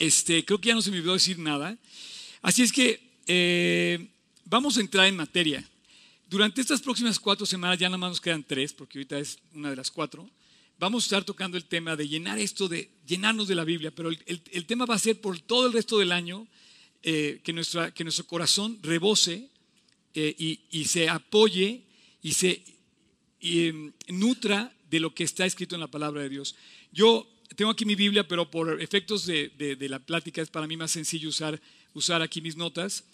Este, 0.00 0.46
creo 0.46 0.58
que 0.58 0.68
ya 0.68 0.74
no 0.74 0.80
se 0.80 0.90
me 0.90 0.96
olvidó 0.96 1.12
decir 1.12 1.38
nada. 1.38 1.76
Así 2.40 2.62
es 2.62 2.72
que 2.72 3.00
eh, 3.26 4.08
vamos 4.46 4.78
a 4.78 4.80
entrar 4.80 5.06
en 5.06 5.14
materia. 5.14 5.62
Durante 6.26 6.62
estas 6.62 6.80
próximas 6.80 7.20
cuatro 7.20 7.44
semanas, 7.44 7.78
ya 7.78 7.88
nada 7.88 7.98
más 7.98 8.12
nos 8.12 8.20
quedan 8.20 8.42
tres, 8.42 8.72
porque 8.72 8.98
ahorita 8.98 9.18
es 9.18 9.38
una 9.52 9.68
de 9.68 9.76
las 9.76 9.90
cuatro, 9.90 10.28
vamos 10.78 11.04
a 11.04 11.06
estar 11.06 11.24
tocando 11.24 11.58
el 11.58 11.66
tema 11.66 11.96
de 11.96 12.08
llenar 12.08 12.38
esto, 12.38 12.66
de 12.66 12.88
llenarnos 13.06 13.46
de 13.46 13.54
la 13.54 13.64
Biblia, 13.64 13.90
pero 13.90 14.08
el, 14.08 14.66
tema 14.66 14.86
va 14.86 14.94
a 14.94 14.98
ser 14.98 15.20
por 15.20 15.38
todo 15.38 15.66
el 15.66 15.74
resto 15.74 15.98
del 15.98 16.12
año 16.12 16.46
eh, 17.02 17.40
que, 17.44 17.52
nuestra, 17.52 17.92
que 17.92 18.02
nuestro 18.02 18.26
corazón 18.26 18.78
rebose 18.80 19.50
eh, 20.14 20.34
y, 20.70 20.84
se 20.86 21.10
apoye 21.10 21.82
y 22.22 22.32
se 22.32 22.62
em, 23.42 23.92
nutra 24.08 24.72
de 24.90 24.98
lo 25.00 25.14
que 25.14 25.24
está 25.24 25.44
escrito 25.44 25.74
en 25.74 25.82
la 25.82 25.90
palabra 25.90 26.22
de 26.22 26.30
Dios. 26.30 26.56
Yo 26.90 27.28
tengo 27.56 27.70
aquí 27.70 27.84
mi 27.84 27.94
Biblia, 27.94 28.26
pero 28.26 28.50
por 28.50 28.80
efectos 28.80 29.26
de, 29.26 29.76
la 29.80 29.98
plática 29.98 30.42
es 30.42 30.50
para 30.50 30.66
mí 30.66 30.76
más 30.76 30.92
sencillo 30.92 31.28
usar, 31.28 31.60
usar 31.94 32.22
aquí 32.22 32.40
mis 32.40 32.56
notas. 32.56 33.04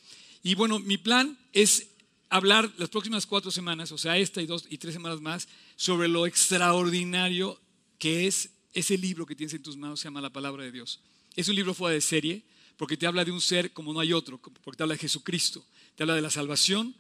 Y 0.43 0.55
bueno, 0.55 0.79
mi 0.79 0.99
plan 0.99 1.39
es 1.53 1.89
hablar 2.29 2.71
las 2.79 2.89
próximas 2.89 3.27
cuatro 3.27 3.51
semanas, 3.51 3.93
o 3.93 3.99
sea, 3.99 4.19
esta 4.19 4.43
y 4.43 4.47
dos 4.47 4.67
y 4.69 4.79
tres 4.79 4.95
semanas 4.95 5.21
más, 5.21 5.49
sobre 5.77 6.09
lo 6.09 6.27
extraordinario 6.27 7.61
que 7.99 8.27
es 8.27 8.51
ese 8.75 8.99
libro 8.99 9.25
que 9.25 9.35
tienes 9.35 9.55
en 9.55 9.63
tus 9.63 9.77
manos, 9.77 10.01
se 10.01 10.05
llama 10.05 10.21
la 10.21 10.31
palabra 10.31 10.65
de 10.65 10.73
Dios. 10.73 11.01
Es 11.35 11.49
un 11.49 11.57
libro 11.57 11.73
fuera 11.73 11.95
de 11.95 12.01
serie, 12.01 12.43
porque 12.77 12.97
te 12.97 13.07
habla 13.07 13.25
de 13.25 13.33
un 13.33 13.41
ser 13.41 13.73
como 13.73 13.93
no 13.93 14.01
hay 14.01 14.13
otro, 14.13 14.39
porque 14.39 14.77
te 14.77 14.83
habla 14.83 14.95
de 14.95 15.01
Jesucristo, 15.01 15.65
te 15.95 16.03
habla 16.03 16.15
de 16.15 16.21
la 16.21 16.31
salvación, 16.31 16.95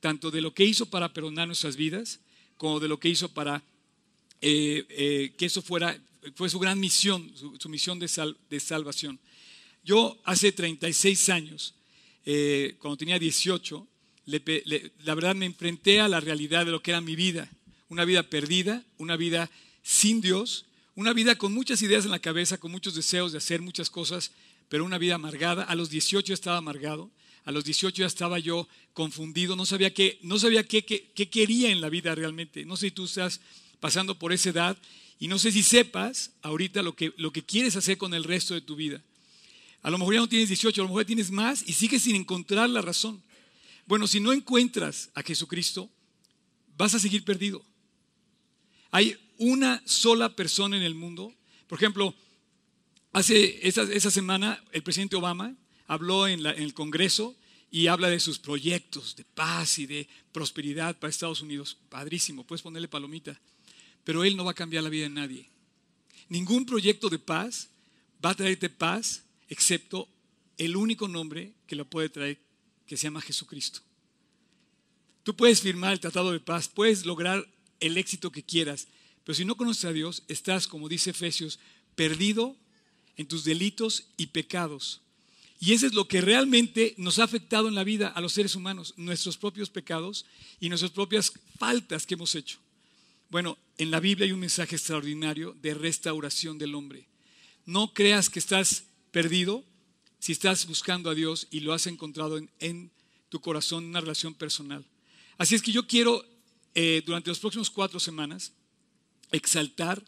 tanto 0.00 0.30
de 0.30 0.40
lo 0.40 0.54
que 0.54 0.64
hizo 0.64 0.86
para 0.86 1.12
perdonar 1.12 1.46
nuestras 1.46 1.76
vidas, 1.76 2.20
como 2.56 2.80
de 2.80 2.88
lo 2.88 2.98
que 2.98 3.08
hizo 3.08 3.32
para 3.32 3.62
eh, 4.40 4.84
eh, 4.88 5.34
que 5.36 5.46
eso 5.46 5.62
fuera, 5.62 5.96
fue 6.34 6.50
su 6.50 6.58
gran 6.58 6.78
misión, 6.78 7.32
su, 7.36 7.68
misión 7.68 7.98
de, 7.98 8.34
de, 8.48 8.60
salvación. 8.60 9.18
Yo 9.84 10.20
hace 10.24 10.52
36 10.52 11.28
años, 11.30 11.74
eh, 12.24 12.76
cuando 12.78 12.96
tenía 12.96 13.18
18, 13.18 13.86
la 14.26 15.14
verdad 15.14 15.34
me 15.34 15.46
enfrenté 15.46 16.00
a 16.00 16.08
la 16.08 16.20
realidad 16.20 16.64
de 16.66 16.72
lo 16.72 16.82
que 16.82 16.90
era 16.90 17.00
mi 17.00 17.16
vida. 17.16 17.50
Una 17.88 18.04
vida 18.04 18.22
perdida, 18.22 18.84
una 18.98 19.16
vida 19.16 19.50
sin 19.82 20.20
Dios, 20.20 20.66
una 20.94 21.12
vida 21.12 21.36
con 21.36 21.52
muchas 21.52 21.82
ideas 21.82 22.04
en 22.04 22.10
la 22.10 22.18
cabeza, 22.18 22.58
con 22.58 22.70
muchos 22.70 22.94
deseos 22.94 23.32
de 23.32 23.38
hacer 23.38 23.62
muchas 23.62 23.90
cosas, 23.90 24.32
pero 24.68 24.84
una 24.84 24.98
vida 24.98 25.14
amargada. 25.14 25.64
A 25.64 25.74
los 25.74 25.90
18 25.90 26.32
estaba 26.32 26.58
amargado, 26.58 27.10
a 27.44 27.52
los 27.52 27.64
18 27.64 28.02
ya 28.02 28.06
estaba 28.06 28.38
yo 28.38 28.68
confundido, 28.92 29.56
no 29.56 29.66
sabía 29.66 29.92
qué, 29.92 30.18
no 30.22 30.38
sabía 30.38 30.62
qué, 30.62 30.84
qué, 30.84 31.28
quería 31.28 31.70
en 31.70 31.80
la 31.80 31.88
vida 31.88 32.14
realmente. 32.14 32.64
No 32.64 32.76
sé 32.76 32.88
si 32.88 32.90
tú 32.92 33.06
estás 33.06 33.40
pasando 33.80 34.18
por 34.18 34.32
esa 34.32 34.50
edad 34.50 34.78
y 35.20 35.28
no 35.28 35.38
sé 35.38 35.52
si 35.52 35.62
sepas 35.62 36.32
ahorita 36.40 36.82
lo 36.82 36.96
que, 36.96 37.12
lo 37.18 37.30
que 37.30 37.44
quieres 37.44 37.76
hacer 37.76 37.98
con 37.98 38.14
el 38.14 38.24
resto 38.24 38.54
de 38.54 38.62
tu 38.62 38.74
vida. 38.74 39.02
A 39.82 39.90
lo 39.90 39.98
mejor 39.98 40.14
ya 40.14 40.20
no 40.20 40.28
tienes 40.28 40.48
18, 40.48 40.80
a 40.80 40.84
lo 40.84 40.88
mejor 40.88 41.04
tienes 41.04 41.30
más 41.30 41.62
y 41.66 41.74
sigues 41.74 42.02
sin 42.02 42.16
encontrar 42.16 42.70
la 42.70 42.80
razón. 42.80 43.22
Bueno, 43.86 44.06
si 44.06 44.18
no 44.18 44.32
encuentras 44.32 45.10
a 45.14 45.22
Jesucristo, 45.22 45.90
vas 46.78 46.94
a 46.94 46.98
seguir 46.98 47.22
perdido. 47.22 47.62
Hay 48.90 49.14
una 49.36 49.82
sola 49.84 50.34
persona 50.34 50.78
en 50.78 50.82
el 50.82 50.94
mundo. 50.94 51.34
Por 51.66 51.78
ejemplo, 51.78 52.14
hace 53.12 53.68
esa, 53.68 54.10
semana 54.10 54.64
el 54.72 54.82
presidente 54.82 55.16
Obama 55.16 55.54
habló 55.86 56.28
en, 56.28 56.46
en 56.46 56.62
el 56.62 56.72
Congreso 56.72 57.36
y 57.70 57.88
habla 57.88 58.08
de 58.08 58.20
sus 58.20 58.38
proyectos 58.38 59.16
de 59.16 59.24
paz 59.24 59.78
y 59.78 59.86
de 59.86 60.08
prosperidad 60.32 60.98
para 60.98 61.10
Estados 61.10 61.42
Unidos. 61.42 61.76
Padrísimo, 61.90 62.44
puedes 62.44 62.62
ponerle 62.62 62.88
palomita. 62.88 63.38
Pero 64.10 64.24
él 64.24 64.36
no 64.36 64.44
va 64.44 64.50
a 64.50 64.54
cambiar 64.54 64.82
la 64.82 64.90
vida 64.90 65.04
de 65.04 65.10
nadie. 65.10 65.48
Ningún 66.28 66.66
proyecto 66.66 67.08
de 67.08 67.20
paz 67.20 67.68
va 68.24 68.30
a 68.30 68.34
traerte 68.34 68.68
paz 68.68 69.22
excepto 69.48 70.08
el 70.58 70.74
único 70.74 71.06
nombre 71.06 71.52
que 71.68 71.76
lo 71.76 71.88
puede 71.88 72.08
traer, 72.08 72.40
que 72.88 72.96
se 72.96 73.04
llama 73.04 73.20
Jesucristo. 73.20 73.82
Tú 75.22 75.36
puedes 75.36 75.60
firmar 75.60 75.92
el 75.92 76.00
tratado 76.00 76.32
de 76.32 76.40
paz, 76.40 76.66
puedes 76.66 77.06
lograr 77.06 77.48
el 77.78 77.96
éxito 77.98 78.32
que 78.32 78.42
quieras, 78.42 78.88
pero 79.22 79.36
si 79.36 79.44
no 79.44 79.56
conoces 79.56 79.84
a 79.84 79.92
Dios, 79.92 80.24
estás, 80.26 80.66
como 80.66 80.88
dice 80.88 81.10
Efesios, 81.10 81.60
perdido 81.94 82.56
en 83.16 83.28
tus 83.28 83.44
delitos 83.44 84.08
y 84.16 84.26
pecados. 84.26 85.02
Y 85.60 85.72
eso 85.72 85.86
es 85.86 85.94
lo 85.94 86.08
que 86.08 86.20
realmente 86.20 86.94
nos 86.96 87.20
ha 87.20 87.22
afectado 87.22 87.68
en 87.68 87.76
la 87.76 87.84
vida 87.84 88.08
a 88.08 88.20
los 88.20 88.32
seres 88.32 88.56
humanos, 88.56 88.92
nuestros 88.96 89.38
propios 89.38 89.70
pecados 89.70 90.26
y 90.58 90.68
nuestras 90.68 90.90
propias 90.90 91.32
faltas 91.60 92.06
que 92.06 92.14
hemos 92.14 92.34
hecho. 92.34 92.58
Bueno, 93.30 93.56
en 93.78 93.92
la 93.92 94.00
Biblia 94.00 94.26
hay 94.26 94.32
un 94.32 94.40
mensaje 94.40 94.74
extraordinario 94.74 95.56
de 95.62 95.72
restauración 95.74 96.58
del 96.58 96.74
hombre. 96.74 97.06
No 97.64 97.94
creas 97.94 98.28
que 98.28 98.40
estás 98.40 98.86
perdido, 99.12 99.64
si 100.18 100.32
estás 100.32 100.66
buscando 100.66 101.08
a 101.08 101.14
Dios 101.14 101.46
y 101.52 101.60
lo 101.60 101.72
has 101.72 101.86
encontrado 101.86 102.40
en, 102.58 102.90
tu 103.28 103.40
corazón, 103.40 103.84
una 103.84 104.00
relación 104.00 104.34
personal. 104.34 104.84
Así 105.38 105.54
es 105.54 105.62
que 105.62 105.70
yo 105.70 105.86
quiero, 105.86 106.24
eh, 106.74 107.02
durante 107.06 107.30
las 107.30 107.38
próximas 107.38 107.70
cuatro 107.70 108.00
semanas, 108.00 108.52
exaltar 109.30 110.02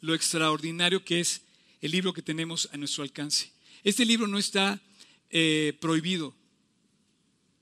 lo 0.00 0.12
extraordinario 0.12 1.04
que 1.04 1.20
es 1.20 1.42
el 1.80 1.92
libro 1.92 2.12
que 2.12 2.22
tenemos 2.22 2.68
a 2.72 2.76
nuestro 2.76 3.04
alcance. 3.04 3.52
Este 3.84 4.04
libro 4.04 4.26
no 4.26 4.38
está 4.38 4.82
eh, 5.30 5.78
prohibido, 5.80 6.34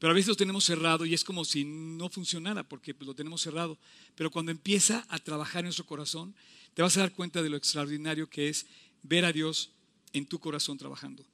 pero 0.03 0.11
a 0.11 0.15
veces 0.15 0.31
lo 0.31 0.35
tenemos 0.35 0.65
cerrado 0.65 1.07
y 1.07 1.15
es 1.15 1.23
como 1.23 1.45
si 1.45 1.65
no 1.65 2.09
funcionara 2.09 2.69
porque 2.69 2.93
pues, 2.93 3.07
lo 3.07 3.15
tenemos 3.15 3.41
cerrado. 3.41 3.79
Pero 4.17 4.33
cuando 4.33 4.51
empieza 4.51 5.07
a 5.09 5.21
trabajar 5.21 5.61
en 5.61 5.67
nuestro 5.67 5.87
corazón, 5.87 6.35
te 6.75 6.83
vas 6.83 6.97
a 6.97 7.03
dar 7.03 7.13
cuenta 7.13 7.41
de 7.41 7.49
lo 7.49 7.57
extraordinario 7.57 8.29
que 8.29 8.49
es 8.49 8.67
ver 9.05 9.25
a 9.25 9.33
Dios 9.33 9.71
en 10.13 10.27
tu 10.27 10.41
corazón 10.41 10.77
trabajando. 10.77 11.25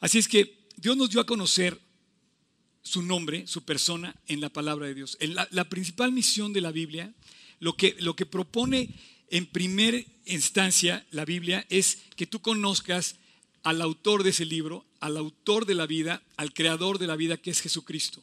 Así 0.00 0.18
es 0.18 0.26
que 0.26 0.58
Dios 0.76 0.96
nos 0.96 1.10
dio 1.10 1.20
a 1.20 1.24
conocer 1.24 1.80
su 2.82 3.00
nombre, 3.00 3.46
su 3.46 3.62
persona 3.62 4.16
en 4.26 4.40
la 4.40 4.48
palabra 4.48 4.88
de 4.88 4.94
Dios. 4.94 5.16
La, 5.20 5.68
principal 5.68 6.10
misión 6.10 6.52
de 6.52 6.62
la 6.62 6.72
Biblia, 6.72 7.14
lo 7.60 7.76
que, 7.76 7.94
lo 8.00 8.16
que 8.16 8.26
propone 8.26 8.88
en 9.30 9.46
primera 9.46 10.02
instancia 10.24 11.06
la 11.12 11.24
Biblia 11.24 11.64
es 11.68 11.98
que 12.16 12.26
tú 12.26 12.40
conozcas 12.40 13.18
al 13.62 13.80
autor 13.82 14.24
de 14.24 14.30
ese 14.30 14.46
libro, 14.46 14.84
al 15.00 15.16
autor 15.16 15.66
de 15.66 15.74
la 15.74 15.86
vida, 15.86 16.22
al 16.36 16.52
creador 16.52 16.98
de 16.98 17.06
la 17.06 17.16
vida 17.16 17.36
que 17.36 17.50
es 17.50 17.60
Jesucristo. 17.60 18.22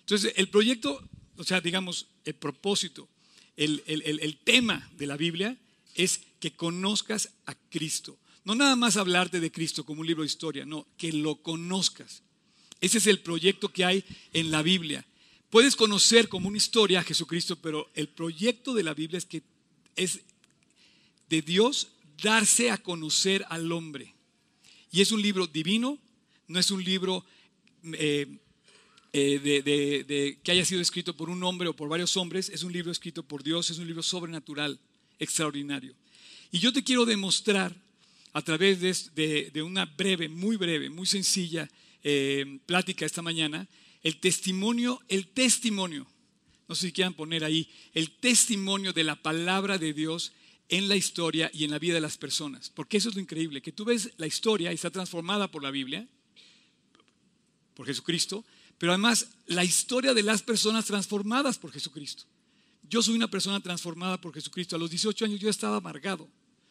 Entonces, 0.00 0.32
el 0.36 0.48
proyecto, 0.48 1.02
o 1.36 1.44
sea, 1.44 1.60
digamos, 1.60 2.06
el 2.24 2.34
propósito, 2.34 3.08
el, 3.56 3.82
el 3.86 4.38
tema 4.38 4.90
de 4.96 5.06
la 5.06 5.16
Biblia 5.16 5.56
es 5.94 6.20
que 6.40 6.52
conozcas 6.52 7.30
a 7.46 7.54
Cristo. 7.54 8.18
No 8.44 8.54
nada 8.54 8.76
más 8.76 8.96
hablarte 8.96 9.40
de 9.40 9.50
Cristo 9.50 9.84
como 9.84 10.02
un 10.02 10.06
libro 10.06 10.22
de 10.22 10.28
historia, 10.28 10.64
no, 10.64 10.86
que 10.96 11.12
lo 11.12 11.42
conozcas. 11.42 12.22
Ese 12.80 12.98
es 12.98 13.06
el 13.06 13.20
proyecto 13.20 13.72
que 13.72 13.84
hay 13.84 14.04
en 14.32 14.50
la 14.50 14.62
Biblia. 14.62 15.04
Puedes 15.50 15.76
conocer 15.76 16.28
como 16.28 16.48
una 16.48 16.58
historia 16.58 17.00
a 17.00 17.04
Jesucristo, 17.04 17.56
pero 17.56 17.90
el 17.94 18.08
proyecto 18.08 18.74
de 18.74 18.82
la 18.82 18.94
Biblia 18.94 19.18
es 19.18 19.24
que 19.24 19.42
es 19.96 20.20
de 21.28 21.42
Dios 21.42 21.88
darse 22.22 22.70
a 22.70 22.78
conocer 22.78 23.44
al 23.48 23.72
hombre. 23.72 24.14
Y 24.90 25.00
es 25.00 25.12
un 25.12 25.20
libro 25.20 25.46
divino, 25.46 25.98
no 26.48 26.58
es 26.58 26.70
un 26.70 26.82
libro 26.82 27.24
eh, 27.92 28.26
eh, 29.12 30.38
que 30.42 30.52
haya 30.52 30.64
sido 30.64 30.80
escrito 30.80 31.16
por 31.16 31.30
un 31.30 31.42
hombre 31.42 31.68
o 31.68 31.76
por 31.76 31.88
varios 31.88 32.16
hombres, 32.16 32.48
es 32.50 32.62
un 32.62 32.72
libro 32.72 32.92
escrito 32.92 33.22
por 33.22 33.42
Dios, 33.42 33.70
es 33.70 33.78
un 33.78 33.86
libro 33.86 34.02
sobrenatural, 34.02 34.78
extraordinario. 35.18 35.94
Y 36.50 36.58
yo 36.58 36.72
te 36.72 36.84
quiero 36.84 37.04
demostrar 37.04 37.74
a 38.32 38.42
través 38.42 38.80
de, 38.80 39.62
una 39.62 39.86
breve, 39.86 40.28
muy 40.28 40.56
breve, 40.56 40.90
muy 40.90 41.06
sencilla 41.06 41.68
eh, 42.04 42.58
plática 42.66 43.06
esta 43.06 43.22
mañana, 43.22 43.66
el 44.02 44.18
testimonio, 44.18 45.00
el 45.08 45.28
testimonio, 45.28 46.06
no 46.68 46.74
sé 46.74 46.88
si 46.88 46.92
quieran 46.92 47.14
poner 47.14 47.44
ahí, 47.44 47.68
el 47.94 48.10
testimonio 48.10 48.92
de 48.92 49.04
la 49.04 49.16
palabra 49.16 49.78
de 49.78 49.92
Dios 49.92 50.32
en 50.68 50.88
la 50.88 50.96
historia 50.96 51.50
y 51.52 51.64
en 51.64 51.70
la 51.70 51.78
vida 51.78 51.94
de 51.94 52.00
las 52.00 52.18
personas. 52.18 52.70
Porque 52.70 52.96
eso 52.96 53.08
es 53.08 53.14
lo 53.14 53.20
increíble, 53.20 53.62
que 53.62 53.72
tú 53.72 53.84
ves 53.84 54.10
la 54.16 54.26
historia 54.26 54.72
y 54.72 54.74
está 54.74 54.90
transformada 54.90 55.50
por 55.50 55.62
la 55.62 55.70
Biblia, 55.70 56.06
por 57.74 57.86
Jesucristo, 57.86 58.44
pero 58.78 58.92
además 58.92 59.28
la 59.46 59.64
historia 59.64 60.14
de 60.14 60.22
las 60.22 60.42
personas 60.42 60.84
transformadas 60.84 61.58
por 61.58 61.72
Jesucristo. 61.72 62.24
Yo 62.88 63.02
soy 63.02 63.14
una 63.14 63.28
persona 63.28 63.60
transformada 63.60 64.20
por 64.20 64.32
Jesucristo. 64.32 64.76
A 64.76 64.78
los 64.78 64.90
18 64.90 65.24
años 65.24 65.40
yo 65.40 65.50
estaba 65.50 65.76
amargado. 65.76 66.28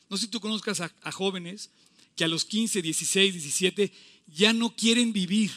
No 0.10 0.18
sé 0.18 0.26
si 0.26 0.32
tú 0.32 0.40
conozcas 0.40 0.82
a, 0.82 1.12
jóvenes 1.12 1.72
que 2.16 2.24
a 2.24 2.28
los 2.28 2.46
15, 2.46 2.82
16, 2.82 3.34
17 3.34 3.92
ya 4.28 4.54
no 4.54 4.76
quieren 4.76 5.12
vivir. 5.12 5.52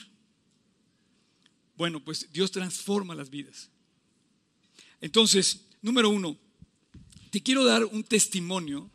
Bueno, 1.77 2.05
pues 2.05 2.29
Dios 2.33 2.51
transforma 2.51 3.15
las 3.15 3.31
vidas. 3.31 3.71
Entonces, 5.01 5.67
número 5.81 6.09
uno, 6.09 6.37
te 7.29 7.43
quiero 7.43 7.65
dar 7.65 7.85
un 7.85 8.05
testimonio 8.05 8.91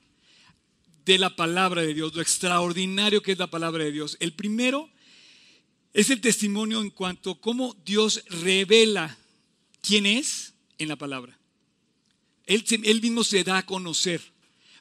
de 1.05 1.17
la 1.17 1.35
palabra 1.35 1.81
de 1.81 1.93
Dios, 1.93 2.15
lo 2.15 2.21
extraordinario 2.21 3.21
que 3.21 3.33
es 3.33 3.37
la 3.37 3.47
palabra 3.47 3.83
de 3.83 3.91
Dios. 3.91 4.17
El 4.19 4.33
primero 4.33 4.89
es 5.93 6.09
el 6.09 6.21
testimonio 6.21 6.81
en 6.81 6.89
cuanto 6.89 7.31
a 7.31 7.41
cómo 7.41 7.75
Dios 7.85 8.23
revela 8.29 9.17
quién 9.81 10.05
es 10.05 10.53
en 10.77 10.87
la 10.87 10.95
palabra. 10.95 11.37
Él, 12.45 12.63
mismo 13.01 13.23
se 13.23 13.43
da 13.43 13.59
a 13.59 13.65
conocer. 13.65 14.21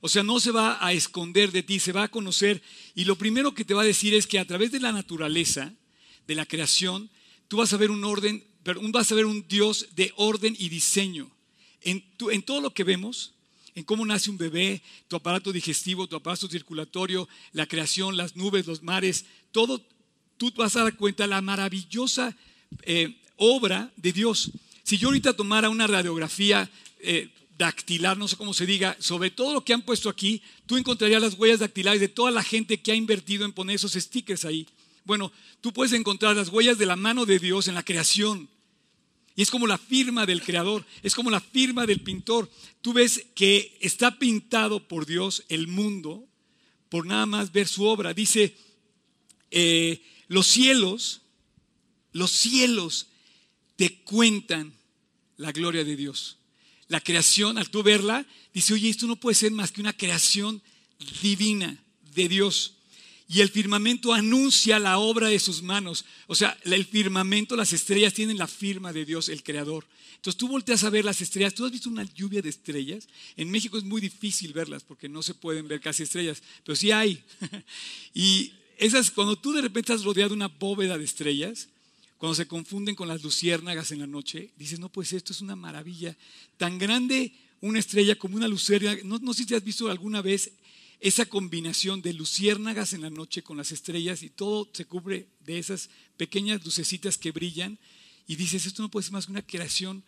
O 0.01 0.09
sea, 0.09 0.23
no 0.23 0.41
se 0.41 0.51
va 0.51 0.85
a 0.85 0.93
esconder 0.93 1.53
de 1.53 1.63
ti, 1.63 1.79
se 1.79 1.93
va 1.93 2.05
a 2.05 2.11
conocer. 2.11 2.63
Y 2.95 3.05
lo 3.05 3.17
primero 3.17 3.55
que 3.55 3.65
te 3.65 3.75
va 3.75 3.83
a 3.83 3.87
decir 3.87 4.15
es 4.15 4.27
que 4.27 4.39
a 4.39 4.47
través 4.47 4.73
de 4.73 4.81
la 4.81 4.91
naturaleza, 4.91 5.73
de 6.27 6.35
la 6.35 6.47
creación, 6.47 7.11
tú 7.47 7.59
vas 7.59 7.73
a 7.73 7.77
ver 7.77 7.91
un 7.91 8.05
orden, 8.05 8.45
vas 8.65 9.13
a 9.13 9.15
ver 9.15 9.27
un 9.27 9.47
Dios 9.47 9.89
de 9.95 10.13
orden 10.17 10.57
y 10.59 10.71
diseño. 10.71 11.31
En, 11.83 12.05
en 12.31 12.43
todo 12.43 12.61
lo 12.61 12.75
que 12.75 12.85
vemos, 12.85 13.35
en 13.75 13.85
cómo 13.85 14.05
nace 14.05 14.31
un 14.31 14.39
bebé, 14.39 14.83
tu 15.09 15.17
aparato 15.17 15.53
digestivo, 15.53 16.07
tu 16.07 16.17
aparato 16.17 16.49
circulatorio, 16.49 17.29
la 17.53 17.67
creación, 17.67 18.17
las 18.17 18.37
nubes, 18.37 18.67
los 18.67 18.83
mares, 18.83 19.25
todo, 19.51 19.81
tú 20.37 20.53
vas 20.57 20.77
a 20.77 20.85
dar 20.85 20.97
cuenta 20.97 21.25
de 21.25 21.29
la 21.29 21.41
maravillosa 21.41 22.37
eh, 22.83 23.17
obra 23.37 23.91
de 23.97 24.13
Dios. 24.13 24.51
Si 24.83 24.99
yo 24.99 25.09
ahorita 25.09 25.35
tomara 25.35 25.71
una 25.71 25.87
radiografía 25.87 26.71
eh, 27.01 27.31
dactilar, 27.57 28.17
no 28.17 28.29
sé 28.29 28.37
cómo 28.37 28.55
se 28.55 28.67
diga, 28.67 28.97
sobre 28.99 29.31
todo 29.31 29.55
lo 29.55 29.65
que 29.65 29.73
han 29.73 29.83
puesto 29.83 30.09
aquí, 30.09 30.43
tú 30.67 30.77
encontrarías 30.77 31.23
las 31.23 31.35
huellas 31.35 31.61
dactilares 31.61 32.01
de 32.01 32.09
toda 32.09 32.31
la 32.31 32.43
gente 32.43 32.81
que 32.81 32.93
ha 32.93 32.97
invertido 32.97 33.45
en 33.45 33.53
poner 33.53 33.77
esos 33.77 33.93
stickers 33.93 34.45
ahí. 34.45 34.67
Bueno, 35.05 35.33
tú 35.61 35.73
puedes 35.73 35.93
encontrar 35.93 36.37
las 36.37 36.49
huellas 36.49 36.79
de 36.79 36.87
la 36.87 36.97
mano 36.97 37.27
de 37.27 37.39
Dios 37.39 37.69
en 37.69 37.75
la 37.75 37.83
creación. 37.83 38.49
Y 39.35 39.43
es 39.43 39.51
como 39.51 39.67
la 39.67 39.79
firma 39.79 40.27
del 40.27 40.43
creador, 40.43 40.85
es 41.03 41.15
como 41.15 41.31
la 41.31 41.41
firma 41.41 41.87
del 41.87 42.01
pintor. 42.01 42.51
Tú 42.81 42.93
ves 42.93 43.27
que 43.35 43.79
está 43.81 44.19
pintado 44.19 44.87
por 44.87 45.07
Dios 45.07 45.45
el 45.49 45.69
mundo 45.69 46.29
por 46.89 47.07
nada 47.07 47.25
más 47.25 47.53
ver 47.53 47.67
su 47.67 47.85
obra. 47.85 48.13
Dice, 48.13 48.55
eh, 49.51 50.03
los 50.29 50.47
cielos, 50.47 51.23
los 52.13 52.31
cielos 52.31 53.09
te 53.77 54.03
cuentan 54.03 54.75
la 55.39 55.53
gloria 55.53 55.85
de 55.85 55.97
Dios. 55.97 56.37
La 56.89 57.01
creación, 57.01 57.57
al 57.57 57.71
tú 57.71 57.83
verla, 57.83 58.27
dice, 58.53 58.75
oye, 58.75 58.91
esto 58.91 59.07
no 59.07 59.17
puede 59.17 59.35
ser 59.35 59.53
más 59.53 59.73
que 59.73 59.81
una 59.81 59.95
creación 59.95 60.63
divina 61.23 61.83
de 62.15 62.29
Dios 62.29 62.77
y 63.29 63.41
el 63.41 63.49
firmamento 63.49 64.13
anuncia 64.13 64.79
la 64.79 64.99
obra 64.99 65.29
de 65.29 65.39
sus 65.39 65.63
manos. 65.63 66.05
O 66.27 66.35
sea, 66.35 66.59
el 66.65 66.85
firmamento, 66.85 67.57
las 67.57 67.73
estrellas 67.73 68.15
tienen 68.15 68.39
la 68.39 68.47
firma 68.47 68.93
de 68.93 69.05
Dios, 69.05 69.29
el 69.29 69.43
Creador. 69.43 69.87
Entonces 70.17 70.39
tú 70.39 70.49
volteas 70.49 70.85
a 70.85 70.91
ver 70.91 71.05
las 71.05 71.21
estrellas. 71.21 71.55
¿Tú 71.55 71.65
has 71.65 71.73
visto 71.73 71.91
una 71.91 72.05
lluvia 72.05 72.43
de 72.43 72.49
estrellas? 72.49 73.09
En 73.37 73.51
México 73.51 73.79
es 73.79 73.85
muy 73.85 74.01
difícil 74.01 74.53
verlas 74.53 74.85
porque 74.85 75.09
no 75.09 75.23
se 75.23 75.35
pueden 75.35 75.67
ver 75.67 75.81
casi 75.81 76.03
estrellas, 76.03 76.43
pero 76.65 76.77
sí 76.77 76.91
hay. 76.91 77.23
y 78.15 78.53
esas, 78.79 79.11
cuando 79.11 79.37
tú 79.37 79.53
de 79.53 79.63
repente 79.63 79.93
estás 79.93 80.05
rodeado 80.05 80.31
de 80.31 80.37
una 80.37 80.49
bóveda 80.49 80.99
de 80.99 81.05
estrellas, 81.05 81.69
cuando 82.19 82.35
se 82.37 82.47
confunden 82.47 82.95
con 82.95 83.09
las 83.09 83.23
luciérnagas 83.23 83.91
en 83.91 83.99
la 83.99 84.07
noche, 84.07 84.51
dices, 84.57 84.79
no, 84.79 84.89
pues 84.89 85.13
esto 85.13 85.33
es 85.33 85.41
una 85.41 85.57
maravilla. 85.57 86.17
Tan 86.57 86.79
grande 86.79 87.33
una 87.61 87.79
estrella 87.79 88.17
como 88.17 88.37
una 88.37 88.47
luciérnaga. 88.47 89.03
No, 89.05 89.19
no 89.19 89.35
sé 89.35 89.45
si 89.45 89.55
has 89.55 89.65
visto 89.65 89.91
alguna 89.91 90.23
vez 90.23 90.53
esa 91.03 91.27
combinación 91.27 92.01
de 92.01 92.13
luciérnagas 92.13 92.93
en 92.93 93.01
la 93.01 93.11
noche 93.11 93.43
con 93.43 93.57
las 93.57 93.73
estrellas 93.73 94.23
y 94.23 94.31
todo 94.31 94.71
se 94.73 94.85
cubre 94.85 95.27
de 95.41 95.59
esas 95.59 95.91
pequeñas 96.17 96.65
lucecitas 96.65 97.19
que 97.19 97.33
brillan 97.33 97.81
y 98.29 98.37
dices, 98.37 98.67
esto 98.67 98.83
no 98.83 98.89
puede 98.89 99.03
ser 99.03 99.13
más 99.13 99.27
que 99.27 99.33
una 99.33 99.45
creación. 99.45 100.05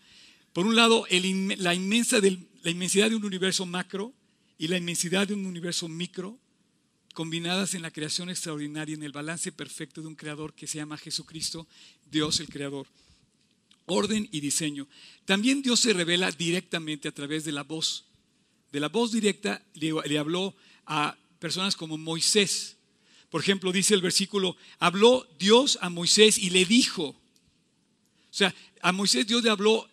Por 0.53 0.69
un 0.69 0.77
lado, 0.77 1.05
la, 1.11 1.75
inmensa 1.75 2.19
la 2.63 2.71
inmensidad 2.71 3.11
de 3.11 3.17
un 3.17 3.25
universo 3.25 3.67
macro 3.67 4.15
y 4.57 4.69
la 4.69 4.79
inmensidad 4.79 5.27
de 5.27 5.35
un 5.35 5.47
universo 5.47 5.89
micro, 5.89 6.39
combinadas 7.13 7.75
en 7.75 7.83
la 7.83 7.91
creación 7.91 8.31
extraordinaria, 8.31 8.95
en 8.95 9.03
el 9.03 9.11
balance 9.11 9.51
perfecto 9.51 10.01
de 10.01 10.07
un 10.07 10.15
creador 10.15 10.55
que 10.55 10.69
se 10.69 10.79
llama 10.79 10.97
Jesucristo, 10.97 11.67
Dios 12.09 12.39
el 12.39 12.49
creador. 12.49 12.87
Orden 13.87 14.29
y 14.31 14.39
diseño. 14.39 14.87
También 15.25 15.61
Dios 15.61 15.81
se 15.81 15.93
revela 15.93 16.31
directamente 16.31 17.09
a 17.09 17.13
través 17.13 17.45
de 17.45 17.51
la 17.51 17.65
voz. 17.65 18.05
De 18.71 18.79
la 18.79 18.89
voz 18.89 19.11
directa 19.11 19.61
le 19.75 20.19
habló 20.19 20.55
a 20.87 21.17
personas 21.39 21.77
como 21.77 21.99
Moisés. 21.99 22.77
Por 23.31 23.41
ejemplo, 23.41 23.73
dice 23.73 23.95
el 23.95 24.01
versículo, 24.01 24.57
habló 24.79 25.27
Dios 25.39 25.79
a 25.81 25.91
Moisés 25.91 26.39
y 26.39 26.51
le 26.51 26.65
dijo. 26.65 27.05
O 27.05 27.17
sea, 28.31 28.55
a 28.81 28.93
Moisés 28.93 29.27
Dios 29.27 29.43
le 29.43 29.51
habló 29.51 29.89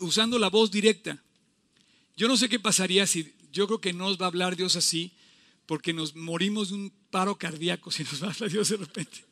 usando 0.00 0.38
la 0.38 0.50
voz 0.50 0.70
directa. 0.70 1.22
Yo 2.16 2.28
no 2.28 2.36
sé 2.36 2.48
qué 2.48 2.58
pasaría 2.58 3.06
si, 3.06 3.34
yo 3.52 3.66
creo 3.66 3.80
que 3.80 3.92
no 3.92 4.08
nos 4.08 4.20
va 4.20 4.26
a 4.26 4.28
hablar 4.28 4.56
Dios 4.56 4.76
así, 4.76 5.12
porque 5.66 5.92
nos 5.92 6.14
morimos 6.14 6.70
de 6.70 6.76
un 6.76 6.92
paro 7.10 7.36
cardíaco 7.36 7.90
si 7.90 8.04
nos 8.04 8.22
va 8.22 8.28
a 8.28 8.30
hablar 8.30 8.50
Dios 8.50 8.68
de 8.68 8.76
repente. 8.76 9.24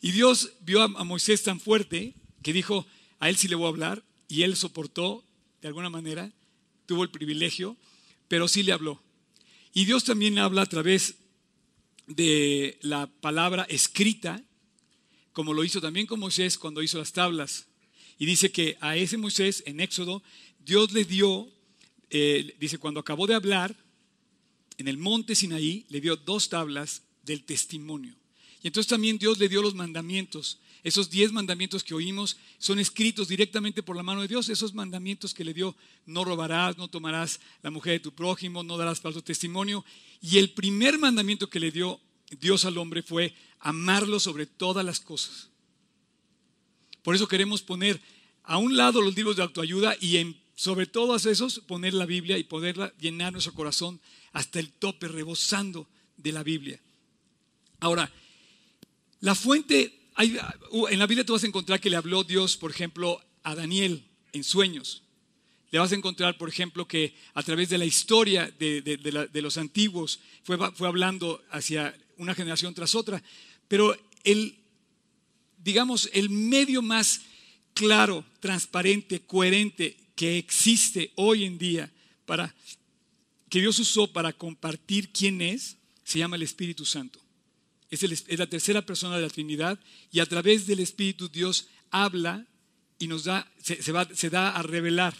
Y 0.00 0.12
Dios 0.12 0.52
vio 0.60 0.82
a, 0.82 0.88
Moisés 0.88 1.42
tan 1.42 1.60
fuerte 1.60 2.14
que 2.42 2.52
dijo, 2.52 2.86
a 3.18 3.28
él 3.28 3.36
sí 3.36 3.48
le 3.48 3.56
voy 3.56 3.66
a 3.66 3.70
hablar, 3.70 4.02
y 4.28 4.42
él 4.42 4.56
soportó 4.56 5.24
de 5.60 5.68
alguna 5.68 5.90
manera, 5.90 6.30
tuvo 6.86 7.02
el 7.02 7.10
privilegio, 7.10 7.76
pero 8.28 8.48
sí 8.48 8.62
le 8.62 8.72
habló. 8.72 9.00
Y 9.72 9.84
Dios 9.84 10.04
también 10.04 10.38
habla 10.38 10.62
a 10.62 10.66
través 10.66 11.16
de 12.06 12.78
la 12.80 13.06
palabra 13.06 13.64
escrita, 13.68 14.42
como 15.32 15.52
lo 15.52 15.62
hizo 15.62 15.80
también 15.80 16.06
con 16.06 16.20
Moisés 16.20 16.58
cuando 16.58 16.82
hizo 16.82 16.98
las 16.98 17.12
tablas. 17.12 17.66
Y 18.18 18.26
dice 18.26 18.50
que 18.50 18.76
a 18.80 18.96
ese 18.96 19.16
Moisés 19.16 19.62
en 19.66 19.80
Éxodo, 19.80 20.22
Dios 20.64 20.92
le 20.92 21.04
dio, 21.04 21.48
eh, 22.10 22.56
dice, 22.58 22.78
cuando 22.78 23.00
acabó 23.00 23.26
de 23.26 23.34
hablar, 23.34 23.76
en 24.78 24.88
el 24.88 24.96
monte 24.96 25.34
Sinaí, 25.34 25.86
le 25.88 26.00
dio 26.00 26.16
dos 26.16 26.48
tablas 26.48 27.02
del 27.22 27.44
testimonio. 27.44 28.14
Y 28.62 28.68
entonces 28.68 28.88
también 28.88 29.18
Dios 29.18 29.38
le 29.38 29.48
dio 29.48 29.62
los 29.62 29.74
mandamientos. 29.74 30.58
Esos 30.84 31.10
diez 31.10 31.32
mandamientos 31.32 31.82
que 31.82 31.94
oímos 31.94 32.36
son 32.58 32.78
escritos 32.78 33.28
directamente 33.28 33.82
por 33.82 33.96
la 33.96 34.02
mano 34.02 34.22
de 34.22 34.28
Dios. 34.28 34.48
Esos 34.48 34.74
mandamientos 34.74 35.34
que 35.34 35.44
le 35.44 35.54
dio, 35.54 35.76
no 36.06 36.24
robarás, 36.24 36.78
no 36.78 36.88
tomarás 36.88 37.40
la 37.62 37.70
mujer 37.70 37.94
de 37.94 38.00
tu 38.00 38.12
prójimo, 38.12 38.62
no 38.62 38.76
darás 38.76 39.00
falso 39.00 39.22
testimonio. 39.22 39.84
Y 40.20 40.38
el 40.38 40.50
primer 40.50 40.98
mandamiento 40.98 41.50
que 41.50 41.60
le 41.60 41.70
dio 41.70 42.00
Dios 42.40 42.64
al 42.64 42.78
hombre 42.78 43.02
fue 43.02 43.34
amarlo 43.60 44.20
sobre 44.20 44.46
todas 44.46 44.84
las 44.84 45.00
cosas. 45.00 45.48
Por 47.02 47.14
eso 47.14 47.28
queremos 47.28 47.62
poner 47.62 48.00
a 48.44 48.58
un 48.58 48.76
lado 48.76 49.00
los 49.00 49.14
libros 49.14 49.36
de 49.36 49.42
autoayuda 49.42 49.96
y 50.00 50.18
en, 50.18 50.40
sobre 50.54 50.86
todos 50.86 51.26
esos 51.26 51.60
poner 51.60 51.94
la 51.94 52.06
Biblia 52.06 52.38
y 52.38 52.44
poderla 52.44 52.92
llenar 52.98 53.32
nuestro 53.32 53.54
corazón 53.54 54.00
hasta 54.32 54.58
el 54.58 54.70
tope, 54.72 55.08
rebosando 55.08 55.88
de 56.16 56.32
la 56.32 56.42
Biblia. 56.42 56.80
Ahora, 57.80 58.10
la 59.20 59.34
fuente, 59.34 59.97
en 60.18 60.98
la 60.98 61.06
Biblia 61.06 61.24
tú 61.24 61.32
vas 61.32 61.44
a 61.44 61.46
encontrar 61.46 61.80
que 61.80 61.90
le 61.90 61.96
habló 61.96 62.24
Dios, 62.24 62.56
por 62.56 62.70
ejemplo, 62.70 63.20
a 63.44 63.54
Daniel 63.54 64.04
en 64.32 64.42
sueños. 64.42 65.02
Le 65.70 65.78
vas 65.78 65.92
a 65.92 65.94
encontrar, 65.94 66.38
por 66.38 66.48
ejemplo, 66.48 66.88
que 66.88 67.14
a 67.34 67.42
través 67.42 67.68
de 67.68 67.78
la 67.78 67.84
historia 67.84 68.52
de, 68.58 69.40
los 69.42 69.58
antiguos 69.58 70.18
fue, 70.42 70.58
fue, 70.72 70.88
hablando 70.88 71.42
hacia 71.50 71.96
una 72.16 72.34
generación 72.34 72.74
tras 72.74 72.94
otra. 72.94 73.22
Pero 73.68 73.96
el, 74.24 74.58
digamos, 75.58 76.10
el 76.14 76.30
medio 76.30 76.82
más 76.82 77.20
claro, 77.74 78.24
transparente, 78.40 79.20
coherente 79.20 79.96
que 80.16 80.38
existe 80.38 81.12
hoy 81.14 81.44
en 81.44 81.58
día 81.58 81.92
para 82.26 82.54
que 83.48 83.60
Dios 83.60 83.78
usó 83.78 84.12
para 84.12 84.32
compartir 84.32 85.10
quién 85.10 85.40
es, 85.40 85.76
se 86.02 86.18
llama 86.18 86.36
el 86.36 86.42
Espíritu 86.42 86.84
Santo 86.84 87.20
es, 87.90 88.38
la 88.38 88.46
tercera 88.46 88.82
persona 88.84 89.16
de 89.16 89.22
la 89.22 89.30
Trinidad 89.30 89.78
y 90.10 90.20
a 90.20 90.26
través 90.26 90.66
del 90.66 90.80
Espíritu 90.80 91.28
Dios 91.28 91.68
habla 91.90 92.46
y 92.98 93.06
nos 93.06 93.24
da, 93.24 93.50
se, 93.62 93.92
va, 93.92 94.08
se 94.12 94.30
da 94.30 94.50
a 94.50 94.62
revelar. 94.62 95.14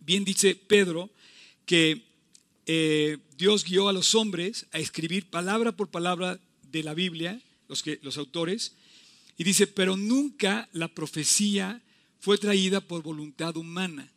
Bien 0.00 0.24
dice 0.24 0.54
Pedro 0.54 1.10
que 1.66 2.04
eh, 2.66 3.18
Dios 3.36 3.64
guió 3.64 3.88
a 3.88 3.92
los 3.92 4.14
hombres 4.14 4.66
a 4.72 4.78
escribir 4.78 5.28
palabra 5.28 5.72
por 5.72 5.90
palabra 5.90 6.40
de 6.62 6.82
la 6.82 6.94
Biblia, 6.94 7.40
los, 7.68 7.82
que, 7.82 7.98
los 8.02 8.16
autores, 8.16 8.74
y 9.36 9.44
dice, 9.44 9.66
pero 9.66 9.96
nunca 9.96 10.68
la 10.72 10.88
profecía 10.88 11.82
fue 12.20 12.38
traída 12.38 12.80
por 12.80 13.02
voluntad 13.02 13.56
humana. 13.56 14.10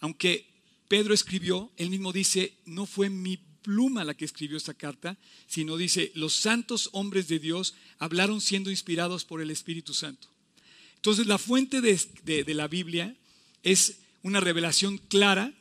Aunque 0.00 0.46
Pedro 0.88 1.14
escribió, 1.14 1.70
él 1.76 1.90
mismo 1.90 2.12
dice, 2.12 2.54
no 2.66 2.86
fue 2.86 3.08
mi 3.08 3.38
pluma 3.64 4.04
la 4.04 4.14
que 4.14 4.26
escribió 4.26 4.56
esta 4.56 4.74
carta, 4.74 5.18
sino 5.48 5.76
dice, 5.76 6.12
los 6.14 6.34
santos 6.34 6.90
hombres 6.92 7.26
de 7.26 7.38
Dios 7.38 7.74
hablaron 7.98 8.40
siendo 8.40 8.70
inspirados 8.70 9.24
por 9.24 9.40
el 9.40 9.50
Espíritu 9.50 9.94
Santo. 9.94 10.28
Entonces 10.96 11.26
la 11.26 11.38
fuente 11.38 11.80
de, 11.80 12.54
la 12.54 12.68
Biblia 12.68 13.16
es 13.62 13.98
una 14.22 14.40
revelación 14.40 14.98
clara. 14.98 15.52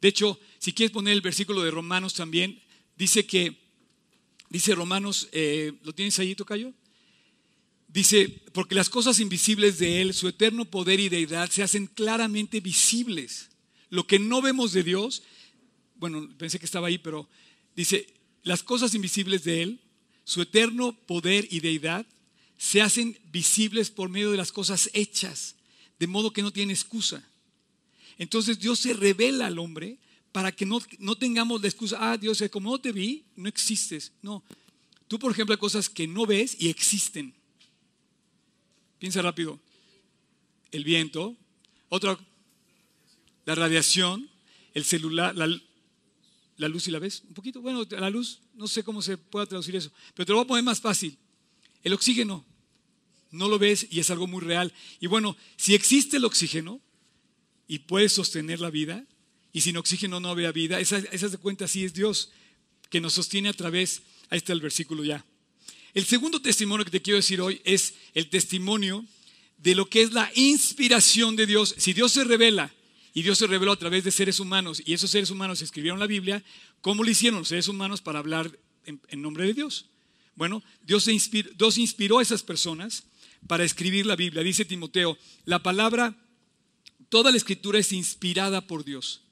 De 0.00 0.08
hecho, 0.08 0.38
si 0.58 0.72
quieres 0.72 0.92
poner 0.92 1.14
el 1.14 1.20
versículo 1.20 1.62
de 1.62 1.70
Romanos 1.70 2.14
también, 2.14 2.60
dice 2.96 3.24
que, 3.24 3.56
dice 4.48 4.74
Romanos, 4.74 5.28
eh, 5.32 5.72
¿lo 5.84 5.92
tienes 5.94 6.18
ahí, 6.18 6.34
Tocayo? 6.34 6.72
Dice, 7.86 8.28
porque 8.52 8.74
las 8.74 8.90
cosas 8.90 9.20
invisibles 9.20 9.78
de 9.78 10.00
Él, 10.00 10.14
su 10.14 10.28
eterno 10.28 10.64
poder 10.64 11.00
y 11.00 11.08
deidad, 11.08 11.50
se 11.50 11.62
hacen 11.62 11.86
claramente 11.86 12.60
visibles. 12.60 13.50
Lo 13.88 14.06
que 14.06 14.18
no 14.18 14.42
vemos 14.42 14.72
de 14.72 14.84
Dios 14.84 15.22
bueno, 16.00 16.28
pensé 16.38 16.58
que 16.58 16.64
estaba 16.64 16.88
ahí, 16.88 16.98
pero 16.98 17.28
dice, 17.76 18.06
las 18.42 18.62
cosas 18.62 18.94
invisibles 18.94 19.44
de 19.44 19.62
Él, 19.62 19.80
su 20.24 20.42
eterno 20.42 20.94
poder 21.06 21.46
y 21.50 21.60
deidad, 21.60 22.06
se 22.56 22.80
hacen 22.80 23.18
visibles 23.30 23.90
por 23.90 24.08
medio 24.08 24.30
de 24.30 24.36
las 24.36 24.50
cosas 24.50 24.90
hechas, 24.94 25.56
de 25.98 26.06
modo 26.06 26.32
que 26.32 26.42
no 26.42 26.52
tiene 26.52 26.72
excusa. 26.72 27.22
Entonces 28.18 28.58
Dios 28.58 28.78
se 28.78 28.94
revela 28.94 29.46
al 29.46 29.58
hombre 29.58 29.98
para 30.32 30.52
que 30.52 30.66
no, 30.66 30.80
no 30.98 31.16
tengamos 31.16 31.60
la 31.60 31.68
excusa, 31.68 31.96
ah, 32.00 32.16
Dios, 32.16 32.42
como 32.50 32.70
no 32.70 32.80
te 32.80 32.92
vi, 32.92 33.24
no 33.36 33.48
existes. 33.48 34.12
No. 34.22 34.42
Tú, 35.08 35.18
por 35.18 35.32
ejemplo, 35.32 35.54
hay 35.54 35.58
cosas 35.58 35.88
que 35.88 36.06
no 36.06 36.26
ves 36.26 36.56
y 36.58 36.68
existen. 36.68 37.34
Piensa 38.98 39.22
rápido. 39.22 39.58
El 40.70 40.84
viento, 40.84 41.36
otra, 41.88 42.18
la 43.44 43.54
radiación, 43.54 44.30
el 44.74 44.84
celular, 44.84 45.34
la, 45.34 45.48
la 46.60 46.68
luz 46.68 46.86
y 46.88 46.90
la 46.90 46.98
ves. 46.98 47.22
Un 47.26 47.34
poquito, 47.34 47.62
bueno, 47.62 47.86
la 47.90 48.10
luz, 48.10 48.40
no 48.54 48.68
sé 48.68 48.84
cómo 48.84 49.00
se 49.00 49.16
pueda 49.16 49.46
traducir 49.46 49.74
eso, 49.76 49.90
pero 50.14 50.26
te 50.26 50.32
lo 50.32 50.36
voy 50.36 50.44
a 50.44 50.48
poner 50.48 50.64
más 50.64 50.80
fácil. 50.80 51.16
El 51.82 51.94
oxígeno, 51.94 52.44
no 53.30 53.48
lo 53.48 53.58
ves 53.58 53.86
y 53.90 53.98
es 53.98 54.10
algo 54.10 54.26
muy 54.26 54.42
real. 54.42 54.72
Y 55.00 55.06
bueno, 55.06 55.36
si 55.56 55.74
existe 55.74 56.18
el 56.18 56.24
oxígeno 56.26 56.80
y 57.66 57.78
puedes 57.78 58.12
sostener 58.12 58.60
la 58.60 58.68
vida, 58.68 59.06
y 59.52 59.62
sin 59.62 59.78
oxígeno 59.78 60.20
no 60.20 60.28
había 60.28 60.52
vida, 60.52 60.78
esas, 60.78 61.04
esas 61.12 61.32
de 61.32 61.38
cuenta 61.38 61.66
sí 61.66 61.84
es 61.84 61.94
Dios 61.94 62.30
que 62.90 63.00
nos 63.00 63.14
sostiene 63.14 63.48
a 63.48 63.54
través, 63.54 64.02
ahí 64.28 64.38
está 64.38 64.52
el 64.52 64.60
versículo 64.60 65.02
ya. 65.02 65.24
El 65.94 66.04
segundo 66.04 66.42
testimonio 66.42 66.84
que 66.84 66.90
te 66.90 67.02
quiero 67.02 67.16
decir 67.16 67.40
hoy 67.40 67.60
es 67.64 67.94
el 68.12 68.28
testimonio 68.28 69.06
de 69.56 69.74
lo 69.74 69.88
que 69.88 70.02
es 70.02 70.12
la 70.12 70.30
inspiración 70.34 71.36
de 71.36 71.46
Dios. 71.46 71.74
Si 71.78 71.94
Dios 71.94 72.12
se 72.12 72.24
revela 72.24 72.72
y 73.12 73.22
Dios 73.22 73.38
se 73.38 73.46
reveló 73.46 73.72
a 73.72 73.78
través 73.78 74.04
de 74.04 74.10
seres 74.10 74.40
humanos 74.40 74.82
y 74.84 74.92
esos 74.92 75.10
seres 75.10 75.30
humanos 75.30 75.62
escribieron 75.62 75.98
la 75.98 76.06
Biblia, 76.06 76.44
¿cómo 76.80 77.02
lo 77.02 77.10
hicieron 77.10 77.40
los 77.40 77.48
seres 77.48 77.68
humanos 77.68 78.00
para 78.00 78.20
hablar 78.20 78.58
en, 78.84 79.22
nombre 79.22 79.46
de 79.46 79.54
Dios? 79.54 79.86
Bueno, 80.36 80.62
Dios, 80.82 81.08
Dios 81.56 81.78
inspiró 81.78 82.18
a 82.18 82.22
esas 82.22 82.42
personas 82.42 83.04
para 83.46 83.64
escribir 83.64 84.06
la 84.06 84.16
Biblia. 84.16 84.42
Dice 84.42 84.64
Timoteo, 84.64 85.18
la 85.44 85.62
palabra, 85.62 86.16
toda 87.08 87.30
la 87.30 87.36
escritura 87.36 87.78
es 87.78 87.92
inspirada 87.92 88.66
por 88.66 88.84
Dios. 88.84 89.22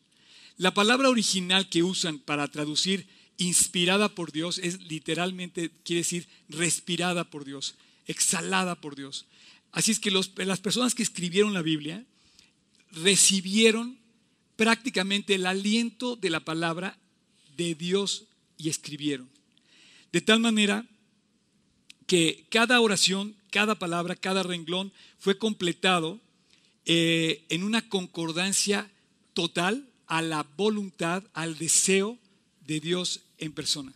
La 0.56 0.74
palabra 0.74 1.08
original 1.08 1.68
que 1.68 1.84
usan 1.84 2.18
para 2.18 2.48
traducir 2.48 3.06
inspirada 3.36 4.14
por 4.14 4.32
Dios 4.32 4.58
es 4.58 4.82
literalmente, 4.88 5.70
quiere 5.84 6.00
decir 6.00 6.28
respirada 6.48 7.30
por 7.30 7.44
Dios, 7.44 7.76
exhalada 8.06 8.80
por 8.80 8.96
Dios. 8.96 9.26
Así 9.70 9.92
es 9.92 10.00
que 10.00 10.10
las 10.10 10.60
personas 10.60 10.94
que 10.96 11.04
escribieron 11.04 11.54
la 11.54 11.62
Biblia 11.62 12.04
recibieron 12.92 13.98
prácticamente 14.56 15.34
el 15.34 15.46
aliento 15.46 16.16
de 16.16 16.30
la 16.30 16.40
palabra 16.40 16.98
de 17.56 17.74
Dios 17.74 18.24
y 18.56 18.68
escribieron. 18.68 19.28
De 20.12 20.20
tal 20.20 20.40
manera 20.40 20.86
que 22.06 22.46
cada 22.50 22.80
oración, 22.80 23.36
cada 23.50 23.78
palabra, 23.78 24.16
cada 24.16 24.42
renglón 24.42 24.92
fue 25.18 25.38
completado 25.38 26.20
eh, 26.86 27.44
en 27.50 27.62
una 27.62 27.88
concordancia 27.88 28.90
total 29.34 29.86
a 30.06 30.22
la 30.22 30.42
voluntad, 30.56 31.22
al 31.34 31.58
deseo 31.58 32.18
de 32.66 32.80
Dios 32.80 33.20
en 33.36 33.52
persona. 33.52 33.92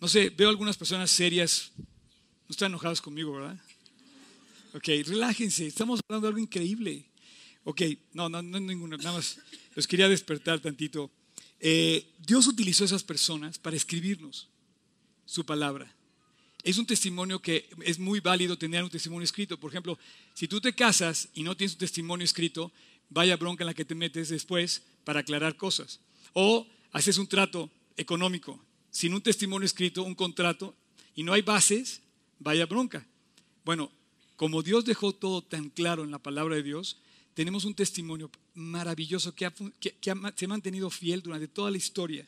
No 0.00 0.08
sé, 0.08 0.30
veo 0.30 0.48
algunas 0.48 0.76
personas 0.76 1.10
serias, 1.10 1.72
no 1.76 2.50
están 2.50 2.70
enojadas 2.70 3.00
conmigo, 3.00 3.32
¿verdad? 3.32 3.58
Ok, 4.74 4.88
relájense, 5.06 5.66
estamos 5.66 6.00
hablando 6.06 6.26
de 6.26 6.28
algo 6.28 6.38
increíble. 6.38 7.04
Ok, 7.68 7.82
no, 8.12 8.28
no, 8.28 8.42
no 8.42 8.60
ninguna, 8.60 8.96
nada 8.96 9.14
más 9.14 9.40
los 9.74 9.88
quería 9.88 10.08
despertar 10.08 10.60
tantito. 10.60 11.10
Eh, 11.58 12.06
Dios 12.24 12.46
utilizó 12.46 12.84
a 12.84 12.86
esas 12.86 13.02
personas 13.02 13.58
para 13.58 13.74
escribirnos 13.74 14.48
su 15.24 15.44
palabra. 15.44 15.92
Es 16.62 16.78
un 16.78 16.86
testimonio 16.86 17.42
que 17.42 17.68
es 17.82 17.98
muy 17.98 18.20
válido 18.20 18.56
tener 18.56 18.84
un 18.84 18.90
testimonio 18.90 19.24
escrito. 19.24 19.58
Por 19.58 19.72
ejemplo, 19.72 19.98
si 20.32 20.46
tú 20.46 20.60
te 20.60 20.74
casas 20.74 21.28
y 21.34 21.42
no 21.42 21.56
tienes 21.56 21.72
un 21.72 21.80
testimonio 21.80 22.24
escrito, 22.24 22.70
vaya 23.10 23.36
bronca 23.36 23.64
en 23.64 23.66
la 23.66 23.74
que 23.74 23.84
te 23.84 23.96
metes 23.96 24.28
después 24.28 24.84
para 25.02 25.20
aclarar 25.20 25.56
cosas. 25.56 25.98
O 26.34 26.68
haces 26.92 27.18
un 27.18 27.26
trato 27.26 27.68
económico 27.96 28.64
sin 28.92 29.12
un 29.12 29.22
testimonio 29.22 29.66
escrito, 29.66 30.04
un 30.04 30.14
contrato, 30.14 30.76
y 31.16 31.24
no 31.24 31.32
hay 31.32 31.42
bases, 31.42 32.00
vaya 32.38 32.64
bronca. 32.66 33.04
Bueno, 33.64 33.90
como 34.36 34.62
Dios 34.62 34.84
dejó 34.84 35.12
todo 35.12 35.42
tan 35.42 35.68
claro 35.68 36.04
en 36.04 36.12
la 36.12 36.20
palabra 36.20 36.54
de 36.54 36.62
Dios, 36.62 36.98
tenemos 37.36 37.66
un 37.66 37.74
testimonio 37.74 38.30
maravilloso 38.54 39.34
que, 39.34 39.52
se 40.00 40.10
ha 40.10 40.48
mantenido 40.48 40.88
fiel 40.88 41.20
durante 41.20 41.46
toda 41.46 41.70
la 41.70 41.76
historia. 41.76 42.26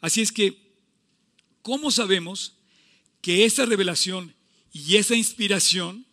Así 0.00 0.22
es 0.22 0.32
que, 0.32 0.56
¿cómo 1.60 1.90
sabemos 1.90 2.54
que 3.20 3.44
esa 3.44 3.66
revelación 3.66 4.34
y 4.72 4.96
esa 4.96 5.14
inspiración 5.14 6.06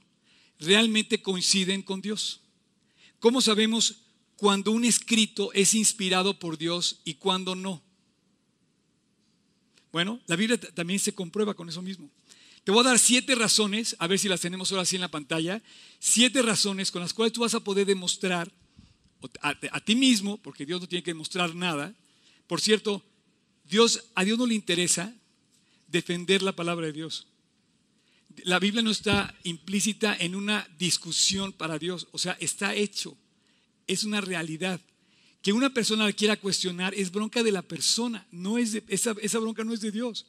realmente 0.59 1.21
coinciden 1.21 1.81
con 1.81 2.01
Dios? 2.01 2.41
¿Cómo 3.19 3.39
sabemos 3.39 4.01
cuando 4.35 4.71
un 4.71 4.83
escrito 4.83 5.53
es 5.53 5.73
inspirado 5.73 6.37
por 6.37 6.57
Dios 6.57 6.99
y 7.05 7.13
cuando 7.13 7.55
no? 7.55 7.81
Bueno, 9.93 10.19
la 10.27 10.35
Biblia 10.35 10.59
también 10.59 10.99
se 10.99 11.15
comprueba 11.15 11.53
con 11.53 11.69
eso 11.69 11.81
mismo. 11.81 12.11
Te 12.63 12.71
voy 12.71 12.81
a 12.81 12.89
dar 12.89 12.99
siete 12.99 13.35
razones, 13.35 13.95
a 13.99 14.07
ver 14.07 14.19
si 14.19 14.27
las 14.27 14.41
tenemos 14.41 14.71
ahora 14.71 14.83
así 14.83 14.95
en 14.95 15.01
la 15.01 15.11
pantalla, 15.11 15.61
siete 15.99 16.41
razones 16.41 16.91
con 16.91 17.01
las 17.01 17.13
cuales 17.13 17.33
tú 17.33 17.41
vas 17.41 17.55
a 17.55 17.63
poder 17.63 17.85
demostrar 17.85 18.51
a, 19.41 19.81
ti 19.81 19.95
mismo, 19.95 20.37
porque 20.37 20.65
Dios 20.65 20.79
no 20.79 20.87
tiene 20.87 21.03
que 21.03 21.11
demostrar 21.11 21.55
nada. 21.55 21.93
Por 22.47 22.61
cierto, 22.61 23.03
Dios, 23.65 24.05
a 24.15 24.23
Dios 24.23 24.37
no 24.37 24.45
le 24.45 24.55
interesa 24.55 25.13
defender 25.87 26.41
la 26.41 26.55
palabra 26.55 26.87
de 26.87 26.93
Dios. 26.93 27.27
La 28.43 28.59
Biblia 28.59 28.81
no 28.81 28.91
está 28.91 29.35
implícita 29.43 30.15
en 30.15 30.35
una 30.35 30.67
discusión 30.77 31.51
para 31.51 31.79
Dios, 31.79 32.07
o 32.11 32.17
sea, 32.17 32.37
está 32.39 32.75
hecho, 32.75 33.17
es 33.87 34.03
una 34.03 34.21
realidad. 34.21 34.79
Que 35.41 35.53
una 35.53 35.73
persona 35.73 36.05
la 36.05 36.13
quiera 36.13 36.35
cuestionar 36.37 36.93
es 36.93 37.11
bronca 37.11 37.43
de 37.43 37.51
la 37.51 37.61
persona, 37.61 38.25
no 38.31 38.57
es 38.57 38.81
esa, 38.87 39.15
esa, 39.21 39.39
bronca 39.39 39.63
no 39.63 39.73
es 39.73 39.81
de 39.81 39.91
Dios. 39.91 40.25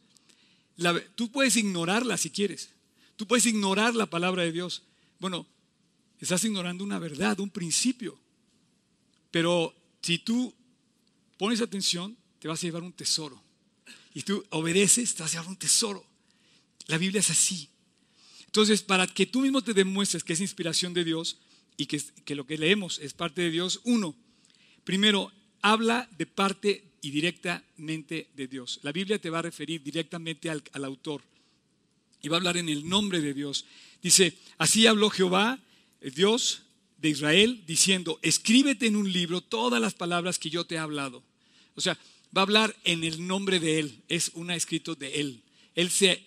Tú 1.15 1.31
puedes 1.31 1.57
ignorarla 1.57 2.17
si 2.17 2.31
quieres, 2.31 2.71
tú 3.17 3.27
puedes 3.27 3.47
ignorar 3.47 3.95
la 3.95 4.07
palabra 4.07 4.43
de 4.43 4.53
Dios. 4.53 4.83
Bueno, 5.19 5.47
estás 6.21 6.45
ignorando 6.45 6.85
una 6.85 6.99
verdad, 6.99 7.39
un 7.41 7.51
principio. 7.51 8.19
Pero 9.31 9.75
si 10.03 10.19
tú 10.19 10.55
pones 11.39 11.61
atención, 11.61 12.17
te 12.39 12.49
vas 12.49 12.61
a 12.61 12.67
llevar 12.67 12.83
un 12.83 12.93
tesoro. 12.93 13.41
Y 14.15 14.23
tú 14.23 14.45
obedeces, 14.51 15.15
te 15.15 15.23
vas 15.23 15.33
a 15.33 15.35
llevar 15.35 15.49
un 15.49 15.57
tesoro. 15.57 16.05
La 16.87 16.99
Biblia 16.99 17.21
es 17.21 17.31
así. 17.31 17.69
Entonces, 18.47 18.83
para 18.83 19.07
que 19.07 19.27
tú 19.27 19.43
mismo 19.43 19.63
te 19.63 19.75
demuestres 19.75 20.25
que 20.25 20.33
es 20.33 20.41
inspiración 20.41 20.93
de 20.93 21.05
Dios 21.05 21.39
y 21.77 21.87
que, 21.87 22.35
lo 22.35 22.45
que 22.45 22.59
leemos 22.59 22.99
es 22.99 23.15
parte 23.15 23.43
de 23.43 23.51
Dios, 23.51 23.81
uno, 23.85 24.17
primero, 24.83 25.31
habla 25.63 26.09
de 26.19 26.27
parte 26.27 26.90
y 27.01 27.11
directamente 27.11 28.29
de 28.35 28.47
Dios. 28.47 28.81
La 28.83 28.93
Biblia 28.93 29.19
te 29.19 29.31
va 29.31 29.39
a 29.39 29.43
referir 29.43 29.83
directamente 29.83 30.51
al, 30.51 30.63
al 30.73 30.85
autor 30.85 31.23
y 32.23 32.29
va 32.29 32.37
a 32.37 32.39
hablar 32.39 32.57
en 32.57 32.69
el 32.69 32.89
nombre 32.89 33.21
de 33.21 33.35
Dios. 33.35 33.65
Dice, 34.03 34.37
así 34.59 34.87
habló 34.87 35.11
Jehová, 35.11 35.59
Dios 36.01 36.63
de 36.99 37.09
Israel, 37.09 37.63
diciendo, 37.67 38.19
escríbete 38.23 38.87
en 38.87 38.97
un 38.97 39.11
libro 39.11 39.41
todas 39.41 39.81
las 39.81 39.95
palabras 39.95 40.39
que 40.39 40.51
yo 40.51 40.65
te 40.65 40.75
he 40.75 40.79
hablado. 40.79 41.23
O 41.75 41.81
sea, 41.81 41.99
va 42.37 42.43
a 42.43 42.45
hablar 42.45 42.77
en 42.85 43.05
el 43.05 43.27
nombre 43.27 43.59
de 43.59 43.79
Él, 43.79 44.03
es 44.09 44.31
un 44.35 44.51
escrito 44.51 44.95
de 44.95 45.21
Él. 45.21 45.43
Él 45.75 45.91
se, 45.91 46.23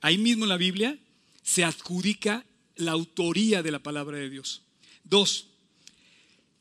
ahí 0.00 0.18
mismo 0.18 0.44
en 0.44 0.50
la 0.50 0.56
Biblia, 0.56 0.98
se 1.42 1.64
adjudica 1.64 2.44
la 2.76 2.92
autoría 2.92 3.62
de 3.62 3.70
la 3.70 3.78
palabra 3.80 4.16
de 4.18 4.30
Dios. 4.30 4.62
Dos, 5.04 5.46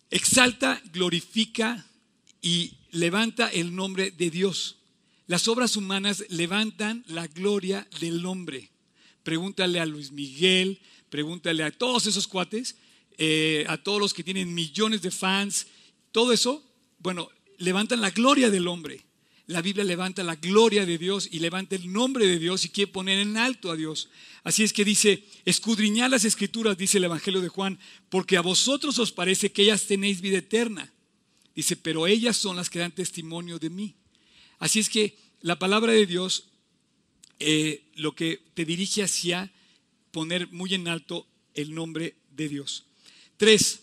exalta, 0.10 0.82
glorifica 0.94 1.86
y 2.42 2.74
levanta 2.92 3.48
el 3.48 3.76
nombre 3.76 4.12
de 4.12 4.30
Dios. 4.30 4.78
Las 5.28 5.48
obras 5.48 5.76
humanas 5.76 6.24
levantan 6.30 7.04
la 7.08 7.28
gloria 7.28 7.88
del 8.00 8.26
hombre. 8.26 8.70
Pregúntale 9.24 9.80
a 9.80 9.86
Luis 9.86 10.12
Miguel, 10.12 10.80
pregúntale 11.10 11.64
a 11.64 11.72
todos 11.72 12.06
esos 12.06 12.28
cuates, 12.28 12.78
eh, 13.18 13.66
a 13.68 13.78
todos 13.78 14.00
los 14.00 14.14
que 14.14 14.24
tienen 14.24 14.54
millones 14.54 15.02
de 15.02 15.12
fans, 15.12 15.68
todo 16.12 16.32
eso, 16.32 16.64
bueno, 17.00 17.30
levantan 17.58 18.00
la 18.00 18.12
gloria 18.12 18.50
del 18.50 18.68
hombre 18.68 19.08
la 19.48 19.62
Biblia 19.62 19.86
levanta 19.86 20.24
la 20.24 20.36
gloria 20.36 20.86
de 20.86 20.98
Dios 20.98 21.30
y 21.32 21.40
levanta 21.40 21.76
el 21.76 21.92
nombre 21.92 22.28
de 22.28 22.38
Dios 22.38 22.66
y 22.66 22.70
quiere 22.70 22.92
poner 22.92 23.20
en 23.20 23.38
alto 23.38 23.72
a 23.72 23.78
Dios. 23.78 24.10
Así 24.44 24.64
es 24.64 24.74
que 24.74 24.84
dice, 24.84 25.24
escudriñad 25.46 26.10
las 26.10 26.26
escrituras, 26.26 26.78
dice 26.78 26.98
el 26.98 27.06
Evangelio 27.06 27.40
de 27.40 27.48
Juan, 27.48 27.80
porque 28.10 28.36
a 28.36 28.42
vosotros 28.42 29.00
os 29.00 29.14
parece 29.14 29.54
que 29.54 29.64
ellas 29.64 29.86
tenéis 29.86 30.20
vida 30.20 30.40
eterna. 30.40 30.92
Dice, 31.58 31.76
pero 31.76 32.06
ellas 32.06 32.38
son 32.38 32.56
las 32.56 32.70
que 32.70 32.78
dan 32.78 32.92
testimonio 32.92 33.58
de 33.58 33.72
mí. 33.72 33.96
Así 34.60 34.78
es 34.78 34.90
que 34.90 35.18
la 35.42 35.58
palabra 35.58 35.92
de 35.92 36.06
Dios 36.06 36.44
eh, 37.40 37.84
lo 37.96 38.14
que 38.14 38.40
te 38.54 38.64
dirige 38.64 39.02
hacia 39.02 39.52
poner 40.12 40.52
muy 40.52 40.76
en 40.76 40.88
alto 40.88 41.28
el 41.56 41.74
nombre 41.74 42.16
de 42.36 42.48
Dios. 42.48 42.86
Tres, 43.38 43.80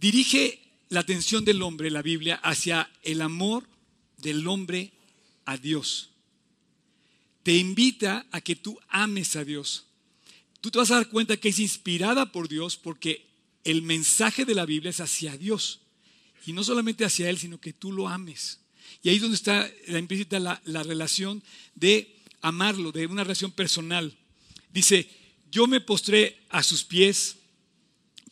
dirige 0.00 0.60
la 0.88 0.98
atención 0.98 1.44
del 1.44 1.62
hombre, 1.62 1.92
la 1.92 2.02
Biblia, 2.02 2.40
hacia 2.42 2.90
el 3.04 3.22
amor 3.22 3.68
del 4.18 4.44
hombre 4.48 4.90
a 5.44 5.56
Dios. 5.56 6.10
Te 7.44 7.56
invita 7.56 8.26
a 8.32 8.40
que 8.40 8.56
tú 8.56 8.80
ames 8.88 9.36
a 9.36 9.44
Dios. 9.44 9.86
Tú 10.60 10.72
te 10.72 10.78
vas 10.78 10.90
a 10.90 10.96
dar 10.96 11.08
cuenta 11.08 11.36
que 11.36 11.50
es 11.50 11.60
inspirada 11.60 12.32
por 12.32 12.48
Dios 12.48 12.76
porque 12.76 13.26
el 13.62 13.82
mensaje 13.82 14.44
de 14.44 14.56
la 14.56 14.66
Biblia 14.66 14.90
es 14.90 14.98
hacia 14.98 15.36
Dios. 15.36 15.82
Y 16.46 16.52
no 16.52 16.64
solamente 16.64 17.04
hacia 17.04 17.30
Él, 17.30 17.38
sino 17.38 17.60
que 17.60 17.72
tú 17.72 17.92
lo 17.92 18.08
ames. 18.08 18.60
Y 19.02 19.08
ahí 19.08 19.16
es 19.16 19.22
donde 19.22 19.36
está 19.36 19.70
la 19.88 19.98
implícita 19.98 20.38
la 20.38 20.82
relación 20.82 21.42
de 21.74 22.16
amarlo, 22.40 22.92
de 22.92 23.06
una 23.06 23.24
relación 23.24 23.52
personal. 23.52 24.16
Dice, 24.72 25.08
yo 25.50 25.66
me 25.66 25.80
postré 25.80 26.38
a 26.48 26.62
sus 26.62 26.84
pies 26.84 27.36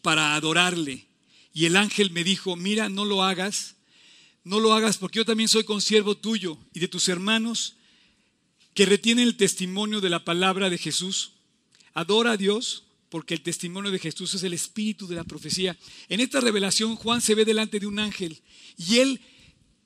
para 0.03 0.35
adorarle. 0.35 1.07
Y 1.53 1.67
el 1.67 1.77
ángel 1.77 2.11
me 2.11 2.25
dijo, 2.25 2.57
mira, 2.57 2.89
no 2.89 3.05
lo 3.05 3.23
hagas, 3.23 3.77
no 4.45 4.61
lo 4.61 4.73
hagas 4.73 4.99
porque 4.99 5.19
yo 5.19 5.25
también 5.25 5.49
soy 5.49 5.65
consiervo 5.65 6.17
tuyo 6.17 6.59
y 6.73 6.81
de 6.81 6.89
tus 6.89 7.09
hermanos 7.09 7.75
que 8.75 8.87
retienen 8.87 9.27
el 9.27 9.37
testimonio 9.37 10.01
de 10.01 10.11
la 10.11 10.25
palabra 10.25 10.71
de 10.71 10.79
Jesús. 10.79 11.33
Adora 11.93 12.33
a 12.33 12.37
Dios 12.37 12.85
porque 13.11 13.35
el 13.35 13.43
testimonio 13.43 13.91
de 13.91 13.99
Jesús 13.99 14.35
es 14.35 14.43
el 14.45 14.55
espíritu 14.55 15.07
de 15.07 15.17
la 15.17 15.25
profecía. 15.25 15.77
En 16.09 16.21
esta 16.21 16.41
revelación 16.41 16.97
Juan 16.97 17.21
se 17.21 17.35
ve 17.35 17.45
delante 17.45 17.81
de 17.81 17.87
un 17.87 17.99
ángel 17.99 18.41
y 18.79 18.99
él 18.99 19.21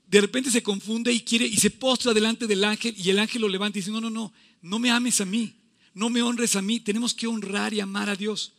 de 0.06 0.20
repente 0.20 0.50
se 0.50 0.62
confunde 0.62 1.10
y 1.10 1.20
quiere 1.20 1.46
y 1.46 1.56
se 1.56 1.70
postra 1.70 2.12
delante 2.12 2.46
del 2.46 2.62
ángel 2.62 2.94
y 2.96 3.10
el 3.10 3.18
ángel 3.18 3.40
lo 3.40 3.48
levanta 3.48 3.78
y 3.78 3.80
dice, 3.80 3.90
no, 3.90 4.00
no, 4.00 4.10
no, 4.10 4.32
no 4.60 4.78
me 4.78 4.90
ames 4.90 5.22
a 5.22 5.24
mí, 5.24 5.56
no 5.94 6.10
me 6.10 6.22
honres 6.22 6.54
a 6.54 6.62
mí, 6.62 6.80
tenemos 6.80 7.14
que 7.14 7.26
honrar 7.26 7.72
y 7.72 7.80
amar 7.80 8.10
a 8.10 8.16
Dios. 8.16 8.52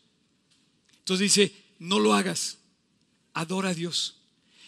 Entonces 0.98 1.36
dice, 1.36 1.55
no 1.77 2.00
lo 2.00 2.15
hagas, 2.15 2.57
adora 3.34 3.69
a 3.69 3.74
Dios. 3.75 4.17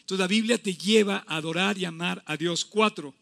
Entonces 0.01 0.19
la 0.19 0.27
Biblia 0.27 0.61
te 0.61 0.75
lleva 0.75 1.25
a 1.27 1.37
adorar 1.37 1.77
y 1.77 1.85
amar 1.85 2.23
a 2.27 2.37
Dios. 2.37 2.63
Cuatro, 2.63 3.15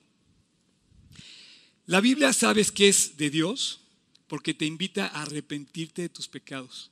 la 1.86 2.02
Biblia 2.02 2.34
sabes 2.34 2.70
que 2.72 2.90
es 2.90 3.16
de 3.16 3.30
Dios 3.30 3.80
porque 4.28 4.54
te 4.54 4.66
invita 4.66 5.08
a 5.08 5.24
arrepentirte 5.24 6.04
de 6.04 6.10
tus 6.10 6.28
pecados. 6.28 6.92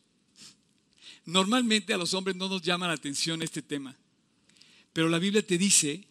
Normalmente 1.26 1.94
a 1.94 1.98
los 1.98 2.14
hombres 2.14 2.36
no 2.36 2.50
nos 2.50 2.62
llama 2.62 2.88
la 2.88 2.94
atención 2.94 3.42
este 3.42 3.62
tema, 3.62 3.96
pero 4.92 5.10
la 5.10 5.20
Biblia 5.20 5.46
te 5.46 5.58
dice, 5.58 6.06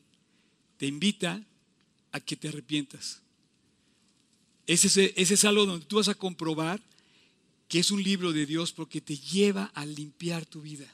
te 0.78 0.86
invita 0.86 1.42
a 2.12 2.20
que 2.20 2.36
te 2.36 2.48
arrepientas. 2.48 3.20
Ese 4.66 5.12
es, 5.16 5.44
algo 5.44 5.66
donde 5.66 5.86
tú 5.86 5.96
vas 5.96 6.08
a 6.08 6.14
comprobar 6.14 6.80
que 7.68 7.78
es 7.78 7.90
un 7.90 8.02
libro 8.02 8.32
de 8.32 8.46
Dios 8.46 8.72
porque 8.72 9.00
te 9.00 9.16
lleva 9.16 9.64
a 9.74 9.84
limpiar 9.84 10.46
tu 10.46 10.60
vida. 10.60 10.86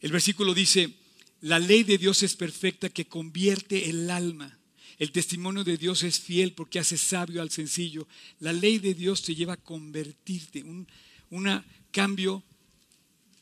El 0.00 0.12
versículo 0.12 0.54
dice, 0.54 0.94
la 1.40 1.58
ley 1.58 1.82
de 1.82 1.98
Dios 1.98 2.22
es 2.22 2.36
perfecta 2.36 2.88
que 2.88 3.06
convierte 3.06 3.90
el 3.90 4.10
alma. 4.10 4.57
El 4.98 5.12
testimonio 5.12 5.62
de 5.62 5.76
Dios 5.76 6.02
es 6.02 6.18
fiel 6.18 6.52
porque 6.52 6.78
hace 6.78 6.98
sabio 6.98 7.40
al 7.40 7.50
sencillo. 7.50 8.08
La 8.40 8.52
ley 8.52 8.78
de 8.78 8.94
Dios 8.94 9.22
te 9.22 9.34
lleva 9.34 9.52
a 9.54 9.56
convertirte, 9.56 10.62
un 10.62 10.86
cambio 11.92 12.42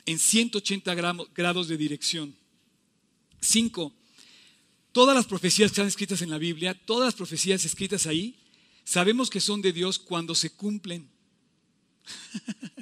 en 0.04 0.18
180 0.18 0.94
grados 1.34 1.68
de 1.68 1.76
dirección. 1.76 2.34
Cinco, 3.40 3.92
todas 4.92 5.14
las 5.14 5.26
profecías 5.26 5.70
que 5.70 5.74
están 5.74 5.88
escritas 5.88 6.22
en 6.22 6.30
la 6.30 6.38
Biblia, 6.38 6.74
todas 6.74 7.06
las 7.06 7.14
profecías 7.14 7.64
escritas 7.64 8.06
ahí, 8.06 8.36
sabemos 8.84 9.30
que 9.30 9.40
son 9.40 9.60
de 9.62 9.72
Dios 9.72 9.98
cuando 9.98 10.34
se 10.34 10.50
cumplen. 10.50 11.08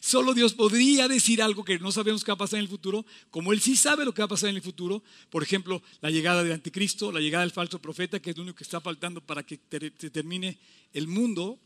Solo 0.00 0.34
Dios 0.34 0.54
podría 0.54 1.08
decir 1.08 1.42
algo 1.42 1.64
que 1.64 1.78
no 1.78 1.92
sabemos 1.92 2.24
qué 2.24 2.30
va 2.30 2.34
a 2.34 2.38
pasar 2.38 2.58
en 2.58 2.64
el 2.64 2.68
futuro, 2.68 3.04
como 3.30 3.52
Él 3.52 3.60
sí 3.60 3.76
sabe 3.76 4.04
lo 4.04 4.12
que 4.12 4.22
va 4.22 4.26
a 4.26 4.28
pasar 4.28 4.50
en 4.50 4.56
el 4.56 4.62
futuro. 4.62 5.02
Por 5.30 5.42
ejemplo, 5.42 5.82
la 6.00 6.10
llegada 6.10 6.42
del 6.42 6.52
anticristo, 6.52 7.12
la 7.12 7.20
llegada 7.20 7.44
del 7.44 7.52
falso 7.52 7.80
profeta, 7.80 8.20
que 8.20 8.30
es 8.30 8.36
lo 8.36 8.42
único 8.42 8.56
que 8.56 8.64
está 8.64 8.80
faltando 8.80 9.20
para 9.20 9.42
que 9.42 9.58
se 9.98 10.10
termine 10.10 10.58
el 10.92 11.06
mundo 11.06 11.58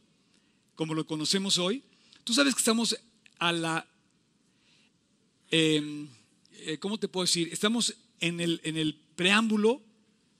como 0.75 0.95
lo 0.95 1.07
conocemos 1.07 1.59
hoy. 1.59 1.83
Tú 2.25 2.33
sabes 2.35 2.55
que 2.55 2.61
estamos 2.61 2.97
a 3.39 3.53
la... 3.53 3.87
Em, 5.51 6.09
eh, 6.53 6.79
¿Cómo 6.79 6.99
te 6.99 7.09
puedo 7.09 7.25
decir? 7.25 7.49
Estamos 7.53 7.95
en 8.21 8.41
el, 8.41 8.61
en 8.65 8.77
el 8.77 8.95
preámbulo 9.17 9.83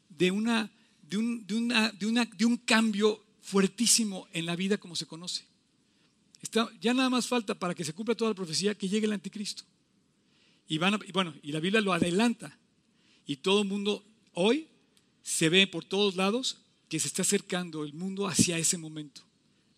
de, 0.09 0.31
una, 0.31 0.71
de, 1.03 1.17
un, 1.17 1.47
de, 1.47 1.55
una, 1.55 1.91
de, 1.93 2.07
una, 2.07 2.25
de 2.25 2.45
un 2.45 2.57
cambio 2.59 3.25
fuertísimo 3.41 4.29
en 4.33 4.47
la 4.47 4.55
vida 4.55 4.77
como 4.77 4.95
se 4.95 5.07
conoce 5.07 5.48
ya 6.81 6.95
nada 6.95 7.11
más 7.11 7.27
falta 7.27 7.55
para 7.55 7.75
que 7.75 7.85
se 7.85 7.93
cumpla 7.93 8.15
toda 8.15 8.31
la 8.31 8.35
profecía 8.35 8.75
que 8.75 8.89
llegue 8.89 9.07
el 9.07 9.13
anticristo. 9.13 9.65
Y, 10.69 10.79
van 10.79 10.99
bueno, 11.13 11.35
y 11.43 11.53
la 11.53 11.61
Biblia 11.61 11.81
lo 11.81 11.93
adelanta. 11.93 12.57
Y 13.27 13.37
todo 13.37 13.63
el 13.63 13.69
mundo 13.69 14.05
hoy 14.35 14.69
se 15.23 15.49
ve 15.49 15.67
por 15.67 15.85
todos 15.85 16.17
lados 16.17 16.59
que 16.89 17.01
se 17.01 17.09
está 17.09 17.23
acercando 17.23 17.85
el 17.85 17.93
mundo 17.93 18.27
hacia 18.27 18.59
ese 18.59 18.79
momento. 18.79 19.23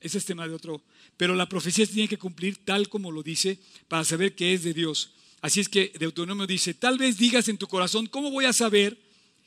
Ese 0.01 0.19
es 0.19 0.25
tema 0.25 0.47
de 0.47 0.55
otro. 0.55 0.83
Pero 1.17 1.35
la 1.35 1.49
profecía 1.49 1.87
se 1.87 1.93
tiene 1.93 2.09
que 2.09 2.19
cumplir 2.19 2.65
tal 2.65 2.89
como 2.89 3.11
lo 3.11 3.23
dice 3.23 3.59
para 3.89 4.05
saber 4.05 4.35
que 4.35 4.55
es 4.55 4.63
de 4.63 4.75
Dios. 4.75 5.13
Así 5.41 5.61
es 5.61 5.69
que 5.69 5.93
Deuteronomio 5.99 6.47
dice, 6.47 6.75
tal 6.75 6.99
vez 6.99 7.17
digas 7.17 7.49
en 7.49 7.59
tu 7.59 7.67
corazón, 7.67 8.07
¿cómo 8.07 8.31
voy 8.31 8.45
a 8.45 8.53
saber 8.53 8.99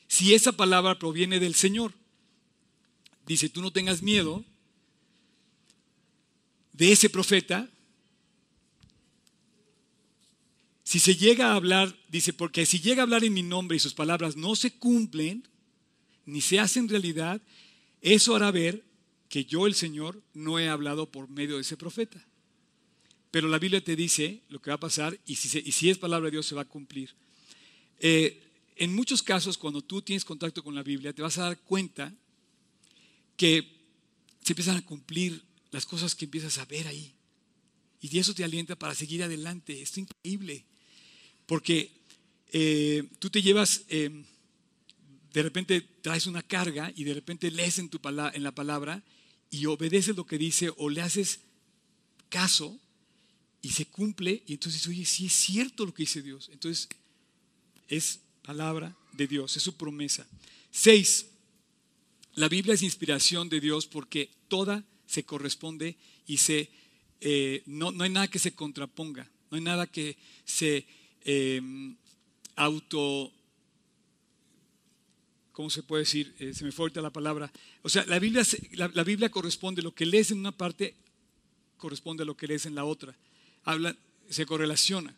si 0.08 0.34
esa 0.34 0.52
palabra 0.52 0.98
proviene 0.98 1.40
del 1.40 1.54
Señor? 1.54 1.92
Dice, 3.26 3.48
tú 3.48 3.62
no 3.62 3.72
tengas 3.72 4.02
miedo 4.02 4.44
de 6.74 6.92
ese 6.92 7.08
profeta, 7.08 7.68
si 10.82 11.00
se 11.00 11.16
llega 11.16 11.52
a 11.52 11.54
hablar, 11.54 11.96
dice, 12.08 12.32
porque 12.32 12.66
si 12.66 12.80
llega 12.80 13.02
a 13.02 13.04
hablar 13.04 13.24
en 13.24 13.32
mi 13.32 13.42
nombre 13.42 13.76
y 13.76 13.80
sus 13.80 13.94
palabras 13.94 14.36
no 14.36 14.54
se 14.54 14.72
cumplen, 14.72 15.48
ni 16.26 16.40
se 16.40 16.60
hacen 16.60 16.88
realidad, 16.88 17.40
eso 18.02 18.36
hará 18.36 18.50
ver 18.50 18.84
que 19.28 19.44
yo, 19.44 19.66
el 19.66 19.74
Señor, 19.74 20.22
no 20.34 20.58
he 20.58 20.68
hablado 20.68 21.10
por 21.10 21.28
medio 21.30 21.56
de 21.56 21.62
ese 21.62 21.76
profeta. 21.76 22.22
Pero 23.30 23.48
la 23.48 23.58
Biblia 23.58 23.82
te 23.82 23.96
dice 23.96 24.42
lo 24.48 24.60
que 24.60 24.70
va 24.70 24.76
a 24.76 24.80
pasar 24.80 25.18
y 25.26 25.36
si, 25.36 25.90
es 25.90 25.98
palabra 25.98 26.26
de 26.26 26.32
Dios 26.32 26.46
se 26.46 26.54
va 26.54 26.62
a 26.62 26.66
cumplir. 26.66 27.10
Eh, 27.98 28.40
en 28.76 28.94
muchos 28.94 29.22
casos, 29.22 29.56
cuando 29.56 29.80
tú 29.80 30.02
tienes 30.02 30.24
contacto 30.24 30.62
con 30.62 30.74
la 30.74 30.82
Biblia, 30.82 31.12
te 31.12 31.22
vas 31.22 31.38
a 31.38 31.44
dar 31.44 31.58
cuenta 31.60 32.12
que 33.36 33.66
se 34.42 34.52
empiezan 34.52 34.76
a 34.76 34.84
cumplir 34.84 35.42
las 35.74 35.86
cosas 35.86 36.14
que 36.14 36.26
empiezas 36.26 36.58
a 36.58 36.64
ver 36.66 36.86
ahí. 36.86 37.12
Y 38.00 38.16
eso 38.16 38.32
te 38.32 38.44
alienta 38.44 38.76
para 38.76 38.94
seguir 38.94 39.24
adelante. 39.24 39.82
Es 39.82 39.98
increíble. 39.98 40.64
Porque 41.46 41.90
eh, 42.52 43.10
tú 43.18 43.28
te 43.28 43.42
llevas, 43.42 43.82
eh, 43.88 44.24
de 45.32 45.42
repente 45.42 45.80
traes 45.80 46.28
una 46.28 46.42
carga 46.42 46.92
y 46.94 47.02
de 47.02 47.12
repente 47.12 47.50
lees 47.50 47.80
en, 47.80 47.88
tu 47.88 48.00
en 48.06 48.42
la 48.44 48.54
palabra 48.54 49.02
y 49.50 49.66
obedeces 49.66 50.14
lo 50.14 50.24
que 50.24 50.38
dice 50.38 50.70
o 50.76 50.88
le 50.88 51.00
haces 51.00 51.40
caso 52.28 52.78
y 53.60 53.70
se 53.70 53.86
cumple 53.86 54.44
y 54.46 54.52
entonces, 54.52 54.86
oye, 54.86 55.04
sí 55.04 55.26
es 55.26 55.32
cierto 55.32 55.84
lo 55.84 55.92
que 55.92 56.04
dice 56.04 56.22
Dios. 56.22 56.50
Entonces, 56.52 56.88
es 57.88 58.20
palabra 58.42 58.96
de 59.12 59.26
Dios, 59.26 59.56
es 59.56 59.62
su 59.64 59.76
promesa. 59.76 60.24
Seis, 60.70 61.26
la 62.34 62.48
Biblia 62.48 62.74
es 62.74 62.82
inspiración 62.82 63.48
de 63.48 63.60
Dios 63.60 63.88
porque 63.88 64.30
toda 64.46 64.84
se 65.06 65.24
corresponde 65.24 65.96
y 66.26 66.38
se, 66.38 66.70
eh, 67.20 67.62
no, 67.66 67.92
no, 67.92 68.04
hay 68.04 68.10
nada 68.10 68.28
que 68.28 68.38
se 68.38 68.54
contraponga, 68.54 69.30
no 69.50 69.56
hay 69.56 69.62
nada 69.62 69.86
que 69.86 70.16
se 70.44 70.86
em, 71.24 71.96
auto, 72.56 73.32
¿cómo 75.52 75.70
se 75.70 75.82
puede 75.82 76.02
decir? 76.02 76.34
Eh, 76.38 76.52
se 76.54 76.64
me 76.64 76.72
fue 76.72 76.84
ahorita 76.84 77.00
la 77.00 77.10
palabra. 77.10 77.52
O 77.82 77.88
sea, 77.88 78.04
la 78.06 78.18
Biblia, 78.18 78.42
la, 78.72 79.04
Biblia 79.04 79.30
corresponde, 79.30 79.82
lo 79.82 79.94
que 79.94 80.06
lees 80.06 80.30
en 80.30 80.38
una 80.38 80.52
parte 80.52 80.94
corresponde 81.76 82.22
a 82.22 82.26
lo 82.26 82.36
que 82.36 82.46
lees 82.46 82.66
en 82.66 82.74
la 82.74 82.84
otra. 82.84 83.14
Habla, 83.64 83.96
se 84.28 84.46
correlaciona. 84.46 85.14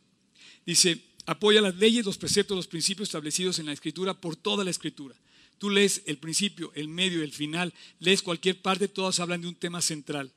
Dice, 0.65 1.01
apoya 1.27 1.61
las 1.61 1.77
leyes, 1.77 2.05
los 2.05 2.19
preceptos, 2.19 2.57
los 2.57 2.67
principios 2.67 3.09
establecidos 3.09 3.59
en 3.59 3.67
la 3.67 3.73
Escritura 3.73 4.15
por 4.15 4.37
toda 4.37 4.65
la 4.65 4.71
Escritura. 4.71 5.15
Tú 5.59 5.71
lees 5.71 6.03
el 6.07 6.19
principio, 6.19 6.71
el 6.75 6.89
medio, 6.89 7.23
el 7.23 7.33
final, 7.33 7.73
lees 7.99 8.23
cualquier 8.23 8.61
parte, 8.61 8.89
todos 8.89 9.21
hablan 9.21 9.41
de 9.41 9.49
un 9.49 9.55
tema 9.55 9.81
central. 9.81 10.31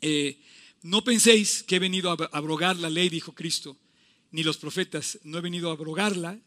Eh, 0.00 0.38
no 0.82 1.02
penséis 1.02 1.62
que 1.62 1.76
he 1.76 1.78
venido 1.78 2.10
a 2.10 2.28
abrogar 2.32 2.76
la 2.76 2.90
ley, 2.90 3.08
dijo 3.08 3.32
Cristo, 3.32 3.78
ni 4.32 4.42
los 4.42 4.58
profetas. 4.58 5.18
No 5.24 5.38
he 5.38 5.40
venido 5.40 5.70
a 5.70 5.72
abrogarla, 5.72 6.38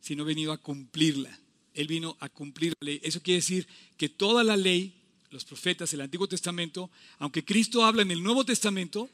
sino 0.00 0.24
he 0.24 0.26
venido 0.26 0.50
a 0.50 0.58
cumplirla. 0.58 1.38
Él 1.72 1.86
vino 1.86 2.16
a 2.18 2.28
cumplir 2.28 2.72
la 2.80 2.86
ley. 2.86 3.00
Eso 3.04 3.22
quiere 3.22 3.36
decir 3.36 3.68
que 3.96 4.08
toda 4.08 4.42
la 4.42 4.56
ley, 4.56 4.94
los 5.30 5.44
profetas, 5.44 5.92
el 5.92 6.00
Antiguo 6.00 6.26
Testamento, 6.26 6.90
aunque 7.18 7.44
Cristo 7.44 7.84
habla 7.84 8.02
en 8.02 8.10
el 8.10 8.22
Nuevo 8.22 8.44
Testamento, 8.44 9.08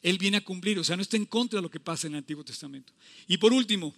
Él 0.00 0.16
viene 0.16 0.38
a 0.38 0.44
cumplir. 0.44 0.78
O 0.78 0.84
sea, 0.84 0.96
no 0.96 1.02
está 1.02 1.18
en 1.18 1.26
contra 1.26 1.58
de 1.58 1.62
lo 1.62 1.70
que 1.70 1.80
pasa 1.80 2.06
en 2.06 2.14
el 2.14 2.18
Antiguo 2.18 2.42
Testamento. 2.42 2.94
Y 3.28 3.36
por 3.36 3.52
último, 3.52 3.94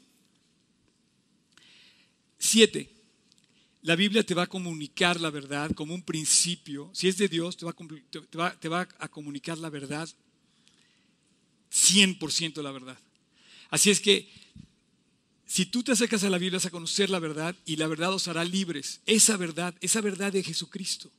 siete. 2.38 3.01
La 3.82 3.96
Biblia 3.96 4.24
te 4.24 4.34
va 4.34 4.44
a 4.44 4.48
comunicar 4.48 5.20
la 5.20 5.30
verdad 5.30 5.72
como 5.72 5.92
un 5.92 6.02
principio. 6.02 6.88
Si 6.92 7.08
es 7.08 7.16
de 7.18 7.28
Dios, 7.28 7.56
te 7.56 7.66
va 7.66 7.72
a, 7.72 9.08
comunicar 9.08 9.58
la 9.58 9.70
verdad, 9.70 10.08
100% 11.72 12.62
la 12.62 12.70
verdad. 12.70 12.98
Así 13.70 13.90
es 13.90 14.00
que 14.00 14.28
si 15.46 15.66
tú 15.66 15.82
te 15.82 15.92
acercas 15.92 16.22
a 16.22 16.30
la 16.30 16.38
Biblia 16.38 16.58
vas 16.58 16.66
a 16.66 16.70
conocer 16.70 17.10
la 17.10 17.18
verdad 17.18 17.56
y 17.66 17.74
la 17.74 17.88
verdad 17.88 18.14
os 18.14 18.28
hará 18.28 18.44
libres. 18.44 19.00
Esa 19.04 19.36
verdad, 19.36 19.74
esa 19.80 20.00
verdad 20.00 20.32
de 20.32 20.44
Jesucristo. 20.44 21.10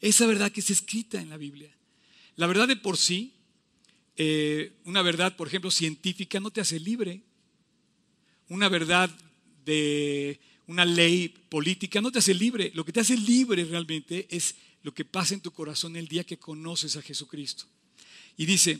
Esa 0.00 0.26
verdad 0.26 0.50
que 0.50 0.60
es 0.60 0.70
escrita 0.70 1.20
en 1.20 1.28
la 1.28 1.36
Biblia. 1.36 1.70
La 2.36 2.46
verdad 2.46 2.68
de 2.68 2.76
por 2.76 2.96
sí, 2.96 3.34
eh, 4.16 4.72
una 4.84 5.02
verdad, 5.02 5.36
por 5.36 5.48
ejemplo, 5.48 5.70
científica, 5.70 6.40
no 6.40 6.50
te 6.50 6.62
hace 6.62 6.80
libre. 6.80 7.22
una 8.48 8.70
verdad 8.70 9.10
de 9.66 10.40
una 10.68 10.84
ley 10.84 11.28
política, 11.28 12.00
no 12.00 12.12
te 12.12 12.20
hace 12.20 12.34
libre. 12.34 12.70
Lo 12.74 12.84
que 12.84 12.92
te 12.92 13.00
hace 13.00 13.16
libre 13.16 13.64
realmente 13.64 14.28
es 14.30 14.54
lo 14.82 14.94
que 14.94 15.04
pasa 15.04 15.34
en 15.34 15.40
tu 15.40 15.50
corazón 15.50 15.96
el 15.96 16.06
día 16.06 16.24
que 16.24 16.38
conoces 16.38 16.96
a 16.96 17.02
Jesucristo. 17.02 17.64
Y 18.36 18.46
dice, 18.46 18.78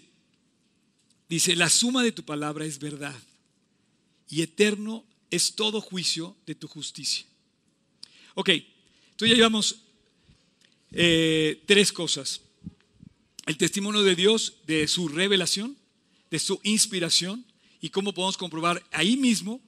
dice, 1.29 1.57
la 1.57 1.68
suma 1.68 2.05
de 2.05 2.12
tu 2.12 2.24
palabra 2.24 2.66
es 2.66 2.79
verdad 2.79 3.18
y 4.29 4.42
eterno 4.42 5.05
es 5.31 5.55
todo 5.55 5.81
juicio 5.81 6.37
de 6.46 6.55
tu 6.55 6.68
justicia. 6.68 7.24
Ok, 8.35 8.51
entonces 8.51 9.31
ya 9.31 9.35
llevamos 9.35 9.81
eh, 10.92 11.62
tres 11.66 11.90
cosas. 11.90 12.42
El 13.46 13.57
testimonio 13.57 14.03
de 14.03 14.14
Dios, 14.14 14.59
de 14.66 14.87
su 14.88 15.09
revelación, 15.09 15.77
de 16.31 16.38
su 16.38 16.61
inspiración 16.64 17.46
y 17.81 17.88
cómo 17.88 18.12
podemos 18.12 18.37
comprobar 18.37 18.85
ahí 18.92 19.16
mismo 19.16 19.62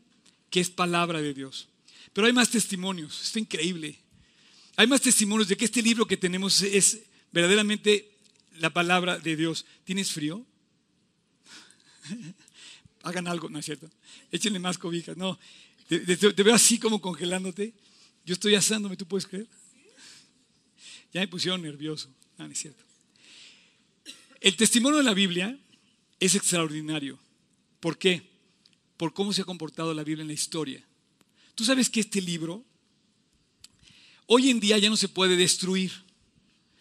que 0.51 0.61
es 0.61 0.69
palabra 0.69 1.23
de 1.23 1.33
Dios. 1.33 1.70
Pero 2.12 2.27
hay 2.27 2.33
más 2.33 2.51
testimonios, 2.51 3.23
está 3.23 3.38
increíble. 3.38 3.99
Hay 4.77 4.87
más 4.87 5.01
testimonios 5.01 5.49
de 5.49 5.57
que 5.57 5.66
este 5.66 5.83
libro 5.83 6.07
que 6.07 6.16
tenemos 6.16 6.62
es 6.62 7.03
verdaderamente 7.33 8.11
la 8.59 8.70
palabra 8.70 9.18
de 9.18 9.37
Dios. 9.37 9.64
¿Tienes 9.85 10.11
frío? 10.11 10.44
Hagan 13.03 13.29
algo, 13.29 13.49
¿no 13.49 13.59
es 13.59 13.64
cierto? 13.64 13.90
Échenle 14.31 14.59
más 14.59 14.79
cobijas. 14.79 15.16
No, 15.16 15.38
te, 15.88 16.42
veo 16.42 16.55
así 16.55 16.79
como 16.79 17.01
congelándote. 17.01 17.73
Yo 18.25 18.35
estoy 18.35 18.55
asándome, 18.55 18.96
¿tú 18.96 19.07
puedes 19.07 19.27
creer? 19.27 19.46
Ya 21.12 21.20
me 21.20 21.29
pusieron 21.29 21.62
nervioso. 21.62 22.09
No, 22.38 22.46
no 22.46 22.53
es 22.53 22.59
cierto. 22.59 22.85
El 24.40 24.57
testimonio 24.57 24.99
de 24.99 25.05
la 25.05 25.14
Biblia 25.14 25.59
es 26.18 26.35
extraordinario. 26.35 27.18
¿Por 27.81 27.99
qué? 27.99 28.23
Por 28.96 29.12
cómo 29.14 29.33
se 29.33 29.42
ha 29.42 29.44
comportado 29.44 29.94
la 29.94 30.05
Biblia 30.05 30.23
en 30.23 30.29
la 30.29 30.35
historia. 30.35 30.85
Tú 31.61 31.66
sabes 31.66 31.90
que 31.90 32.01
este 32.01 32.23
libro 32.23 32.64
hoy 34.25 34.49
en 34.49 34.61
día 34.61 34.79
ya 34.79 34.88
no 34.88 34.96
se 34.96 35.11
puede 35.11 35.37
destruir. 35.37 35.92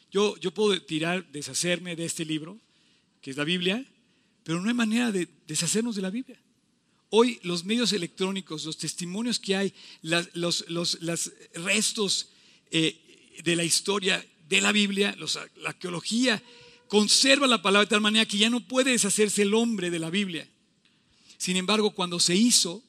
Yo, 0.10 0.38
yo 0.38 0.54
puedo 0.54 0.82
tirar, 0.82 1.30
deshacerme 1.34 1.98
de 1.98 2.06
este 2.06 2.24
libro, 2.24 2.58
que 3.20 3.32
es 3.32 3.36
la 3.36 3.44
Biblia, 3.44 3.86
pero 4.46 4.62
no 4.62 4.70
hay 4.70 4.74
manera 4.74 5.12
de 5.12 5.28
deshacernos 5.46 5.98
de 5.98 6.02
la 6.02 6.10
Biblia. 6.10 6.42
Hoy 7.10 7.42
los 7.44 7.66
medios 7.66 7.92
electrónicos, 7.92 8.64
los 8.64 8.78
testimonios 8.78 9.38
que 9.38 9.58
hay, 9.58 9.74
los, 10.02 10.66
restos 11.56 12.30
eh, 12.72 13.36
de 13.44 13.58
la 13.58 13.66
historia 13.66 14.26
de 14.48 14.62
la 14.62 14.72
Biblia, 14.72 15.14
la 15.58 15.72
arqueología, 15.72 16.42
conserva 16.88 17.48
la 17.48 17.62
palabra 17.62 17.84
de 17.84 17.90
tal 17.90 18.00
manera 18.00 18.26
que 18.26 18.38
ya 18.38 18.50
no 18.50 18.66
puede 18.66 18.92
deshacerse 18.92 19.42
el 19.42 19.56
hombre 19.56 19.90
de 19.90 20.00
la 20.00 20.10
Biblia. 20.10 20.48
Sin 21.38 21.58
embargo, 21.58 21.92
cuando 21.92 22.18
se 22.22 22.38
hizo, 22.38 22.82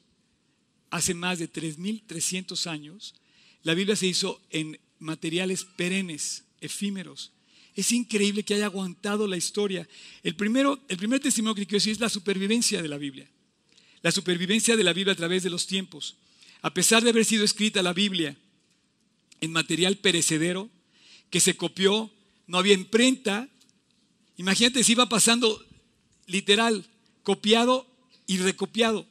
hace 0.91 1.15
más 1.15 1.39
de 1.39 1.51
3.300 1.51 2.67
años, 2.67 3.15
la 3.63 3.75
Biblia 3.75 3.97
se 3.97 4.07
hizo 4.07 4.41
en 4.51 4.79
materiales 4.99 5.65
perennes, 5.65 6.45
efímeros. 6.61 7.33
Es 7.75 7.93
increíble 7.93 8.43
que 8.43 8.55
haya 8.55 8.67
aguantado 8.67 9.27
la 9.27 9.37
historia. 9.37 9.89
El, 10.23 10.35
primero, 10.35 10.81
el 10.89 10.97
primer 10.97 11.21
testimonio 11.21 11.55
que 11.55 11.67
quiero 11.67 11.81
decir 11.81 11.93
es 11.93 12.01
la 12.01 12.09
supervivencia 12.09 12.83
de 12.83 12.89
la 12.89 12.99
Biblia. 12.99 13.31
La 14.03 14.11
supervivencia 14.11 14.77
de 14.77 14.85
la 14.85 14.93
Biblia 14.93 15.13
a 15.13 15.17
través 15.17 15.43
de 15.43 15.51
los 15.51 15.67
tiempos. 15.67 16.17
A 16.63 16.75
pesar 16.75 17.03
de 17.03 17.11
haber 17.11 17.25
sido 17.25 17.45
escrita 17.45 17.83
la 17.83 17.93
Biblia 17.93 18.37
en 19.41 19.53
material 19.53 19.97
perecedero, 19.97 20.69
que 21.31 21.41
se 21.41 21.57
copió, 21.57 22.11
no 22.47 22.59
había 22.59 22.75
imprenta. 22.75 23.49
Imagínate 24.37 24.85
si 24.85 24.93
iba 24.93 25.09
pasando 25.09 25.65
literal, 26.27 26.85
copiado 27.23 27.87
y 28.27 28.39
recopiado. 28.39 29.07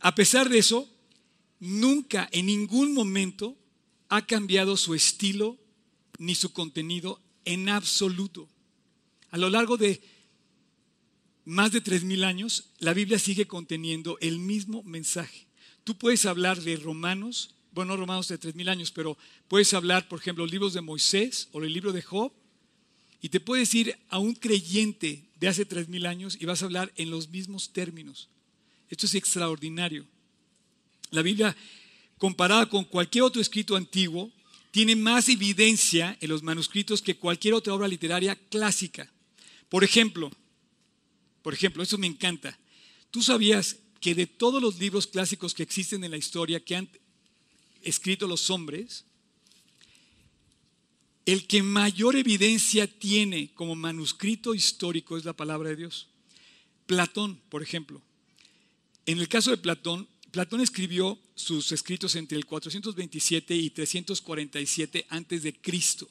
A 0.00 0.14
pesar 0.14 0.48
de 0.48 0.58
eso, 0.58 0.88
nunca, 1.60 2.28
en 2.32 2.46
ningún 2.46 2.94
momento, 2.94 3.56
ha 4.08 4.26
cambiado 4.26 4.76
su 4.76 4.94
estilo 4.94 5.58
ni 6.18 6.34
su 6.34 6.52
contenido 6.52 7.20
en 7.44 7.68
absoluto. 7.68 8.48
A 9.30 9.38
lo 9.38 9.48
largo 9.48 9.76
de 9.76 10.02
más 11.44 11.72
de 11.72 11.80
tres 11.80 12.04
mil 12.04 12.24
años, 12.24 12.70
la 12.78 12.94
Biblia 12.94 13.18
sigue 13.18 13.46
conteniendo 13.46 14.18
el 14.20 14.38
mismo 14.38 14.82
mensaje. 14.82 15.46
Tú 15.84 15.96
puedes 15.96 16.26
hablar 16.26 16.60
de 16.60 16.76
Romanos, 16.76 17.54
bueno, 17.72 17.92
no 17.92 18.00
Romanos 18.00 18.28
de 18.28 18.38
tres 18.38 18.54
mil 18.54 18.68
años, 18.68 18.90
pero 18.90 19.16
puedes 19.48 19.72
hablar, 19.72 20.08
por 20.08 20.20
ejemplo, 20.20 20.44
los 20.44 20.52
libros 20.52 20.74
de 20.74 20.80
Moisés 20.80 21.48
o 21.52 21.62
el 21.62 21.72
libro 21.72 21.92
de 21.92 22.02
Job, 22.02 22.32
y 23.22 23.28
te 23.28 23.40
puedes 23.40 23.74
ir 23.74 23.98
a 24.08 24.18
un 24.18 24.34
creyente 24.34 25.28
de 25.38 25.48
hace 25.48 25.64
tres 25.64 25.88
mil 25.88 26.06
años 26.06 26.36
y 26.40 26.46
vas 26.46 26.62
a 26.62 26.66
hablar 26.66 26.92
en 26.96 27.10
los 27.10 27.28
mismos 27.28 27.72
términos. 27.72 28.28
Esto 28.88 29.06
es 29.06 29.14
extraordinario. 29.14 30.06
La 31.10 31.22
Biblia, 31.22 31.56
comparada 32.18 32.68
con 32.68 32.84
cualquier 32.84 33.24
otro 33.24 33.40
escrito 33.40 33.76
antiguo, 33.76 34.30
tiene 34.70 34.94
más 34.94 35.28
evidencia 35.28 36.16
en 36.20 36.28
los 36.28 36.42
manuscritos 36.42 37.02
que 37.02 37.16
cualquier 37.16 37.54
otra 37.54 37.74
obra 37.74 37.88
literaria 37.88 38.36
clásica. 38.36 39.10
Por 39.68 39.84
ejemplo, 39.84 40.30
por 41.42 41.54
ejemplo, 41.54 41.82
eso 41.82 41.98
me 41.98 42.06
encanta. 42.06 42.58
¿Tú 43.10 43.22
sabías 43.22 43.78
que 44.00 44.14
de 44.14 44.26
todos 44.26 44.62
los 44.62 44.78
libros 44.78 45.06
clásicos 45.06 45.54
que 45.54 45.62
existen 45.62 46.04
en 46.04 46.10
la 46.10 46.16
historia 46.16 46.60
que 46.60 46.76
han 46.76 46.88
escrito 47.82 48.26
los 48.26 48.50
hombres, 48.50 49.04
el 51.26 51.46
que 51.46 51.62
mayor 51.62 52.16
evidencia 52.16 52.86
tiene 52.86 53.52
como 53.54 53.74
manuscrito 53.74 54.54
histórico 54.54 55.16
es 55.16 55.24
la 55.24 55.32
palabra 55.32 55.70
de 55.70 55.76
Dios? 55.76 56.08
Platón, 56.86 57.40
por 57.48 57.62
ejemplo. 57.62 58.02
En 59.06 59.18
el 59.18 59.28
caso 59.28 59.50
de 59.50 59.56
Platón, 59.56 60.08
Platón 60.30 60.60
escribió 60.60 61.18
sus 61.34 61.72
escritos 61.72 62.14
entre 62.14 62.38
el 62.38 62.46
427 62.46 63.54
y 63.54 63.70
347 63.70 65.06
antes 65.08 65.42
de 65.42 65.52
Cristo. 65.54 66.08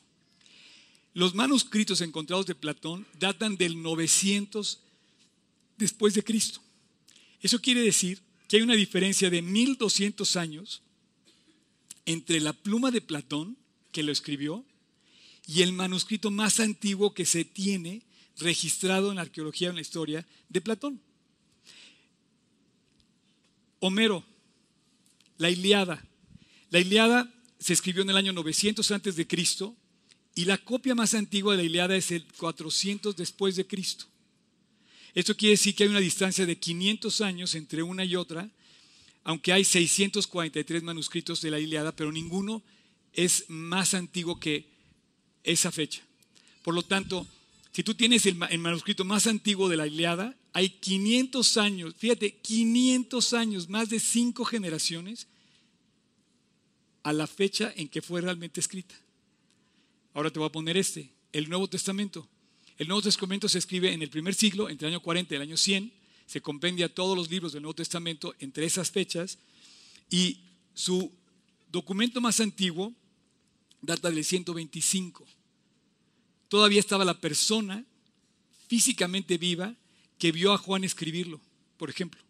Los 1.14 1.36
manuscritos 1.36 2.02
encontrados 2.02 2.46
de 2.46 2.56
Platón 2.56 3.08
datan 3.20 3.56
del 3.56 3.82
900 3.82 4.80
después 5.78 6.14
de 6.14 6.24
Cristo. 6.24 6.62
Eso 7.42 7.62
quiere 7.62 7.82
decir 7.82 8.22
que 8.48 8.58
hay 8.58 8.64
una 8.64 8.76
diferencia 8.76 9.30
de 9.30 9.42
1200 9.42 10.36
años 10.36 10.82
entre 12.06 12.40
la 12.40 12.54
pluma 12.54 12.92
de 12.92 13.02
Platón, 13.02 13.58
que 13.92 14.04
lo 14.04 14.12
escribió, 14.12 14.66
y 15.48 15.62
el 15.62 15.72
manuscrito 15.72 16.32
más 16.32 16.60
antiguo 16.60 17.14
que 17.14 17.26
se 17.26 17.46
tiene 17.46 18.04
registrado 18.38 19.10
en 19.10 19.16
la 19.16 19.22
arqueología 19.24 19.70
en 19.70 19.76
la 19.76 19.82
historia 19.82 20.28
de 20.50 20.62
Platón. 20.62 21.02
Homero, 23.80 24.26
la 25.38 25.50
Iliada. 25.50 26.06
La 26.70 26.80
Iliada 26.80 27.32
se 27.60 27.74
escribió 27.74 28.04
en 28.04 28.10
el 28.10 28.18
año 28.18 28.34
900 28.34 28.90
antes 28.92 29.16
de 29.16 29.28
Cristo 29.28 29.76
y 30.36 30.46
la 30.46 30.58
copia 30.58 30.96
más 30.96 31.14
antigua 31.14 31.54
de 31.54 31.64
la 31.64 31.70
Iliada 31.70 31.96
es 31.96 32.12
el 32.12 32.26
400 32.38 33.16
después 33.16 33.56
de 33.56 33.68
Cristo. 33.68 34.06
Esto 35.14 35.36
quiere 35.36 35.52
decir 35.52 35.76
que 35.76 35.84
hay 35.84 35.90
una 35.90 36.00
distancia 36.00 36.46
de 36.46 36.58
500 36.58 37.22
años 37.22 37.56
entre 37.56 37.84
una 37.84 38.06
y 38.06 38.16
otra, 38.16 38.50
aunque 39.24 39.52
hay 39.52 39.64
643 39.64 40.84
manuscritos 40.84 41.42
de 41.42 41.52
la 41.52 41.60
Iliada, 41.60 41.96
pero 41.96 42.12
ninguno 42.12 42.64
es 43.14 43.46
más 43.50 43.94
antiguo 43.94 44.40
que 44.40 44.68
esa 45.44 45.72
fecha. 45.72 46.02
Por 46.64 46.74
lo 46.76 46.84
tanto, 46.84 47.28
si 47.72 47.84
tú 47.84 47.94
tienes 47.94 48.26
el, 48.26 48.36
manuscrito 48.36 49.06
más 49.06 49.28
antiguo 49.28 49.70
de 49.70 49.78
la 49.78 49.88
Iliada, 49.88 50.36
hay 50.54 50.70
500 50.70 51.58
años, 51.58 51.96
fíjate, 51.98 52.38
500 52.38 53.34
años, 53.34 53.70
más 53.70 53.90
de 53.90 54.00
cinco 54.00 54.44
generaciones 54.44 55.28
a 57.04 57.14
la 57.14 57.28
fecha 57.28 57.72
en 57.76 57.88
que 57.88 58.02
fue 58.02 58.22
realmente 58.22 58.60
escrita. 58.60 58.96
Ahora 60.14 60.32
te 60.32 60.40
voy 60.40 60.48
a 60.48 60.52
poner 60.52 60.78
este, 60.78 61.12
el 61.32 61.50
Nuevo 61.50 61.68
Testamento. 61.68 62.28
El 62.78 62.88
Nuevo 62.88 63.02
Testamento 63.02 63.48
se 63.48 63.60
escribe 63.60 63.94
en 63.94 64.02
el 64.02 64.10
primer 64.10 64.34
siglo, 64.34 64.70
entre 64.70 64.88
el 64.88 64.94
año 64.94 65.04
40 65.04 65.34
y 65.34 65.38
el 65.38 65.42
año 65.44 65.58
100. 65.58 65.94
Se 66.26 66.42
compendia 66.42 66.94
todos 66.94 67.16
los 67.16 67.30
libros 67.30 67.54
del 67.54 67.62
Nuevo 67.62 67.76
Testamento 67.76 68.34
entre 68.40 68.66
esas 68.66 68.90
fechas. 68.90 69.38
Y 70.10 70.40
su 70.74 71.12
documento 71.72 72.20
más 72.20 72.40
antiguo 72.40 72.94
data 73.82 74.10
del 74.10 74.24
125. 74.24 75.26
Todavía 76.50 76.80
estaba 76.80 77.06
la 77.06 77.20
persona 77.20 77.86
físicamente 78.68 79.38
viva 79.38 79.76
que 80.18 80.32
vio 80.32 80.52
a 80.52 80.58
Juan 80.58 80.84
escribirlo, 80.84 81.40
por 81.78 81.90
ejemplo. 81.90 82.22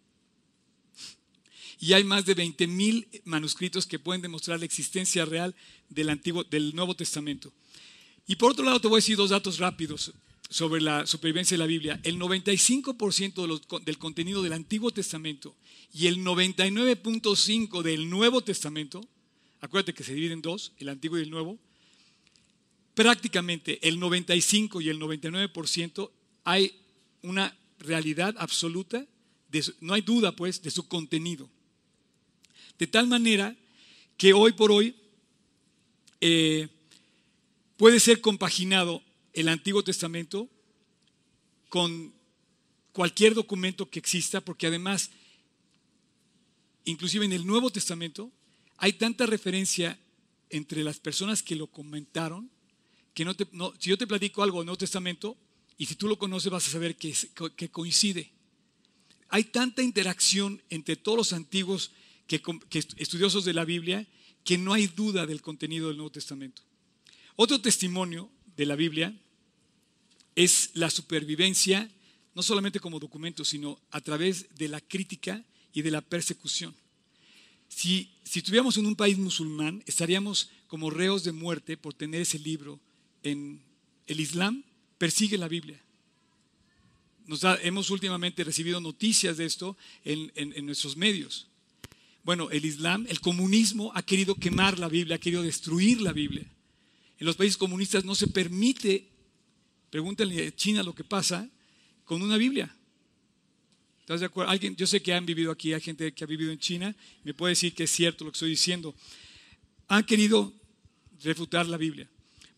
Y 1.80 1.94
hay 1.94 2.04
más 2.04 2.26
de 2.26 2.34
20 2.34 2.68
mil 2.68 3.08
manuscritos 3.24 3.86
que 3.86 4.00
pueden 4.00 4.22
demostrar 4.22 4.60
la 4.60 4.66
existencia 4.66 5.26
real 5.26 5.56
del, 5.90 6.10
Antiguo, 6.10 6.44
del 6.44 6.76
Nuevo 6.76 6.94
Testamento. 6.94 7.54
Y 8.28 8.36
por 8.36 8.52
otro 8.52 8.66
lado, 8.66 8.80
te 8.80 8.88
voy 8.88 8.98
a 8.98 9.04
decir 9.04 9.16
dos 9.18 9.30
datos 9.30 9.58
rápidos 9.58 10.14
sobre 10.50 10.82
la 10.82 11.08
supervivencia 11.08 11.56
de 11.56 11.60
la 11.60 11.68
Biblia. 11.68 12.00
El 12.04 12.20
95% 12.20 13.82
del 13.84 13.98
contenido 13.98 14.42
del 14.42 14.54
Antiguo 14.54 14.92
Testamento 14.92 15.56
y 15.94 16.08
el 16.08 16.20
99.5% 16.20 17.82
del 17.82 18.10
Nuevo 18.10 18.42
Testamento, 18.42 19.02
acuérdate 19.62 19.94
que 19.94 20.04
se 20.04 20.14
divide 20.14 20.34
en 20.34 20.42
dos, 20.42 20.74
el 20.80 20.90
Antiguo 20.90 21.18
y 21.18 21.22
el 21.22 21.30
Nuevo, 21.30 21.58
prácticamente 22.94 23.80
el 23.88 24.00
95 24.00 24.82
y 24.82 24.90
el 24.90 25.00
99% 25.00 26.12
hay 26.44 26.74
una 27.22 27.56
realidad 27.80 28.36
absoluta, 28.38 29.06
no 29.82 29.94
hay 29.94 30.02
duda 30.02 30.36
pues 30.36 30.62
de 30.62 30.72
su 30.72 30.88
contenido. 30.88 31.50
De 32.78 32.88
tal 32.88 33.08
manera 33.08 33.56
que 34.18 34.34
hoy 34.34 34.54
por 34.54 34.72
hoy 34.72 34.96
eh, 36.22 36.68
puede 37.78 38.00
ser 38.00 38.22
compaginado 38.22 39.02
el 39.34 39.48
Antiguo 39.48 39.84
Testamento 39.84 40.50
con 41.70 42.14
cualquier 42.92 43.34
documento 43.34 43.90
que 43.90 44.00
exista, 44.00 44.42
porque 44.42 44.68
además, 44.68 45.12
inclusive 46.84 47.26
en 47.26 47.34
el 47.34 47.46
Nuevo 47.46 47.70
Testamento, 47.70 48.32
hay 48.78 48.94
tanta 48.94 49.26
referencia 49.26 49.98
entre 50.50 50.84
las 50.84 51.00
personas 51.00 51.44
que 51.44 51.56
lo 51.56 51.68
comentaron, 51.68 52.50
no 53.26 53.36
te, 53.36 53.48
si 53.80 53.90
yo 53.90 53.98
te 53.98 54.08
platico 54.08 54.44
algo 54.44 54.60
del 54.60 54.66
Nuevo 54.66 54.78
Testamento, 54.78 55.38
y 55.78 55.86
si 55.86 55.96
tú 55.96 56.08
lo 56.08 56.20
conoces 56.20 56.52
vas 56.52 56.68
a 56.68 56.72
saber 56.72 56.96
que, 56.98 57.16
que 57.56 57.70
coincide. 57.70 58.32
Hay 59.30 59.46
tanta 59.46 59.82
interacción 59.82 60.62
entre 60.70 60.96
todos 60.96 61.18
los 61.18 61.34
antiguos 61.34 61.92
que, 62.28 62.42
estudiosos 62.98 63.46
de 63.46 63.54
la 63.54 63.66
Biblia 63.66 64.08
que 64.44 64.58
no 64.58 64.74
hay 64.74 64.88
duda 64.88 65.26
del 65.26 65.42
contenido 65.42 65.88
del 65.88 65.98
Nuevo 65.98 66.12
Testamento. 66.12 66.62
Otro 67.36 67.62
testimonio 67.62 68.30
de 68.56 68.66
la 68.66 68.76
Biblia 68.76 69.18
es 70.36 70.72
la 70.74 70.90
supervivencia, 70.90 71.90
no 72.34 72.44
solamente 72.44 72.80
como 72.80 73.00
documento, 73.00 73.46
sino 73.46 73.80
a 73.92 74.02
través 74.02 74.48
de 74.56 74.68
la 74.68 74.82
crítica 74.82 75.44
y 75.74 75.82
de 75.82 75.92
la 75.92 76.02
persecución. 76.02 76.76
Si, 77.68 78.12
si 78.24 78.40
estuviéramos 78.40 78.78
en 78.78 78.86
un 78.86 78.96
país 78.96 79.18
musulmán, 79.18 79.84
estaríamos 79.86 80.50
como 80.68 80.90
reos 80.90 81.24
de 81.24 81.32
muerte 81.32 81.78
por 81.78 81.94
tener 81.94 82.22
ese 82.22 82.40
libro. 82.40 82.80
En 83.24 83.62
el 84.08 84.20
Islam 84.20 84.64
persigue 84.98 85.38
la 85.38 85.48
Biblia. 85.48 85.82
Nos 87.26 87.44
hemos 87.62 87.90
últimamente 87.90 88.44
recibido 88.44 88.82
noticias 88.82 89.38
de 89.38 89.46
esto 89.46 89.78
en, 90.04 90.32
en 90.36 90.66
nuestros 90.66 90.98
medios. 90.98 91.48
Bueno, 92.24 92.50
el 92.52 92.66
Islam, 92.66 93.06
el 93.10 93.22
comunismo 93.22 93.92
ha 93.96 94.04
querido 94.04 94.36
quemar 94.36 94.78
la 94.80 94.90
Biblia, 94.90 95.16
ha 95.16 95.20
querido 95.20 95.44
destruir 95.44 96.02
la 96.02 96.12
Biblia. 96.12 96.46
En 97.20 97.26
los 97.26 97.36
países 97.36 97.58
comunistas 97.58 98.06
no 98.06 98.16
se 98.16 98.28
permite, 98.28 99.08
pregúntenle 99.90 100.48
a 100.48 100.56
China 100.56 100.84
lo 100.84 100.96
que 100.96 101.04
pasa 101.04 101.50
con 102.06 102.22
una 102.22 102.38
Biblia. 102.38 102.74
¿Estás 104.00 104.22
de 104.22 104.26
acuerdo? 104.26 104.52
Alguien, 104.52 104.76
yo 104.76 104.88
sé 104.88 105.02
que 105.02 105.14
han 105.14 105.26
vivido 105.26 105.52
aquí, 105.52 105.74
hay 105.74 105.82
gente 105.82 106.12
que 106.14 106.24
ha 106.24 106.28
vivido 106.28 106.52
en 106.52 106.60
China, 106.60 106.96
me 107.24 107.34
puede 107.34 107.52
decir 107.52 107.74
que 107.74 107.84
es 107.84 107.92
cierto 107.92 108.26
lo 108.26 108.32
que 108.32 108.38
estoy 108.38 108.50
diciendo. 108.50 108.96
Han 109.88 110.04
querido 110.04 110.54
refutar 111.22 111.68
la 111.68 111.78
Biblia. 111.78 112.10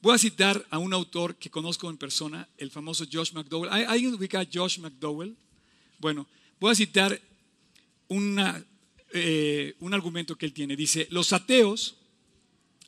Voy 0.02 0.16
a 0.16 0.18
citar 0.18 0.66
a 0.70 0.80
un 0.80 0.94
autor 0.94 1.36
que 1.36 1.50
conozco 1.50 1.90
en 1.90 1.98
persona, 1.98 2.48
el 2.58 2.72
famoso 2.72 3.06
Josh 3.12 3.34
McDowell. 3.34 3.70
¿Alguien 3.70 4.14
ubica 4.14 4.40
a 4.40 4.48
Josh 4.52 4.80
McDowell? 4.80 5.36
Bueno, 6.00 6.28
voy 6.60 6.72
a 6.72 6.76
citar 6.76 7.22
una 8.08 8.66
eh, 9.14 9.76
un 9.80 9.94
argumento 9.94 10.38
que 10.38 10.46
él 10.46 10.54
tiene. 10.54 10.78
Dice, 10.78 11.08
los 11.12 11.34
ateos 11.34 11.96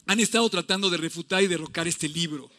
han 0.05 0.21
estado 0.21 0.49
tratando 0.49 0.89
de 0.89 0.97
refutar 0.97 1.43
y 1.43 1.47
derrocar 1.47 1.87
este 1.87 2.07
libro. 2.07 2.49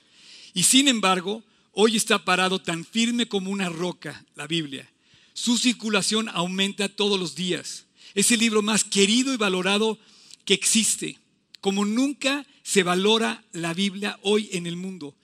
Y 0.52 0.64
sin 0.64 0.86
embargo, 0.86 1.42
hoy 1.72 1.96
está 1.96 2.24
parado 2.24 2.60
tan 2.60 2.84
firme 2.84 3.26
como 3.26 3.50
una 3.50 3.70
roca, 3.70 4.24
la 4.34 4.46
Biblia. 4.46 4.90
Su 5.32 5.56
circulación 5.56 6.28
aumenta 6.28 6.90
todos 6.90 7.18
los 7.18 7.34
días. 7.34 7.86
Es 8.14 8.30
el 8.32 8.40
libro 8.40 8.60
más 8.60 8.84
querido 8.84 9.32
y 9.32 9.38
valorado 9.38 9.98
que 10.44 10.54
existe. 10.54 11.18
Como 11.64 11.86
nunca 11.86 12.46
se 12.62 12.82
valora 12.82 13.42
la 13.52 13.72
Biblia 13.72 14.18
hoy 14.20 14.50
en 14.52 14.66
el 14.66 14.76
mundo. 14.76 15.16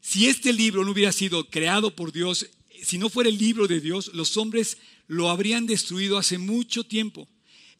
Si 0.00 0.26
este 0.26 0.54
libro 0.54 0.86
no 0.86 0.92
hubiera 0.92 1.12
sido 1.12 1.50
creado 1.50 1.94
por 1.94 2.12
Dios, 2.12 2.48
si 2.82 2.96
no 2.96 3.10
fuera 3.10 3.28
el 3.28 3.36
libro 3.36 3.68
de 3.68 3.78
Dios, 3.78 4.10
los 4.14 4.38
hombres 4.38 4.78
lo 5.06 5.28
habrían 5.28 5.66
destruido 5.66 6.16
hace 6.16 6.38
mucho 6.38 6.84
tiempo 6.84 7.28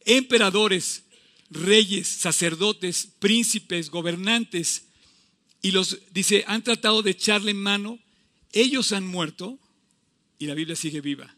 emperadores, 0.05 1.05
reyes, 1.49 2.07
sacerdotes, 2.07 3.07
príncipes, 3.17 3.89
gobernantes, 3.89 4.83
y 5.63 5.71
los, 5.71 5.97
dice, 6.11 6.43
han 6.45 6.63
tratado 6.63 7.01
de 7.01 7.09
echarle 7.09 7.55
mano, 7.55 7.97
ellos 8.51 8.91
han 8.91 9.07
muerto 9.07 9.57
y 10.37 10.45
la 10.45 10.53
Biblia 10.53 10.75
sigue 10.75 11.01
viva. 11.01 11.33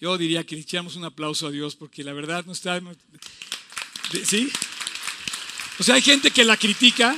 Yo 0.00 0.16
diría 0.16 0.42
que 0.44 0.54
le 0.54 0.62
echamos 0.62 0.96
un 0.96 1.04
aplauso 1.04 1.46
a 1.46 1.50
Dios 1.50 1.76
porque 1.76 2.02
la 2.02 2.14
verdad 2.14 2.46
no 2.46 2.52
está... 2.52 2.80
¿Sí? 4.24 4.48
O 5.78 5.82
sea, 5.82 5.96
hay 5.96 6.02
gente 6.02 6.30
que 6.30 6.44
la 6.44 6.56
critica, 6.56 7.16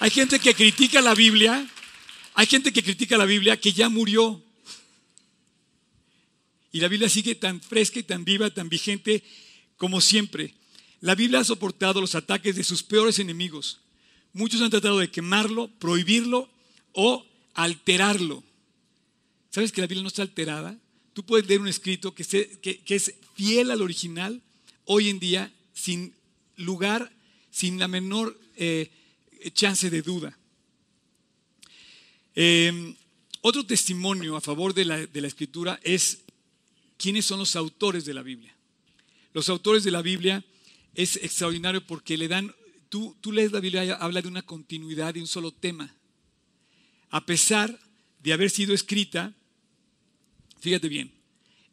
hay 0.00 0.10
gente 0.10 0.38
que 0.38 0.54
critica 0.54 1.00
la 1.00 1.14
Biblia, 1.14 1.66
hay 2.34 2.46
gente 2.46 2.72
que 2.72 2.82
critica 2.82 3.18
la 3.18 3.26
Biblia 3.26 3.60
que 3.60 3.72
ya 3.72 3.88
murió, 3.88 4.42
y 6.74 6.80
la 6.80 6.88
Biblia 6.88 7.08
sigue 7.08 7.36
tan 7.36 7.60
fresca 7.60 8.00
y 8.00 8.02
tan 8.02 8.24
viva, 8.24 8.50
tan 8.50 8.68
vigente 8.68 9.22
como 9.76 10.00
siempre. 10.00 10.54
La 11.00 11.14
Biblia 11.14 11.38
ha 11.38 11.44
soportado 11.44 12.00
los 12.00 12.16
ataques 12.16 12.56
de 12.56 12.64
sus 12.64 12.82
peores 12.82 13.20
enemigos. 13.20 13.78
Muchos 14.32 14.60
han 14.60 14.70
tratado 14.70 14.98
de 14.98 15.08
quemarlo, 15.08 15.68
prohibirlo 15.78 16.50
o 16.90 17.24
alterarlo. 17.54 18.42
¿Sabes 19.50 19.70
que 19.70 19.82
la 19.82 19.86
Biblia 19.86 20.02
no 20.02 20.08
está 20.08 20.22
alterada? 20.22 20.76
Tú 21.12 21.24
puedes 21.24 21.46
leer 21.46 21.60
un 21.60 21.68
escrito 21.68 22.12
que, 22.12 22.24
es 22.88 23.14
fiel 23.36 23.70
al 23.70 23.80
original 23.80 24.42
hoy 24.84 25.10
en 25.10 25.20
día 25.20 25.52
sin 25.74 26.12
lugar, 26.56 27.10
sin 27.50 27.78
la 27.78 27.88
menor 27.88 28.38
eh, 28.56 28.90
chance 29.52 29.90
de 29.90 30.02
duda. 30.02 30.36
Eh, 32.34 32.94
otro 33.40 33.64
testimonio 33.64 34.36
a 34.36 34.40
favor 34.40 34.74
de 34.74 34.84
la, 34.84 35.06
de 35.06 35.20
la 35.20 35.28
escritura 35.28 35.78
es 35.82 36.24
quiénes 36.96 37.26
son 37.26 37.38
los 37.38 37.56
autores 37.56 38.04
de 38.04 38.14
la 38.14 38.22
Biblia. 38.22 38.54
Los 39.32 39.48
autores 39.48 39.84
de 39.84 39.90
la 39.90 40.02
Biblia 40.02 40.44
es 40.94 41.16
extraordinario 41.16 41.84
porque 41.86 42.16
le 42.16 42.28
dan, 42.28 42.54
tú, 42.88 43.16
tú 43.20 43.32
lees 43.32 43.52
la 43.52 43.60
Biblia, 43.60 43.96
habla 43.96 44.22
de 44.22 44.28
una 44.28 44.42
continuidad 44.42 45.14
de 45.14 45.20
un 45.20 45.26
solo 45.26 45.52
tema. 45.52 45.94
A 47.10 47.26
pesar 47.26 47.78
de 48.22 48.32
haber 48.32 48.50
sido 48.50 48.74
escrita, 48.74 49.34
fíjate 50.60 50.88
bien, 50.88 51.12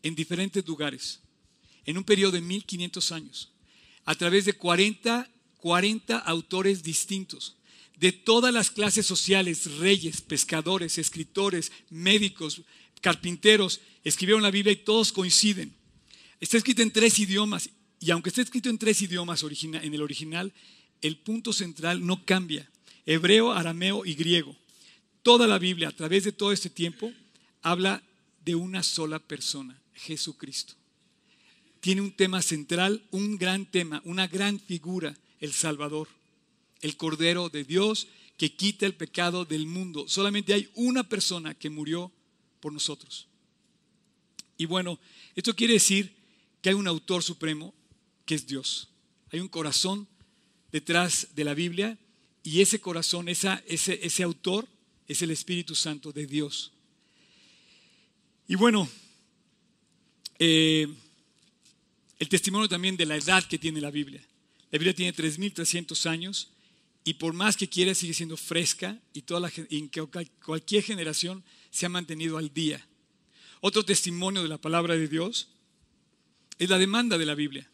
en 0.03 0.15
diferentes 0.15 0.67
lugares, 0.67 1.21
en 1.85 1.97
un 1.97 2.03
periodo 2.03 2.33
de 2.33 2.41
1500 2.41 3.11
años, 3.11 3.50
a 4.05 4.15
través 4.15 4.45
de 4.45 4.53
40, 4.53 5.29
40 5.57 6.17
autores 6.17 6.83
distintos, 6.83 7.55
de 7.97 8.11
todas 8.11 8.53
las 8.53 8.71
clases 8.71 9.05
sociales, 9.05 9.77
reyes, 9.77 10.21
pescadores, 10.21 10.97
escritores, 10.97 11.71
médicos, 11.89 12.63
carpinteros 13.01 13.81
escribieron 14.03 14.43
la 14.43 14.51
Biblia 14.51 14.73
y 14.73 14.77
todos 14.77 15.11
coinciden. 15.11 15.73
Está 16.39 16.57
escrito 16.57 16.81
en 16.81 16.91
tres 16.91 17.19
idiomas 17.19 17.69
y 17.99 18.11
aunque 18.11 18.29
esté 18.29 18.41
escrito 18.41 18.69
en 18.69 18.79
tres 18.79 19.01
idiomas 19.01 19.43
en 19.43 19.93
el 19.93 20.01
original, 20.01 20.51
el 21.01 21.17
punto 21.17 21.53
central 21.53 22.05
no 22.05 22.25
cambia. 22.25 22.69
Hebreo, 23.05 23.51
arameo 23.51 24.05
y 24.05 24.15
griego. 24.15 24.55
Toda 25.21 25.45
la 25.45 25.59
Biblia 25.59 25.89
a 25.89 25.95
través 25.95 26.23
de 26.23 26.31
todo 26.31 26.51
este 26.51 26.69
tiempo 26.69 27.11
habla 27.61 28.01
de 28.43 28.55
una 28.55 28.81
sola 28.81 29.19
persona, 29.19 29.79
Jesucristo. 29.93 30.73
Tiene 31.81 32.01
un 32.01 32.11
tema 32.11 32.41
central, 32.41 33.03
un 33.11 33.37
gran 33.37 33.65
tema, 33.65 34.01
una 34.05 34.27
gran 34.27 34.59
figura, 34.59 35.17
el 35.39 35.51
Salvador, 35.51 36.07
el 36.81 36.95
Cordero 36.95 37.49
de 37.49 37.63
Dios 37.63 38.07
que 38.37 38.55
quita 38.55 38.85
el 38.85 38.95
pecado 38.95 39.45
del 39.45 39.65
mundo. 39.65 40.07
Solamente 40.07 40.53
hay 40.53 40.69
una 40.75 41.03
persona 41.03 41.53
que 41.53 41.69
murió 41.69 42.11
por 42.59 42.71
nosotros. 42.71 43.27
Y 44.57 44.65
bueno, 44.65 44.99
esto 45.35 45.55
quiere 45.55 45.73
decir 45.73 46.15
que 46.61 46.69
hay 46.69 46.75
un 46.75 46.87
autor 46.87 47.23
supremo 47.23 47.73
que 48.25 48.35
es 48.35 48.45
Dios. 48.45 48.89
Hay 49.31 49.39
un 49.39 49.47
corazón 49.47 50.07
detrás 50.71 51.29
de 51.35 51.43
la 51.43 51.53
Biblia 51.53 51.97
y 52.43 52.61
ese 52.61 52.79
corazón, 52.79 53.27
ese, 53.27 53.59
ese 53.67 54.23
autor 54.23 54.67
es 55.07 55.21
el 55.21 55.31
Espíritu 55.31 55.75
Santo 55.75 56.11
de 56.11 56.25
Dios. 56.25 56.71
Y 58.47 58.55
bueno, 58.55 58.89
eh, 60.39 60.87
el 62.21 62.29
testimonio 62.29 62.69
también 62.69 62.95
de 62.97 63.07
la 63.07 63.15
edad 63.15 63.43
que 63.45 63.57
tiene 63.57 63.81
la 63.81 63.89
Biblia. 63.89 64.21
La 64.69 64.77
Biblia 64.77 64.93
tiene 64.93 65.11
3.300 65.11 66.07
años 66.07 66.51
y 67.03 67.15
por 67.15 67.33
más 67.33 67.57
que 67.57 67.67
quiera 67.67 67.95
sigue 67.95 68.13
siendo 68.13 68.37
fresca 68.37 68.95
y, 69.11 69.23
toda 69.23 69.39
la, 69.39 69.51
en 69.71 69.89
cualquier 70.45 70.83
generación 70.83 71.43
se 71.71 71.87
ha 71.87 71.89
mantenido 71.89 72.37
al 72.37 72.53
día. 72.53 72.87
Otro 73.59 73.83
testimonio 73.83 74.43
de 74.43 74.49
la 74.49 74.59
palabra 74.59 74.95
de 74.95 75.07
Dios 75.07 75.47
es 76.59 76.69
la 76.69 76.77
demanda 76.77 77.17
de 77.17 77.25
la 77.25 77.33
Biblia. 77.33 77.67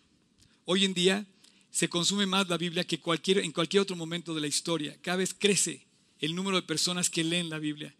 Hoy 0.63 0.85
en 0.85 0.93
día 0.93 1.25
se 1.69 1.89
consume 1.89 2.25
más 2.25 2.47
la 2.47 2.57
Biblia 2.57 2.85
que 2.85 3.01
cualquier, 3.01 3.39
en 3.39 3.51
cualquier 3.51 3.81
otro 3.81 3.97
momento 3.97 4.33
de 4.33 4.39
la 4.39 4.47
historia. 4.47 4.97
Cada 5.01 5.17
vez 5.17 5.35
crece 5.37 5.85
el 6.21 6.33
número 6.33 6.55
de 6.55 6.65
personas 6.65 7.09
que 7.09 7.25
leen 7.25 7.49
la 7.49 7.59
Biblia. 7.59 7.93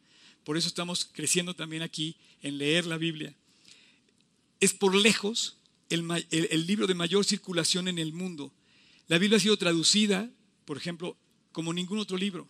Por 0.46 0.56
eso 0.56 0.70
estamos 0.70 1.10
creciendo 1.12 1.56
también 1.56 1.82
aquí 1.82 2.16
en 2.42 2.58
leer 2.58 2.86
la 2.86 2.96
Biblia. 2.96 3.36
Es 4.62 4.72
por 4.74 4.96
lejos 4.96 5.57
el, 5.89 6.67
libro 6.67 6.88
de 6.88 6.93
mayor 6.93 7.26
circulación 7.26 7.88
en 7.88 8.00
el 8.00 8.13
mundo. 8.13 8.52
La 9.08 9.17
Biblia 9.17 9.38
ha 9.38 9.41
sido 9.41 9.58
traducida, 9.58 10.30
por 10.65 10.78
ejemplo, 10.78 11.17
como 11.52 11.73
ningún 11.73 12.00
otro 12.00 12.17
libro. 12.17 12.47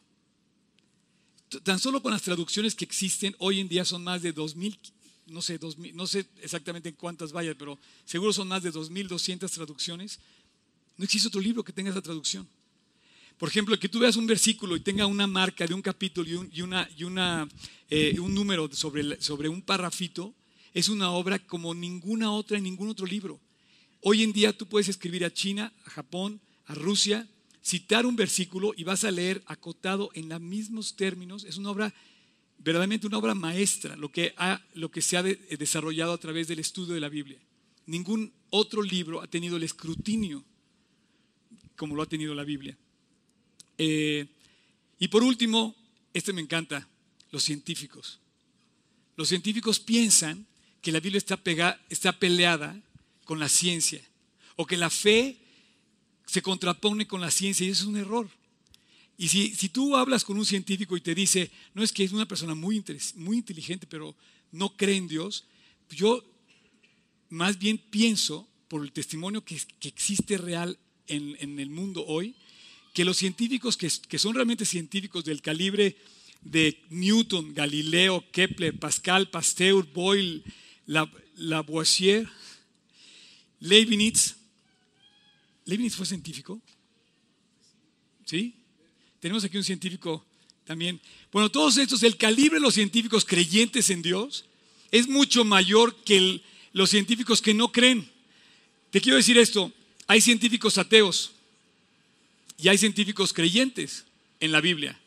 Tan 1.64 1.80
solo 1.80 2.02
con 2.02 2.12
las 2.12 2.24
traducciones 2.24 2.76
que 2.76 2.86
existen 2.86 3.36
hoy 3.40 3.60
en 3.60 3.70
día 3.70 3.86
son 3.86 4.04
más 4.04 4.22
de 4.22 4.36
2.000 4.36 4.78
no 5.28 5.42
sé, 5.42 5.60
no 5.94 6.08
sé 6.08 6.26
exactamente 6.42 6.90
en 6.90 6.96
cuántas 6.96 7.32
vaya, 7.32 7.54
pero 7.56 7.78
seguro 8.06 8.32
son 8.32 8.48
más 8.48 8.64
de 8.64 8.72
2.200 8.72 9.50
traducciones. 9.50 10.20
No 10.96 11.04
existe 11.04 11.28
otro 11.28 11.42
libro 11.42 11.64
que 11.64 11.74
tenga 11.74 11.92
esa 11.92 12.02
traducción. 12.02 12.48
Por 13.38 13.50
ejemplo, 13.50 13.78
que 13.78 13.90
tú 13.90 14.00
veas 14.00 14.16
un 14.16 14.26
versículo 14.26 14.76
y 14.76 14.80
tenga 14.80 15.06
una 15.06 15.28
marca 15.28 15.68
de 15.68 15.74
un 15.74 15.82
capítulo 15.82 16.28
y 16.28 16.34
un, 16.34 16.52
una, 16.64 16.90
y 16.98 17.04
una, 17.04 17.48
eh, 17.90 18.18
un 18.20 18.34
número 18.34 18.70
sobre, 18.74 19.22
sobre 19.22 19.48
un 19.48 19.62
parrafito, 19.62 20.34
es 20.78 20.90
una 20.90 21.10
obra 21.10 21.40
como 21.40 21.74
ninguna 21.74 22.32
otra 22.32 22.56
en 22.56 22.64
ningún 22.64 22.90
otro 22.90 23.08
libro. 23.08 23.40
Hoy 24.02 24.22
en 24.22 24.32
día 24.32 24.56
tú 24.56 24.68
puedes 24.68 24.88
escribir 24.88 25.26
a 25.26 25.34
China, 25.34 25.74
a 25.86 25.90
Japón, 25.90 26.40
a 26.68 26.76
Rusia, 26.76 27.28
citar 27.66 28.06
un 28.06 28.16
versículo 28.16 28.76
y 28.78 28.84
vas 28.84 29.04
a 29.04 29.10
leer 29.10 29.42
acotado 29.48 30.12
en 30.14 30.30
los 30.30 30.40
mismos 30.40 30.96
términos. 30.96 31.46
Es 31.46 31.58
una 31.58 31.72
obra, 31.72 31.92
verdaderamente 32.60 33.08
una 33.08 33.18
obra 33.18 33.34
maestra, 33.34 33.96
lo 33.96 34.12
que, 34.12 34.36
ha, 34.38 34.62
lo 34.76 34.92
que 34.92 35.02
se 35.02 35.18
ha 35.18 35.24
desarrollado 35.24 36.14
a 36.14 36.20
través 36.20 36.48
del 36.48 36.60
estudio 36.60 36.94
de 36.94 37.02
la 37.02 37.10
Biblia. 37.10 37.40
Ningún 37.88 38.32
otro 38.52 38.84
libro 38.84 39.24
ha 39.24 39.28
tenido 39.28 39.58
el 39.58 39.64
escrutinio 39.64 40.46
como 41.76 41.96
lo 41.96 42.04
ha 42.04 42.08
tenido 42.08 42.36
la 42.36 42.44
Biblia. 42.44 42.78
Eh, 43.80 44.28
y 45.00 45.08
por 45.08 45.24
último, 45.24 45.76
este 46.14 46.34
me 46.34 46.42
encanta, 46.42 46.88
los 47.32 47.42
científicos. 47.42 48.20
Los 49.16 49.30
científicos 49.30 49.80
piensan 49.80 50.46
que 50.82 50.92
la 50.92 51.00
Biblia 51.00 51.18
está, 51.18 51.40
está 51.90 52.14
peleada 52.14 52.80
con 53.26 53.40
la 53.40 53.50
ciencia 53.50 54.02
o 54.56 54.66
que 54.66 54.78
la 54.78 54.90
fe 54.90 55.38
se 56.26 56.42
contrapone 56.42 57.08
con 57.08 57.22
la 57.22 57.32
ciencia 57.32 57.66
y 57.66 57.70
eso 57.70 57.84
es 57.84 57.90
un 57.90 57.98
error. 57.98 58.30
Y 59.18 59.30
si, 59.30 59.56
si, 59.56 59.70
tú 59.70 59.96
hablas 59.96 60.24
con 60.24 60.38
un 60.38 60.46
científico 60.46 60.96
y 60.96 61.02
te 61.02 61.16
dice, 61.16 61.50
no 61.74 61.84
es 61.84 61.92
que 61.92 62.04
es 62.04 62.12
una 62.12 62.28
persona 62.28 62.54
muy, 62.54 62.84
muy 63.16 63.38
inteligente, 63.38 63.88
pero 63.88 64.16
no 64.52 64.76
cree 64.76 64.96
en 64.96 65.08
Dios, 65.08 65.46
yo 65.90 66.24
más 67.30 67.58
bien 67.58 67.78
pienso, 67.78 68.48
por 68.68 68.84
el 68.84 68.92
testimonio 68.92 69.44
que, 69.44 69.60
que 69.80 69.88
existe 69.88 70.38
real 70.38 70.78
en, 71.08 71.36
en, 71.40 71.60
el 71.60 71.70
mundo 71.70 72.06
hoy, 72.06 72.36
que 72.94 73.06
los 73.06 73.18
científicos 73.18 73.78
que, 73.78 74.20
son 74.20 74.36
realmente 74.36 74.66
científicos 74.66 75.24
del 75.24 75.42
calibre 75.42 75.96
de 76.42 76.84
Newton, 76.90 77.54
Galileo, 77.54 78.24
Kepler, 78.32 78.78
Pascal, 78.78 79.30
Pasteur, 79.30 79.86
Boyle, 79.94 80.44
Lavoisier, 80.88 82.28
Leibniz. 83.60 84.36
¿Leibniz 85.66 85.96
fue 85.96 86.06
científico? 86.06 86.60
¿Sí? 88.26 88.56
Tenemos 89.20 89.44
aquí 89.44 89.58
un 89.58 89.64
científico 89.64 90.26
también. 90.66 91.00
Bueno, 91.32 91.50
todos 91.52 91.78
estos, 91.78 92.02
el 92.04 92.18
calibre 92.18 92.56
de 92.56 92.62
los 92.62 92.74
científicos 92.74 93.26
creyentes 93.26 93.90
en 93.90 94.02
Dios 94.02 94.46
es 94.92 95.08
mucho 95.08 95.46
mayor 95.46 95.96
que 96.04 96.42
los 96.74 96.90
científicos 96.90 97.42
que 97.42 97.54
no 97.54 97.72
creen. 97.72 98.10
Te 98.90 99.02
quiero 99.02 99.18
decir 99.18 99.38
esto, 99.38 99.72
hay 100.08 100.22
científicos 100.22 100.78
ateos, 100.78 101.34
y 102.58 102.70
hay 102.70 102.78
científicos 102.78 103.34
creyentes 103.34 104.06
en 104.40 104.52
la 104.52 104.62
Biblia. 104.62 105.00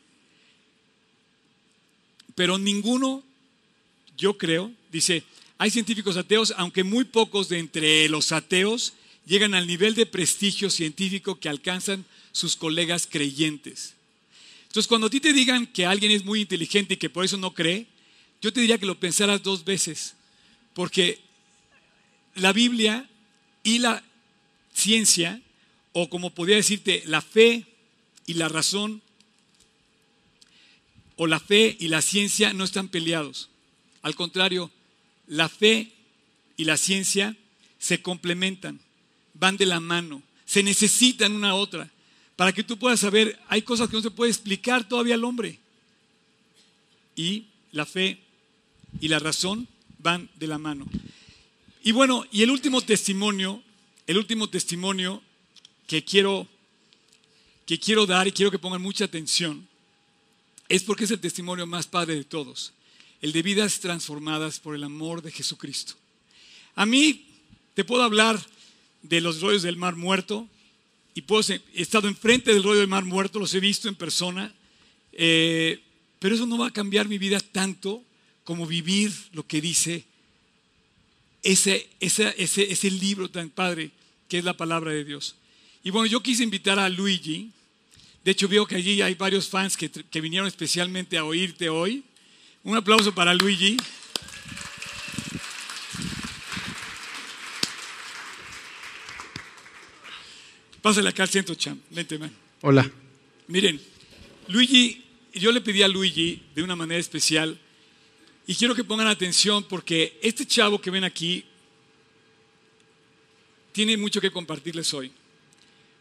Pero 2.34 2.58
ninguno, 2.58 3.24
yo 4.16 4.38
creo, 4.38 4.72
dice, 4.92 5.24
hay 5.61 5.70
científicos 5.70 6.16
ateos, 6.16 6.55
aunque 6.57 6.85
muy 6.85 7.05
pocos 7.05 7.51
de 7.51 7.59
entre 7.59 8.09
los 8.09 8.33
ateos 8.33 8.94
llegan 9.27 9.53
al 9.53 9.66
nivel 9.66 9.94
de 9.94 10.07
prestigio 10.07 10.70
científico 10.70 11.38
que 11.38 11.51
alcanzan 11.51 12.07
sus 12.33 12.57
colegas 12.57 13.07
creyentes. 13.07 13.92
Entonces, 14.68 14.88
cuando 14.88 15.09
a 15.09 15.11
ti 15.11 15.20
te 15.20 15.35
digan 15.35 15.66
que 15.66 15.85
alguien 15.85 16.12
es 16.12 16.25
muy 16.25 16.40
inteligente 16.40 16.94
y 16.94 16.96
que 16.96 17.11
por 17.11 17.27
eso 17.27 17.37
no 17.37 17.53
cree, 17.53 17.87
yo 18.40 18.55
te 18.55 18.62
diría 18.62 18.79
que 18.79 18.87
lo 18.87 18.99
pensaras 18.99 19.42
dos 19.42 19.62
veces, 19.66 20.14
porque 20.73 21.18
la 22.37 22.55
Biblia 22.55 23.07
y 23.62 23.81
la 23.81 24.03
ciencia 24.73 25.42
o 25.92 26.09
como 26.09 26.31
podría 26.31 26.57
decirte, 26.57 27.03
la 27.05 27.20
fe 27.20 27.66
y 28.25 28.33
la 28.33 28.49
razón, 28.49 29.03
o 31.16 31.27
la 31.27 31.38
fe 31.38 31.77
y 31.79 31.88
la 31.88 32.01
ciencia 32.01 32.55
no 32.55 32.64
están 32.64 32.88
peleados. 32.88 33.51
Al 34.01 34.14
contrario, 34.14 34.70
la 35.30 35.48
fe 35.48 35.92
y 36.56 36.64
la 36.64 36.76
ciencia 36.76 37.36
se 37.78 38.02
complementan, 38.02 38.80
van 39.32 39.56
de 39.56 39.64
la 39.64 39.78
mano, 39.78 40.22
se 40.44 40.62
necesitan 40.62 41.32
una 41.32 41.50
a 41.50 41.54
otra. 41.54 41.88
Para 42.34 42.52
que 42.52 42.64
tú 42.64 42.78
puedas 42.78 43.00
saber, 43.00 43.38
hay 43.48 43.62
cosas 43.62 43.88
que 43.88 43.96
no 43.96 44.02
se 44.02 44.10
puede 44.10 44.30
explicar 44.30 44.88
todavía 44.88 45.14
al 45.14 45.24
hombre. 45.24 45.58
Y 47.14 47.46
la 47.70 47.86
fe 47.86 48.18
y 49.00 49.06
la 49.06 49.20
razón 49.20 49.68
van 49.98 50.28
de 50.34 50.48
la 50.48 50.58
mano. 50.58 50.86
Y 51.84 51.92
bueno, 51.92 52.26
y 52.32 52.42
el 52.42 52.50
último 52.50 52.80
testimonio, 52.80 53.62
el 54.06 54.18
último 54.18 54.48
testimonio 54.48 55.22
que 55.86 56.04
quiero, 56.04 56.48
que 57.66 57.78
quiero 57.78 58.04
dar 58.04 58.26
y 58.26 58.32
quiero 58.32 58.50
que 58.50 58.58
pongan 58.58 58.82
mucha 58.82 59.04
atención 59.04 59.68
es 60.68 60.82
porque 60.82 61.04
es 61.04 61.10
el 61.12 61.20
testimonio 61.20 61.66
más 61.66 61.86
padre 61.86 62.16
de 62.16 62.24
todos, 62.24 62.72
el 63.20 63.33
de 63.33 63.42
vidas 63.42 63.80
transformadas 63.80 64.61
por 64.61 64.74
el 64.74 64.85
amor 64.85 65.22
de 65.22 65.30
Jesucristo. 65.30 65.94
A 66.74 66.87
mí 66.87 67.26
te 67.74 67.85
puedo 67.85 68.02
hablar 68.02 68.40
de 69.02 69.20
los 69.20 69.40
rollos 69.40 69.62
del 69.62 69.76
mar 69.76 69.96
muerto 69.96 70.48
y 71.14 71.24
he 71.74 71.83
estado 71.83 72.09
enfrente 72.09 72.52
del 72.52 72.62
rollo 72.62 72.80
del 72.80 72.88
mar 72.88 73.04
muerto, 73.04 73.38
los 73.38 73.54
he 73.54 73.61
visto 73.61 73.88
en 73.88 73.94
persona, 73.94 74.54
eh, 75.12 75.80
pero 76.18 76.35
eso 76.35 76.46
no 76.46 76.59
va 76.59 76.68
a 76.68 76.72
cambiar 76.72 77.09
mi 77.09 77.18
vida 77.18 77.40
tanto 77.40 78.02
como 78.44 78.66
vivir 78.66 79.12
lo 79.33 79.46
que 79.46 79.61
dice 79.61 80.04
ese, 81.42 81.88
ese, 82.00 82.35
ese 82.37 82.90
libro 82.90 83.30
tan 83.30 83.50
padre 83.50 83.90
que 84.28 84.38
es 84.38 84.44
la 84.44 84.56
palabra 84.56 84.92
de 84.92 85.04
Dios. 85.04 85.37
Y 85.83 85.90
bueno, 85.90 86.06
yo 86.06 86.22
quise 86.22 86.42
invitar 86.42 86.78
a 86.78 86.88
Luigi. 86.88 87.50
De 88.24 88.33
hecho, 88.33 88.48
veo 88.48 88.66
que 88.66 88.76
allí 88.76 89.00
hay 89.00 89.14
varios 89.14 89.48
fans 89.48 89.76
que, 89.76 90.20
vinieron 90.20 90.46
especialmente 90.46 91.16
a 91.16 91.24
oírte 91.24 91.68
hoy. 91.68 92.04
Un 92.62 92.77
aplauso 92.77 93.14
para 93.14 93.33
Luigi. 93.33 93.77
Pásale 100.83 101.09
acá 101.09 101.23
al 101.23 101.29
centro, 101.31 101.55
Cham. 101.55 101.81
Vente, 101.90 102.18
man. 102.18 102.31
Hola. 102.61 102.90
Miren, 103.49 103.81
Luigi, 104.49 105.03
yo 105.33 105.53
le 105.53 105.62
pedí 105.62 105.83
a 105.83 105.88
Luigi 105.88 106.42
de 106.55 106.62
una 106.62 106.77
manera 106.77 107.01
especial 107.01 107.59
y 108.46 108.55
quiero 108.55 108.75
que 108.75 108.85
pongan 108.85 109.07
atención 109.07 109.64
porque 109.64 110.18
este 110.23 110.46
chavo 110.46 110.81
que 110.81 110.90
ven 110.90 111.05
aquí 111.05 111.44
tiene 113.73 113.96
mucho 113.96 114.20
que 114.20 114.31
compartirles 114.31 114.92
hoy. 114.92 115.12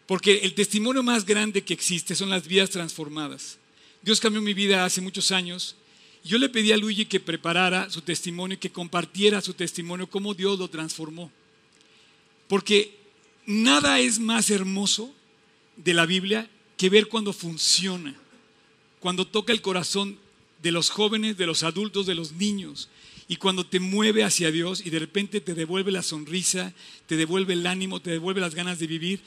Porque 0.08 0.40
el 0.40 0.56
testimonio 0.56 1.04
más 1.04 1.26
grande 1.26 1.64
que 1.64 1.74
existe 1.74 2.16
son 2.16 2.30
las 2.30 2.48
vidas 2.48 2.70
transformadas. 2.70 3.60
Dios 4.02 4.20
cambió 4.20 4.42
mi 4.42 4.54
vida 4.54 4.84
hace 4.84 5.00
muchos 5.00 5.32
años. 5.32 5.76
Yo 6.30 6.38
le 6.38 6.48
pedí 6.48 6.72
a 6.72 6.78
Luigi 6.78 7.08
que 7.08 7.20
preparara 7.20 7.90
su 7.90 8.02
testimonio 8.02 8.54
y 8.54 8.60
que 8.60 8.70
compartiera 8.70 9.42
su 9.42 9.56
testimonio, 9.56 10.08
cómo 10.08 10.36
Dios 10.36 10.60
lo 10.60 10.68
transformó. 10.68 11.32
Porque 12.48 12.96
nada 13.48 14.00
es 14.00 14.20
más 14.20 14.52
hermoso 14.52 15.12
de 15.76 15.96
la 15.96 16.06
Biblia 16.06 16.48
que 16.78 16.92
ver 16.92 17.08
cuando 17.08 17.34
funciona, 17.34 18.14
cuando 19.00 19.26
toca 19.26 19.54
el 19.54 19.64
corazón 19.64 20.20
de 20.62 20.72
los 20.72 20.92
jóvenes, 20.92 21.36
de 21.36 21.48
los 21.48 21.64
adultos, 21.64 22.06
de 22.06 22.14
los 22.14 22.34
niños, 22.34 22.90
y 23.28 23.38
cuando 23.38 23.66
te 23.66 23.80
mueve 23.80 24.24
hacia 24.24 24.52
Dios 24.52 24.86
y 24.86 24.92
de 24.92 25.00
repente 25.00 25.42
te 25.42 25.56
devuelve 25.56 25.92
la 25.92 26.04
sonrisa, 26.04 26.76
te 27.08 27.18
devuelve 27.18 27.54
el 27.54 27.66
ánimo, 27.66 28.04
te 28.04 28.12
devuelve 28.12 28.40
las 28.40 28.54
ganas 28.54 28.78
de 28.78 28.86
vivir 28.86 29.20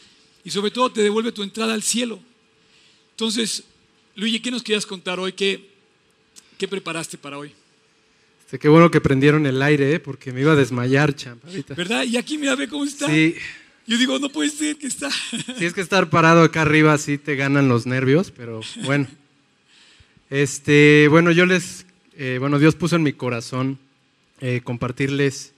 y 0.45 0.51
sobre 0.51 0.71
todo 0.71 0.93
te 0.93 1.03
devuelve 1.03 1.33
tu 1.33 1.43
entrada 1.43 1.75
al 1.75 1.83
cielo. 1.83 2.21
Entonces, 3.11 3.65
Luigi, 4.15 4.39
¿qué 4.39 4.53
nos 4.53 4.63
quieras 4.63 4.87
contar 4.87 5.19
hoy? 5.19 5.33
¿Qué, 5.33 5.72
qué 6.63 6.69
preparaste 6.69 7.19
para 7.19 7.39
hoy? 7.39 7.51
Este, 8.45 8.57
qué 8.57 8.69
bueno 8.69 8.89
que 8.89 9.01
prendieron 9.01 9.47
el 9.47 9.61
aire, 9.63 9.95
¿eh? 9.95 9.99
porque 9.99 10.33
me 10.33 10.43
iba 10.43 10.53
a 10.53 10.55
desmayar, 10.55 11.13
champ. 11.13 11.43
¿Verdad? 11.77 12.05
Y 12.05 12.17
aquí 12.17 12.39
mira, 12.39 12.55
ve 12.55 12.69
cómo 12.69 12.85
está. 12.85 13.09
Sí. 13.09 13.35
Yo 13.85 13.99
digo, 13.99 14.17
no 14.21 14.29
puede 14.29 14.49
ser 14.49 14.77
que 14.77 14.87
está. 14.87 15.11
Sí, 15.59 15.65
es 15.65 15.75
que 15.75 15.81
estar 15.81 16.09
parado 16.09 16.45
acá 16.45 16.63
arriba 16.63 16.97
sí 16.99 17.19
te 17.19 17.35
ganan 17.35 17.69
los 17.69 17.85
nervios, 17.85 18.31
pero 18.31 18.61
bueno. 18.85 19.09
Este, 20.31 21.09
bueno, 21.11 21.33
yo 21.33 21.47
les, 21.47 21.85
eh, 22.17 22.37
bueno, 22.39 22.61
Dios 22.61 22.77
puso 22.77 22.95
en 22.95 23.03
mi 23.03 23.13
corazón 23.13 23.81
eh, 24.41 24.61
compartirles 24.63 25.55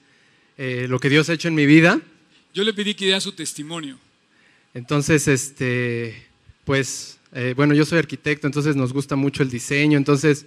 lo 0.57 0.99
que 1.01 1.11
Dios 1.11 1.29
ha 1.29 1.35
hecho 1.35 1.49
en 1.49 1.55
mi 1.55 1.67
vida. 1.67 2.01
Yo 2.55 2.65
le 2.65 2.73
pedí 2.73 2.95
que 2.95 3.05
diera 3.05 3.21
su 3.21 3.33
testimonio. 3.33 3.99
Entonces, 4.73 5.29
este, 5.29 6.29
pues, 6.65 7.19
eh, 7.35 7.53
bueno, 7.57 7.75
yo 7.75 7.85
soy 7.85 7.99
arquitecto, 7.99 8.47
entonces 8.47 8.75
nos 8.75 8.93
gusta 8.93 9.17
mucho 9.17 9.43
el 9.43 9.51
diseño, 9.51 9.99
entonces 9.99 10.47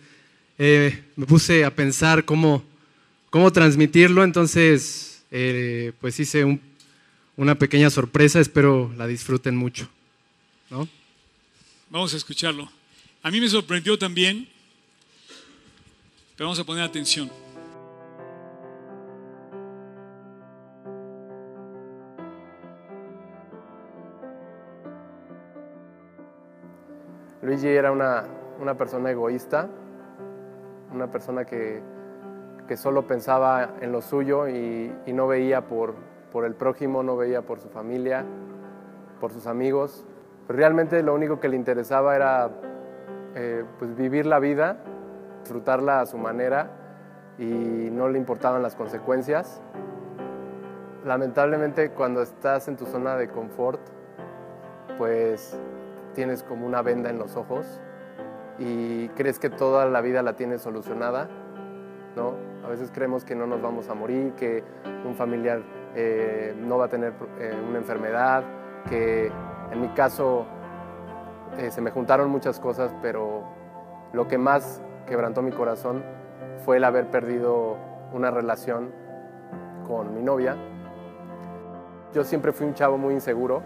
eh, 0.59 1.03
me 1.15 1.25
puse 1.27 1.63
a 1.63 1.75
pensar 1.75 2.25
cómo, 2.25 2.63
cómo 3.29 3.51
transmitirlo, 3.51 4.23
entonces 4.23 5.23
eh, 5.29 5.93
pues 6.01 6.19
hice 6.19 6.59
una 7.35 7.55
pequeña 7.55 7.91
sorpresa, 7.91 8.39
espero 8.39 8.91
la 8.97 9.05
disfruten 9.05 9.55
mucho. 9.55 9.87
¿no? 10.71 10.87
Vamos 11.89 12.13
a 12.13 12.17
escucharlo. 12.17 12.69
A 13.21 13.29
mí 13.29 13.39
me 13.39 13.47
sorprendió 13.47 13.99
también, 13.99 14.47
pero 16.35 16.47
vamos 16.47 16.59
a 16.59 16.63
poner 16.63 16.83
atención. 16.83 17.29
Luigi 27.43 27.67
era 27.67 27.91
una, 27.91 28.27
una 28.59 28.75
persona 28.75 29.11
egoísta, 29.11 29.69
una 30.93 31.07
persona 31.07 31.45
que, 31.45 31.81
que, 32.67 32.77
solo 32.77 33.07
pensaba 33.07 33.75
en 33.81 33.91
lo 33.91 34.01
suyo 34.01 34.47
y, 34.47 34.93
no 35.07 35.27
veía 35.27 35.67
por, 35.67 35.95
por, 36.31 36.45
el 36.45 36.55
prójimo, 36.55 37.03
no 37.03 37.17
veía 37.17 37.41
por 37.41 37.59
su 37.59 37.69
familia, 37.69 38.25
por 39.19 39.31
sus 39.31 39.47
amigos. 39.47 40.05
Pero 40.47 40.57
realmente 40.57 41.01
lo 41.03 41.13
único 41.13 41.39
que 41.39 41.49
le 41.49 41.55
interesaba 41.55 42.15
era 42.15 42.49
eh, 43.35 43.63
pues 43.79 43.95
vivir 43.95 44.25
la 44.25 44.39
vida, 44.39 44.77
disfrutarla 45.41 46.01
a 46.01 46.05
su 46.05 46.17
manera 46.17 46.71
y 47.37 47.89
no 47.91 48.09
le 48.09 48.17
importaban 48.17 48.61
las 48.61 48.75
consecuencias. 48.75 49.61
Lamentablemente 51.05 51.91
cuando 51.91 52.21
estás 52.21 52.67
en 52.67 52.77
tu 52.77 52.85
zona 52.85 53.15
de 53.15 53.29
confort, 53.29 53.81
pues 54.97 55.57
tienes 56.15 56.43
como 56.43 56.65
una 56.65 56.81
venda 56.81 57.09
en 57.09 57.19
los 57.19 57.35
ojos 57.35 57.79
y 58.59 59.09
crees 59.09 59.39
que 59.39 59.49
toda 59.49 59.85
la 59.85 60.01
vida 60.01 60.21
la 60.21 60.33
tienes 60.33 60.61
solucionada, 60.61 61.27
¿no? 62.15 62.33
A 62.65 62.69
veces 62.69 62.91
creemos 62.93 63.23
que 63.23 63.35
no 63.35 63.47
nos 63.47 63.61
vamos 63.61 63.89
a 63.89 63.93
morir, 63.93 64.33
que 64.33 64.63
un 65.05 65.15
familiar 65.15 65.61
eh, 65.95 66.55
no 66.57 66.77
va 66.77 66.85
a 66.85 66.89
tener 66.89 67.13
eh, 67.39 67.55
una 67.67 67.77
enfermedad, 67.77 68.43
que 68.89 69.31
en 69.71 69.81
mi 69.81 69.89
caso 69.89 70.45
eh, 71.57 71.71
se 71.71 71.81
me 71.81 71.91
juntaron 71.91 72.29
muchas 72.29 72.59
cosas, 72.59 72.93
pero 73.01 73.43
lo 74.13 74.27
que 74.27 74.37
más 74.37 74.81
quebrantó 75.05 75.41
mi 75.41 75.51
corazón 75.51 76.03
fue 76.65 76.77
el 76.77 76.83
haber 76.83 77.07
perdido 77.07 77.77
una 78.11 78.31
relación 78.31 78.91
con 79.87 80.13
mi 80.13 80.21
novia. 80.21 80.55
Yo 82.13 82.23
siempre 82.23 82.51
fui 82.51 82.65
un 82.65 82.73
chavo 82.73 82.97
muy 82.97 83.13
inseguro 83.13 83.61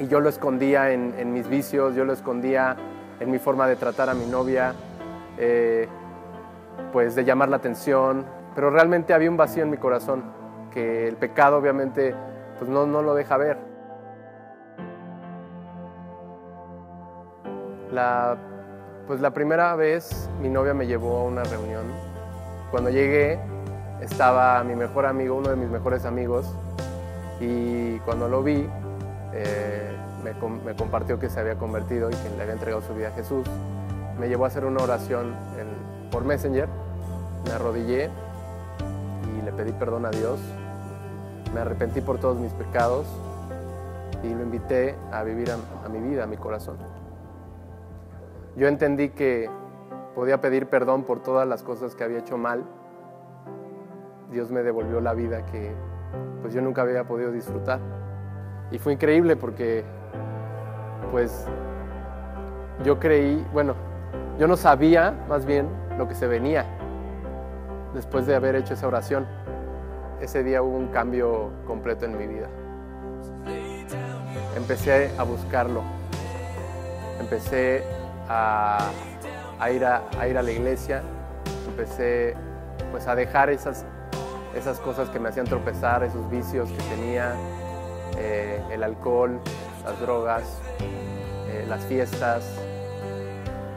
y 0.00 0.08
yo 0.08 0.18
lo 0.20 0.30
escondía 0.30 0.90
en, 0.92 1.32
mis 1.32 1.46
vicios, 1.46 1.94
yo 1.94 2.06
lo 2.06 2.14
escondía 2.14 2.74
en 3.20 3.30
mi 3.30 3.38
forma 3.38 3.68
de 3.68 3.76
tratar 3.76 4.08
a 4.08 4.14
mi 4.14 4.24
novia, 4.24 4.74
eh, 5.36 5.86
pues 6.90 7.14
de 7.14 7.22
llamar 7.22 7.50
la 7.50 7.56
atención, 7.56 8.24
pero 8.54 8.70
realmente 8.70 9.12
había 9.12 9.30
un 9.30 9.36
vacío 9.36 9.62
en 9.62 9.70
mi 9.70 9.76
corazón 9.76 10.24
que 10.72 11.06
el 11.06 11.16
pecado 11.16 11.58
obviamente 11.58 12.14
pues 12.58 12.70
no, 12.70 12.86
no 12.86 13.02
lo 13.02 13.14
deja 13.14 13.36
ver. 13.36 13.58
La, 17.92 18.38
pues 19.06 19.20
la 19.20 19.32
primera 19.32 19.76
vez 19.76 20.30
mi 20.40 20.48
novia 20.48 20.72
me 20.72 20.86
llevó 20.86 21.18
a 21.18 21.24
una 21.24 21.44
reunión. 21.44 21.84
Cuando 22.70 22.88
llegué 22.88 23.38
estaba 24.00 24.64
mi 24.64 24.74
mejor 24.74 25.04
amigo, 25.04 25.36
uno 25.36 25.50
de 25.50 25.56
mis 25.56 25.68
mejores 25.68 26.06
amigos, 26.06 26.46
y 27.38 27.98
cuando 28.00 28.28
lo 28.28 28.42
vi 28.42 28.66
eh, 29.32 29.96
me, 30.24 30.74
compartió 30.74 31.18
que 31.18 31.30
se 31.30 31.40
había 31.40 31.56
convertido 31.56 32.10
y 32.10 32.14
que 32.14 32.30
le 32.36 32.42
había 32.42 32.54
entregado 32.54 32.82
su 32.82 32.94
vida 32.94 33.08
a 33.08 33.12
Jesús. 33.12 33.46
Me 34.18 34.28
llevó 34.28 34.44
a 34.44 34.48
hacer 34.48 34.64
una 34.64 34.82
oración 34.82 35.34
por 36.10 36.24
Messenger, 36.24 36.68
me 37.44 37.52
arrodillé 37.52 38.10
y 39.38 39.44
le 39.44 39.52
pedí 39.52 39.72
perdón 39.72 40.06
a 40.06 40.10
Dios, 40.10 40.40
me 41.54 41.60
arrepentí 41.60 42.00
por 42.00 42.18
todos 42.18 42.38
mis 42.38 42.52
pecados 42.52 43.06
y 44.22 44.28
lo 44.28 44.42
invité 44.42 44.96
a 45.12 45.22
vivir 45.22 45.50
a 45.50 45.88
mi 45.88 46.00
vida, 46.00 46.24
a 46.24 46.26
mi 46.26 46.36
corazón 46.36 46.76
yo 48.56 48.68
entendí 48.68 49.10
que 49.10 49.48
podía 50.14 50.40
pedir 50.40 50.66
perdón 50.66 51.04
por 51.04 51.22
todas 51.22 51.46
las 51.46 51.62
cosas 51.62 51.94
que 51.94 52.04
había 52.04 52.18
hecho 52.18 52.36
mal. 52.36 52.64
Dios 54.30 54.50
me 54.50 54.62
devolvió 54.62 55.00
la 55.00 55.14
vida 55.14 55.46
que 55.46 55.72
pues 56.42 56.52
yo 56.52 56.60
nunca 56.60 56.82
había 56.82 57.04
podido 57.04 57.32
disfrutar. 57.32 57.80
Y 58.70 58.78
fue 58.78 58.92
increíble 58.92 59.36
porque 59.36 59.84
pues 61.10 61.46
yo 62.84 62.98
creí, 62.98 63.44
bueno, 63.52 63.74
yo 64.38 64.46
no 64.46 64.56
sabía 64.56 65.14
más 65.28 65.44
bien 65.44 65.68
lo 65.98 66.08
que 66.08 66.14
se 66.14 66.26
venía 66.26 66.64
después 67.94 68.26
de 68.26 68.34
haber 68.34 68.54
hecho 68.54 68.74
esa 68.74 68.86
oración. 68.86 69.26
Ese 70.20 70.42
día 70.44 70.62
hubo 70.62 70.76
un 70.76 70.88
cambio 70.88 71.50
completo 71.66 72.04
en 72.04 72.16
mi 72.16 72.26
vida. 72.26 72.48
Empecé 74.56 75.10
a 75.18 75.22
buscarlo. 75.24 75.82
Empecé 77.18 77.84
a, 78.28 78.78
ir, 79.72 79.84
a, 79.84 80.28
ir 80.28 80.38
a 80.38 80.42
la 80.42 80.50
iglesia, 80.50 81.02
empecé 81.68 82.34
pues 82.90 83.06
a 83.06 83.14
dejar 83.14 83.50
esas, 83.50 83.84
esas 84.54 84.78
cosas 84.80 85.10
que 85.10 85.18
me 85.18 85.28
hacían 85.28 85.46
tropezar, 85.46 86.02
esos 86.02 86.30
vicios 86.30 86.70
que 86.70 86.82
tenía, 86.94 87.34
eh, 88.18 88.62
el 88.70 88.82
alcohol, 88.82 89.40
las 89.84 90.00
drogas, 90.00 90.60
eh, 90.80 91.64
las 91.68 91.84
fiestas. 91.84 92.44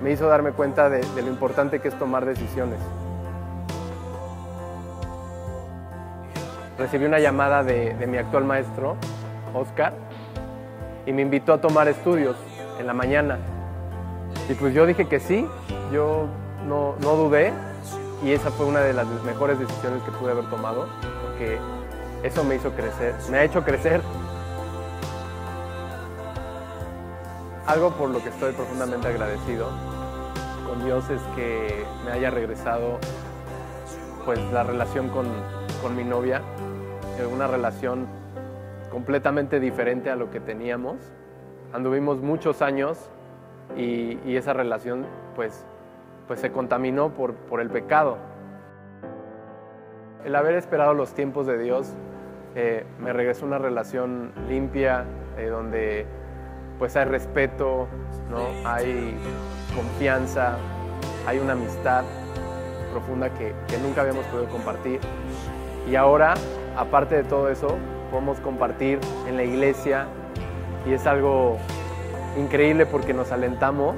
Me 0.02 0.12
hizo 0.12 0.28
darme 0.28 0.52
cuenta 0.52 0.90
de, 0.90 1.02
lo 1.22 1.28
importante 1.28 1.80
que 1.80 1.88
es 1.88 1.98
tomar 1.98 2.26
decisiones. 2.26 2.80
Recibí 6.78 7.06
una 7.06 7.20
llamada 7.20 7.64
de, 7.64 7.94
de 7.94 8.08
mi 8.08 8.18
actual 8.18 8.44
maestro, 8.44 8.98
Oscar, 9.54 9.94
y 11.06 11.14
me 11.14 11.22
invitó 11.22 11.54
a 11.54 11.62
tomar 11.62 11.88
estudios 11.88 12.36
en 12.80 12.88
la 12.88 12.94
mañana. 12.94 13.38
Y 14.50 14.54
pues 14.56 14.74
yo 14.74 14.86
dije 14.86 15.08
que 15.08 15.20
sí, 15.20 15.48
yo 15.92 16.28
no, 16.68 16.96
no 17.02 17.16
dudé 17.16 17.54
y 18.24 18.32
esa 18.32 18.52
fue 18.52 18.66
una 18.66 18.80
de 18.80 18.94
las 18.94 19.08
mejores 19.26 19.60
decisiones 19.60 20.02
que 20.04 20.12
pude 20.12 20.32
haber 20.32 20.50
tomado 20.50 20.88
porque 21.24 21.58
eso 22.24 22.44
me 22.44 22.56
hizo 22.56 22.72
crecer, 22.72 23.14
me 23.30 23.38
ha 23.38 23.44
hecho 23.44 23.64
crecer. 23.64 24.02
Algo 27.68 27.92
por 27.92 28.10
lo 28.10 28.22
que 28.24 28.30
estoy 28.30 28.54
profundamente 28.54 29.08
agradecido 29.08 29.68
con 30.68 30.84
Dios 30.86 31.10
es 31.10 31.22
que 31.36 31.86
me 32.06 32.12
haya 32.12 32.30
regresado 32.30 32.98
pues 34.26 34.40
la 34.52 34.64
relación 34.64 35.10
con, 35.10 35.28
con 35.82 35.96
mi 35.96 36.04
novia, 36.04 36.42
una 37.32 37.48
relación 37.48 38.08
completamente 38.92 39.60
diferente 39.60 40.10
a 40.10 40.16
lo 40.16 40.30
que 40.32 40.40
teníamos. 40.40 40.98
Anduvimos 41.74 42.22
muchos 42.22 42.62
años 42.62 43.10
y, 43.76 44.36
esa 44.36 44.54
relación 44.54 45.06
pues, 45.36 45.66
pues 46.28 46.40
se 46.40 46.52
contaminó 46.52 47.10
por, 47.10 47.34
por, 47.34 47.60
el 47.60 47.70
pecado. 47.70 48.18
El 50.24 50.36
haber 50.36 50.56
esperado 50.56 50.94
los 50.94 51.14
tiempos 51.14 51.48
de 51.48 51.58
Dios 51.58 51.94
me 53.00 53.14
regresó 53.14 53.46
una 53.46 53.58
relación 53.58 54.32
limpia 54.48 55.06
eh, 55.38 55.48
donde 55.48 56.06
pues 56.78 56.96
hay 56.96 57.06
respeto, 57.06 57.88
¿no? 58.30 58.48
hay 58.68 59.16
confianza, 59.76 60.58
hay 61.26 61.40
una 61.40 61.54
amistad 61.54 62.04
profunda 62.92 63.30
que, 63.34 63.54
que 63.68 63.78
nunca 63.78 64.02
habíamos 64.02 64.26
podido 64.26 64.50
compartir. 64.50 65.00
Y 65.90 65.96
ahora, 65.96 66.36
aparte 66.78 67.16
de 67.16 67.24
todo 67.24 67.50
eso, 67.50 67.78
podemos 68.12 68.40
compartir 68.40 69.00
en 69.28 69.38
la 69.38 69.44
iglesia 69.44 70.06
y 70.86 70.94
es 70.94 71.08
algo 71.08 71.58
increíble 72.38 72.86
porque 72.86 73.14
nos 73.14 73.32
alentamos 73.32 73.96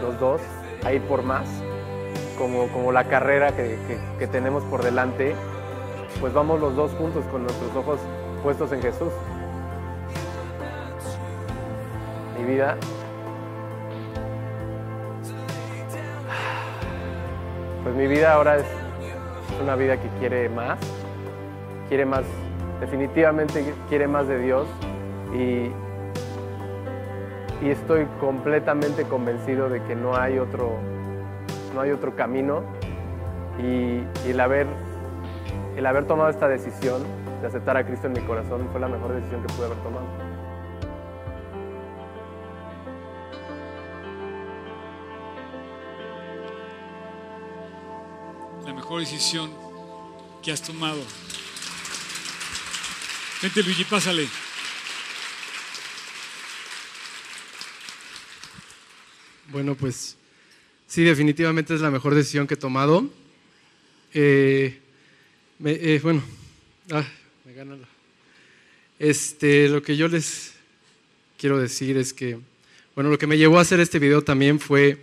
los 0.00 0.18
dos 0.20 0.40
a 0.84 0.92
ir 0.92 1.02
por 1.02 1.22
más, 1.22 1.48
como, 2.38 2.68
como 2.68 2.92
la 2.92 3.04
carrera 3.04 3.54
que, 3.56 3.78
que, 4.18 4.26
tenemos 4.26 4.62
por 4.64 4.84
delante, 4.84 5.34
pues 6.20 6.32
vamos 6.32 6.60
los 6.60 6.74
dos 6.76 6.92
juntos 6.92 7.24
con 7.30 7.42
nuestros 7.42 7.74
ojos 7.76 8.00
puestos 8.42 8.72
en 8.72 8.82
Jesús. 8.82 9.12
Mi 12.38 12.44
vida 12.44 12.76
pues 17.86 17.94
mi 17.94 18.08
vida 18.08 18.32
ahora 18.32 18.56
es 18.56 18.64
una 19.62 19.76
vida 19.76 19.96
que 19.96 20.08
quiere 20.18 20.48
más, 20.48 20.76
quiere 21.88 22.04
más, 22.04 22.24
definitivamente 22.80 23.74
quiere 23.88 24.08
más 24.08 24.26
de 24.26 24.40
Dios 24.40 24.66
y, 25.32 25.70
y 27.64 27.70
estoy 27.70 28.06
completamente 28.18 29.04
convencido 29.04 29.68
de 29.68 29.80
que 29.84 29.94
no 29.94 30.16
hay 30.16 30.40
otro, 30.40 30.72
no 31.76 31.80
hay 31.80 31.92
otro 31.92 32.16
camino 32.16 32.64
y, 33.60 34.02
el, 34.28 34.40
haber, 34.40 34.66
el 35.76 35.84
haber 35.84 36.06
tomado 36.06 36.30
esta 36.30 36.48
decisión 36.48 37.02
de 37.42 37.46
aceptar 37.46 37.76
a 37.76 37.86
Cristo 37.86 38.06
en 38.06 38.14
mi 38.14 38.20
corazón 38.20 38.66
fue 38.72 38.80
la 38.80 38.88
mejor 38.88 39.14
decisión 39.14 39.42
que 39.42 39.52
pude 39.52 39.66
haber 39.66 39.78
tomado. 39.82 40.06
La 48.64 48.72
mejor 48.72 49.00
decisión 49.00 49.52
que 50.42 50.50
has 50.50 50.62
tomado. 50.62 51.02
Vente 53.42 53.62
Luigi, 53.62 53.84
pásale. 53.84 54.26
Bueno, 59.48 59.74
pues 59.74 60.16
sí, 60.86 61.04
definitivamente 61.04 61.74
es 61.74 61.82
la 61.82 61.90
mejor 61.90 62.14
decisión 62.14 62.46
que 62.46 62.54
he 62.54 62.56
tomado. 62.56 63.04
Eh, 64.14 64.80
eh, 65.64 66.00
bueno, 66.02 66.22
ah, 66.90 67.06
me 67.44 67.54
gana 67.54 67.76
Este, 68.98 69.68
lo 69.68 69.82
que 69.82 69.96
yo 69.96 70.08
les 70.08 70.52
quiero 71.38 71.58
decir 71.58 71.96
es 71.96 72.12
que 72.12 72.38
Bueno, 72.94 73.10
lo 73.10 73.18
que 73.18 73.26
me 73.26 73.38
llevó 73.38 73.58
a 73.58 73.62
hacer 73.62 73.80
este 73.80 73.98
video 73.98 74.22
también 74.22 74.60
fue 74.60 74.98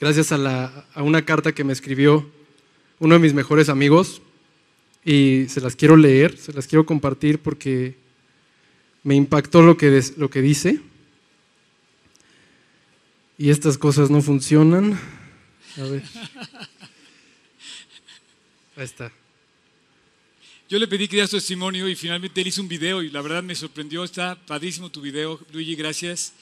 gracias 0.00 0.32
a, 0.32 0.38
la, 0.38 0.86
a 0.94 1.02
una 1.02 1.24
carta 1.24 1.52
que 1.52 1.64
me 1.64 1.72
escribió 1.72 2.30
uno 2.98 3.14
de 3.14 3.20
mis 3.20 3.34
mejores 3.34 3.68
amigos 3.68 4.20
y 5.04 5.46
se 5.48 5.60
las 5.60 5.76
quiero 5.76 5.96
leer, 5.96 6.36
se 6.36 6.52
las 6.52 6.66
quiero 6.66 6.86
compartir 6.86 7.38
porque 7.38 7.96
me 9.02 9.14
impactó 9.14 9.62
lo 9.62 9.76
que, 9.76 10.02
lo 10.16 10.30
que 10.30 10.42
dice. 10.42 10.80
Y 13.38 13.50
estas 13.50 13.78
cosas 13.78 14.10
no 14.10 14.22
funcionan. 14.22 14.98
A 15.78 15.82
ver. 15.82 16.02
Ahí 18.76 18.84
está. 18.84 19.12
Yo 20.72 20.78
le 20.78 20.88
pedí 20.88 21.06
que 21.06 21.16
diera 21.16 21.26
su 21.26 21.36
testimonio 21.36 21.86
y 21.86 21.94
finalmente 21.94 22.40
él 22.40 22.46
hizo 22.46 22.62
un 22.62 22.66
video 22.66 23.02
y 23.02 23.10
la 23.10 23.20
verdad 23.20 23.42
me 23.42 23.54
sorprendió. 23.54 24.04
Está 24.04 24.38
padrísimo 24.46 24.90
tu 24.90 25.02
video, 25.02 25.38
Luigi, 25.52 25.74
gracias. 25.74 26.32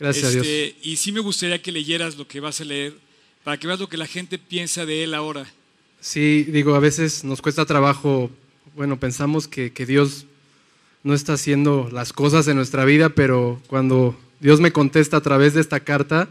Gracias 0.00 0.24
a 0.24 0.30
Dios. 0.30 0.46
Este, 0.46 0.76
y 0.80 0.96
sí 0.96 1.12
me 1.12 1.20
gustaría 1.20 1.60
que 1.60 1.70
leyeras 1.70 2.16
lo 2.16 2.26
que 2.26 2.40
vas 2.40 2.62
a 2.62 2.64
leer 2.64 2.94
para 3.42 3.58
que 3.58 3.66
veas 3.66 3.78
lo 3.78 3.86
que 3.86 3.98
la 3.98 4.06
gente 4.06 4.38
piensa 4.38 4.86
de 4.86 5.04
él 5.04 5.12
ahora. 5.12 5.46
Sí, 6.00 6.44
digo, 6.44 6.74
a 6.74 6.78
veces 6.78 7.24
nos 7.24 7.42
cuesta 7.42 7.66
trabajo, 7.66 8.30
bueno, 8.74 8.98
pensamos 8.98 9.48
que, 9.48 9.70
que 9.70 9.84
Dios 9.84 10.24
no 11.02 11.12
está 11.12 11.34
haciendo 11.34 11.90
las 11.92 12.14
cosas 12.14 12.48
en 12.48 12.56
nuestra 12.56 12.86
vida, 12.86 13.10
pero 13.10 13.60
cuando 13.66 14.18
Dios 14.40 14.60
me 14.60 14.72
contesta 14.72 15.18
a 15.18 15.22
través 15.22 15.52
de 15.52 15.60
esta 15.60 15.80
carta, 15.80 16.30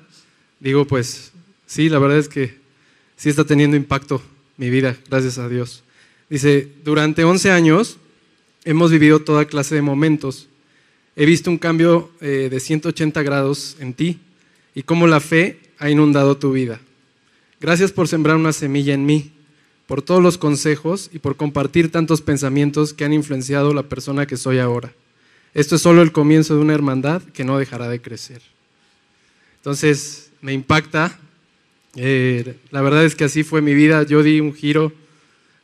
digo, 0.59 0.87
pues 0.87 1.33
sí, 1.67 1.87
la 1.87 1.99
verdad 1.99 2.17
es 2.17 2.29
que 2.29 2.57
sí 3.15 3.29
está 3.29 3.43
teniendo 3.43 3.77
impacto 3.77 4.23
mi 4.57 4.71
vida, 4.71 4.97
gracias 5.07 5.37
a 5.37 5.47
Dios. 5.47 5.83
Dice, 6.29 6.69
durante 6.83 7.23
11 7.23 7.51
años 7.51 7.97
hemos 8.65 8.91
vivido 8.91 9.19
toda 9.19 9.45
clase 9.45 9.75
de 9.75 9.81
momentos. 9.81 10.47
He 11.15 11.25
visto 11.25 11.51
un 11.51 11.57
cambio 11.57 12.11
eh, 12.21 12.47
de 12.49 12.59
180 12.59 13.21
grados 13.23 13.77
en 13.79 13.93
ti 13.93 14.19
y 14.73 14.83
cómo 14.83 15.07
la 15.07 15.19
fe 15.19 15.59
ha 15.77 15.89
inundado 15.89 16.37
tu 16.37 16.51
vida. 16.51 16.79
Gracias 17.59 17.91
por 17.91 18.07
sembrar 18.07 18.35
una 18.35 18.51
semilla 18.51 18.93
en 18.93 19.05
mí, 19.05 19.31
por 19.85 20.01
todos 20.01 20.23
los 20.23 20.37
consejos 20.37 21.09
y 21.13 21.19
por 21.19 21.35
compartir 21.35 21.91
tantos 21.91 22.21
pensamientos 22.21 22.93
que 22.93 23.05
han 23.05 23.13
influenciado 23.13 23.73
la 23.73 23.83
persona 23.83 24.25
que 24.25 24.37
soy 24.37 24.59
ahora. 24.59 24.91
Esto 25.53 25.75
es 25.75 25.81
solo 25.81 26.01
el 26.01 26.11
comienzo 26.11 26.55
de 26.55 26.61
una 26.61 26.73
hermandad 26.73 27.21
que 27.21 27.43
no 27.43 27.59
dejará 27.59 27.87
de 27.87 28.01
crecer. 28.01 28.41
Entonces, 29.57 30.31
me 30.41 30.51
impacta. 30.51 31.19
Eh, 31.95 32.57
la 32.71 32.81
verdad 32.81 33.05
es 33.05 33.15
que 33.15 33.23
así 33.23 33.43
fue 33.43 33.61
mi 33.61 33.75
vida. 33.75 34.03
Yo 34.03 34.23
di 34.23 34.39
un 34.39 34.53
giro 34.53 34.91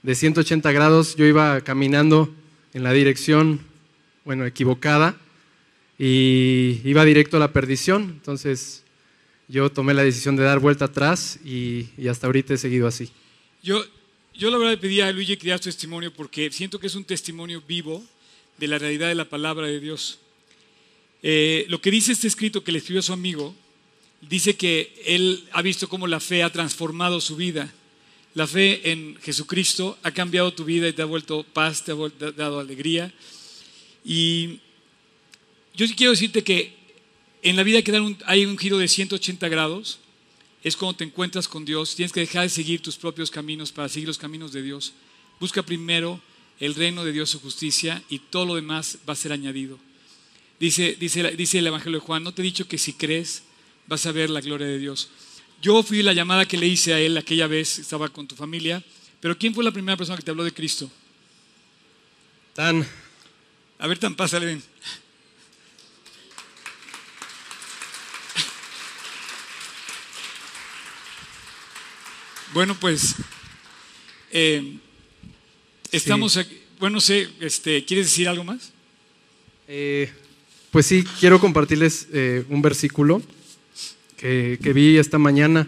de 0.04 0.16
180 0.16 0.72
grados, 0.72 1.16
yo 1.16 1.26
iba 1.26 1.62
caminando 1.62 2.34
en 2.74 2.84
la 2.84 2.93
dirección, 2.93 3.60
bueno, 4.26 4.45
equivocada, 4.45 5.18
y 5.97 6.80
iba 6.86 7.04
directo 7.04 7.38
a 7.38 7.39
la 7.41 7.52
perdición. 7.52 8.04
Entonces 8.04 8.84
yo 9.50 9.72
tomé 9.72 9.93
la 9.93 10.04
decisión 10.04 10.36
de 10.36 10.43
dar 10.43 10.60
vuelta 10.60 10.86
atrás 10.86 11.39
y, 11.43 11.89
hasta 12.08 12.28
ahorita 12.28 12.54
he 12.54 12.58
seguido 12.58 12.88
así. 12.88 13.10
Yo, 13.62 13.84
yo 14.34 14.50
la 14.50 14.58
verdad 14.58 14.74
le 14.74 14.78
pedí 14.78 15.02
a 15.02 15.12
Luigi 15.12 15.36
que 15.36 15.43
diera 15.43 15.58
su 15.58 15.66
testimonio 15.66 16.14
porque 16.14 16.50
siento 16.52 16.80
que 16.80 16.88
es 16.88 16.95
un 16.95 17.04
testimonio 17.04 17.62
vivo 17.68 18.04
de 18.58 18.68
la 18.68 18.78
realidad 18.78 19.10
de 19.10 19.16
la 19.16 19.26
palabra 19.26 19.68
de 19.68 19.80
Dios. 19.80 20.20
Eh, 21.22 21.66
lo 21.68 21.82
que 21.82 21.91
dice 21.91 22.14
este 22.14 22.28
escrito 22.28 22.64
que 22.64 22.72
le 22.72 22.78
escribió 22.78 23.02
su 23.02 23.12
amigo, 23.12 23.54
dice 24.22 24.56
que 24.56 24.93
él 25.06 25.43
ha 25.52 25.62
visto 25.62 25.89
cómo 25.89 26.08
la 26.08 26.20
fe 26.20 26.43
ha 26.43 26.52
transformado 26.52 27.20
su 27.20 27.36
vida. 27.36 27.74
La 28.36 28.47
fe 28.47 28.91
en 28.91 29.17
Jesucristo 29.21 29.97
ha 30.03 30.11
cambiado 30.11 30.53
tu 30.53 30.63
vida 30.63 30.88
y 30.88 30.93
te 30.93 31.01
ha 31.01 31.05
vuelto 31.05 31.43
paz, 31.43 31.84
te 31.84 31.91
ha 31.91 32.32
dado 32.32 32.59
alegría. 32.59 33.13
Y 34.05 34.59
yo 35.75 35.86
quiero 35.95 36.11
decirte 36.11 36.43
que 36.43 36.80
en 37.41 37.55
la 37.55 37.63
vida 37.63 37.82
que 37.82 38.15
hay 38.25 38.45
un 38.45 38.57
giro 38.57 38.77
de 38.77 38.88
180 38.88 39.47
grados. 39.49 39.99
Es 40.61 40.75
cuando 40.75 40.97
te 40.97 41.05
encuentras 41.05 41.47
con 41.47 41.63
Dios. 41.63 41.95
Tienes 41.95 42.11
que 42.11 42.19
dejar 42.19 42.43
de 42.43 42.49
seguir 42.49 42.82
tus 42.82 42.97
propios 42.97 43.32
caminos 43.32 43.71
para 43.71 43.88
seguir 43.88 44.07
los 44.07 44.17
caminos 44.17 44.51
de 44.51 44.61
Dios. 44.61 44.93
Busca 45.39 45.63
primero 45.63 46.21
el 46.59 46.75
reino 46.75 47.05
de 47.05 47.13
Dios, 47.13 47.30
su 47.30 47.39
justicia, 47.39 48.03
y 48.09 48.19
todo 48.19 48.45
lo 48.45 48.55
demás 48.55 48.97
va 49.07 49.13
a 49.13 49.15
ser 49.15 49.32
añadido. 49.32 49.80
Dice, 50.59 50.97
dice 50.99 51.59
el 51.59 51.67
Evangelio 51.67 51.99
de 51.99 52.05
Juan, 52.05 52.23
no 52.23 52.34
te 52.34 52.41
he 52.41 52.43
dicho 52.43 52.67
que 52.67 52.77
si 52.77 52.91
crees 52.91 53.43
vas 53.88 54.05
a 54.05 54.11
ver 54.11 54.30
la 54.30 54.41
gloria 54.41 54.67
de 54.67 54.77
Dios. 54.77 55.09
Yo 55.62 55.84
fui 55.84 56.01
la 56.01 56.14
llamada 56.14 56.45
que 56.45 56.57
le 56.57 56.68
hice 56.68 56.93
a 56.93 56.99
él 56.99 57.18
aquella 57.18 57.47
vez, 57.47 57.80
estaba 57.80 58.07
con 58.07 58.28
tu 58.28 58.36
familia, 58.36 58.82
pero 59.20 59.38
¿quién 59.38 59.53
fue 59.53 59.64
la 59.64 59.72
primera 59.72 59.97
persona 59.97 60.16
que 60.18 60.24
te 60.24 60.32
habló 60.32 60.45
de 60.45 60.53
Cristo? 60.53 60.89
Tan. 62.53 62.88
A 63.78 63.88
ver, 63.88 63.99
Tan, 63.99 64.16
pásale, 64.16 64.45
ven. 64.45 64.64
Bueno, 72.53 72.76
pues 72.80 73.16
eh, 74.32 74.78
estamos 75.91 76.38
aquí. 76.38 76.57
Bueno, 76.80 76.99
sé, 77.01 77.30
este, 77.41 77.84
¿quieres 77.86 78.07
decir 78.07 78.28
algo 78.28 78.43
más? 78.43 78.72
Eh, 79.68 80.12
pues 80.72 80.86
sí, 80.86 81.03
quiero 81.20 81.39
compartirles 81.39 82.07
eh, 82.12 82.45
un 82.49 82.62
versículo 82.62 83.22
que, 84.20 84.74
vi 84.74 84.97
esta 84.97 85.17
mañana. 85.17 85.67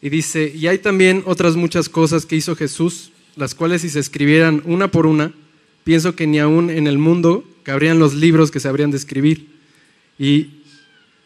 Y 0.00 0.08
dice, 0.08 0.52
y 0.54 0.66
hay 0.66 0.78
también 0.78 1.22
otras 1.26 1.56
muchas 1.56 1.88
cosas 1.88 2.24
que 2.24 2.36
hizo 2.36 2.56
Jesús, 2.56 3.10
las 3.36 3.54
cuales 3.54 3.82
si 3.82 3.90
se 3.90 4.00
escribieran 4.00 4.62
una 4.64 4.90
por 4.90 5.06
una, 5.06 5.32
pienso 5.84 6.14
que 6.14 6.26
ni 6.26 6.38
aún 6.38 6.70
en 6.70 6.86
el 6.86 6.98
mundo 6.98 7.44
cabrían 7.62 7.98
los 7.98 8.14
libros 8.14 8.50
que 8.50 8.60
se 8.60 8.68
habrían 8.68 8.90
de 8.90 8.96
escribir. 8.96 9.48
Y 10.18 10.62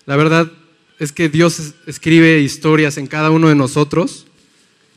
la 0.07 0.16
verdad 0.16 0.51
es 0.99 1.12
que 1.12 1.28
Dios 1.28 1.74
escribe 1.86 2.40
historias 2.40 2.99
en 2.99 3.07
cada 3.07 3.30
uno 3.30 3.49
de 3.49 3.55
nosotros, 3.55 4.26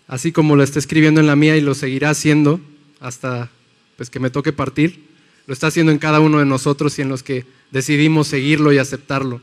así 0.08 0.32
como 0.32 0.56
lo 0.56 0.64
está 0.64 0.80
escribiendo 0.80 1.20
en 1.20 1.28
la 1.28 1.36
mía 1.36 1.58
y 1.58 1.62
lo 1.62 1.76
seguirá 1.76 2.10
haciendo 2.10 2.60
hasta 3.00 3.52
pues, 3.98 4.10
que 4.10 4.20
me 4.20 4.30
toque 4.30 4.54
partir. 4.54 5.06
Lo 5.48 5.54
está 5.54 5.68
haciendo 5.68 5.92
en 5.92 6.00
cada 6.00 6.20
uno 6.22 6.40
de 6.40 6.46
nosotros 6.46 6.98
y 6.98 7.04
en 7.04 7.10
los 7.10 7.22
que 7.22 7.46
decidimos 7.72 8.28
seguirlo 8.28 8.74
y 8.74 8.80
aceptarlo. 8.80 9.42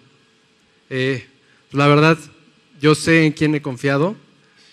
Eh, 0.90 1.26
la 1.72 1.86
verdad, 1.86 2.18
yo 2.80 2.94
sé 2.94 3.24
en 3.24 3.32
quién 3.32 3.54
he 3.54 3.62
confiado 3.62 4.14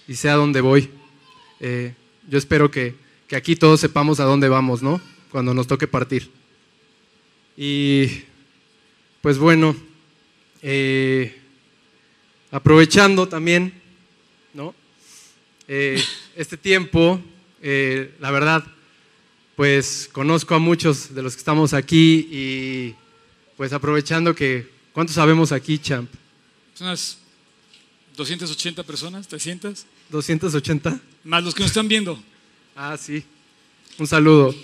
y 0.08 0.16
sé 0.16 0.30
a 0.30 0.36
dónde 0.36 0.60
voy. 0.60 0.89
Eh, 1.62 1.93
yo 2.28 2.38
espero 2.38 2.70
que, 2.70 2.95
aquí 3.32 3.56
todos 3.56 3.80
sepamos 3.80 4.20
a 4.20 4.26
dónde 4.26 4.50
vamos, 4.50 4.82
¿no? 4.82 5.00
Cuando 5.32 5.54
nos 5.54 5.68
toque 5.68 5.88
partir. 5.88 6.30
Y 7.56 8.24
pues 9.22 9.38
bueno, 9.38 9.76
eh, 10.62 11.39
aprovechando 12.52 13.28
también, 13.30 13.74
¿no? 14.54 14.76
Eh, 15.68 16.02
este 16.36 16.58
tiempo, 16.58 17.22
la 17.62 18.32
verdad, 18.32 18.66
pues 19.56 20.10
conozco 20.12 20.56
a 20.56 20.60
muchos 20.60 21.14
de 21.14 21.22
los 21.22 21.36
que 21.36 21.39
estamos 21.39 21.74
aquí 21.74 22.28
y 22.32 22.95
pues 23.56 23.72
aprovechando 23.72 24.36
que, 24.36 24.68
¿cuántos 24.91 25.16
sabemos 25.16 25.52
aquí, 25.52 25.78
Champ? 25.78 26.10
Unas 26.82 27.17
280 28.15 28.84
personas, 28.84 29.27
300. 29.27 29.86
280. 30.09 30.99
Más 31.23 31.43
los 31.43 31.53
que 31.53 31.61
nos 31.61 31.71
están 31.71 31.88
viendo. 31.88 32.21
Ah, 32.82 32.95
sí. 32.95 33.25
Un 33.97 34.07
saludo. 34.07 34.55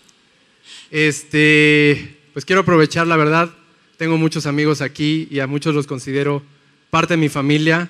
este, 0.90 2.18
pues 2.34 2.44
quiero 2.44 2.60
aprovechar, 2.60 3.06
la 3.06 3.16
verdad, 3.16 3.50
tengo 3.96 4.18
muchos 4.18 4.44
amigos 4.44 4.82
aquí 4.82 5.26
y 5.30 5.40
a 5.40 5.46
muchos 5.46 5.74
los 5.74 5.86
considero 5.86 6.42
parte 6.90 7.14
de 7.14 7.18
mi 7.18 7.30
familia. 7.30 7.88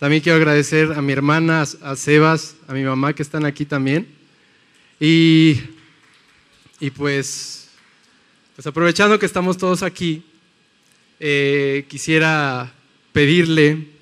También 0.00 0.22
quiero 0.22 0.38
agradecer 0.38 0.92
a 0.92 1.02
mi 1.02 1.12
hermana, 1.12 1.62
a 1.62 1.94
Sebas, 1.94 2.56
a 2.66 2.72
mi 2.72 2.82
mamá 2.82 3.12
que 3.12 3.22
están 3.22 3.44
aquí 3.44 3.64
también. 3.64 4.08
Y, 4.98 5.60
y 6.80 6.90
pues, 6.90 7.68
pues 8.56 8.66
aprovechando 8.66 9.20
que 9.20 9.26
estamos 9.26 9.56
todos 9.56 9.84
aquí, 9.84 10.24
eh, 11.20 11.86
quisiera 11.88 12.72
pedirle 13.12 13.94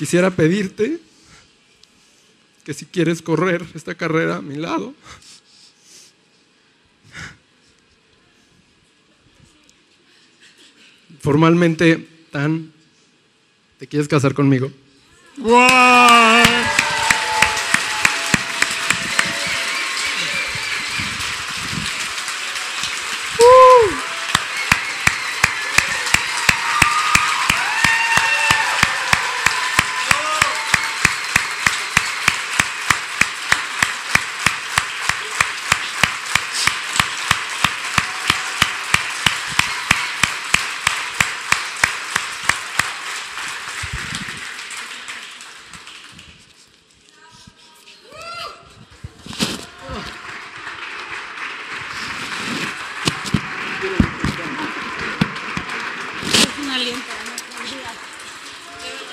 Quisiera 0.00 0.30
pedirte 0.30 0.98
que 2.64 2.72
si 2.72 2.86
quieres 2.86 3.20
correr 3.20 3.62
esta 3.74 3.94
carrera 3.94 4.36
a 4.36 4.40
mi 4.42 4.56
lado, 4.56 4.94
formalmente 11.20 12.08
tan, 12.30 12.72
¿te 13.78 13.86
quieres 13.86 14.08
casar 14.08 14.34
conmigo? 14.34 14.70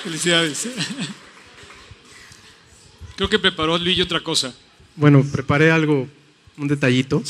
Felicidades. 0.03 0.70
Creo 3.15 3.30
que 3.30 3.39
preparó 3.39 3.78
Luigi 3.78 4.01
otra 4.01 4.22
cosa. 4.22 4.53
Bueno, 4.95 5.26
preparé 5.32 5.72
algo, 5.72 6.07
un 6.57 6.68
detallito. 6.68 7.22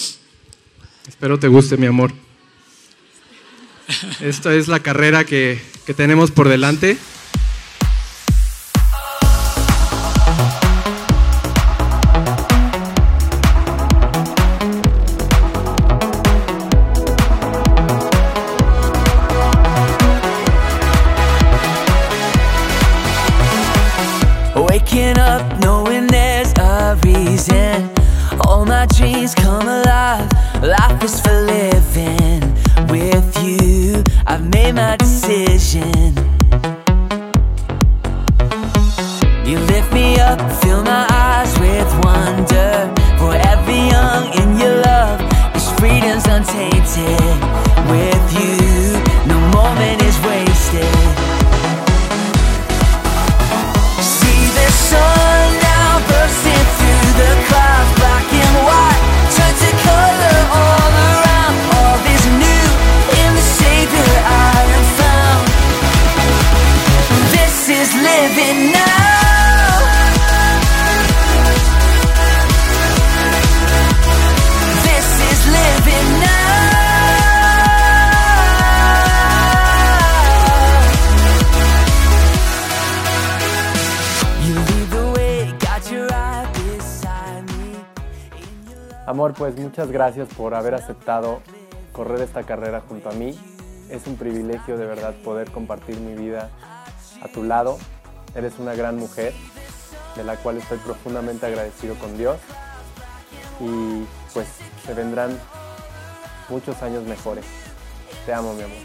Espero 1.07 1.39
te 1.39 1.47
guste, 1.47 1.77
mi 1.77 1.85
amor. 1.85 2.13
Esta 4.19 4.53
es 4.53 4.67
la 4.67 4.81
carrera 4.81 5.25
que, 5.25 5.61
que 5.85 5.93
tenemos 5.93 6.31
por 6.31 6.49
delante. 6.49 6.97
Muchas 89.77 89.93
gracias 89.93 90.27
por 90.35 90.55
haber 90.55 90.73
aceptado 90.73 91.43
correr 91.91 92.21
esta 92.21 92.41
carrera 92.41 92.81
junto 92.89 93.11
a 93.11 93.13
mí. 93.13 93.37
Es 93.91 94.07
un 94.07 94.17
privilegio 94.17 94.75
de 94.75 94.87
verdad 94.87 95.13
poder 95.23 95.51
compartir 95.51 95.99
mi 95.99 96.15
vida 96.15 96.49
a 97.21 97.27
tu 97.27 97.43
lado. 97.43 97.77
Eres 98.33 98.53
una 98.57 98.73
gran 98.73 98.97
mujer 98.97 99.33
de 100.15 100.23
la 100.23 100.35
cual 100.37 100.57
estoy 100.57 100.79
profundamente 100.79 101.45
agradecido 101.45 101.93
con 101.93 102.17
Dios. 102.17 102.37
Y 103.59 104.03
pues 104.33 104.47
se 104.83 104.95
vendrán 104.95 105.39
muchos 106.49 106.81
años 106.81 107.03
mejores. 107.03 107.45
Te 108.25 108.33
amo, 108.33 108.55
mi 108.55 108.63
amor. 108.63 108.77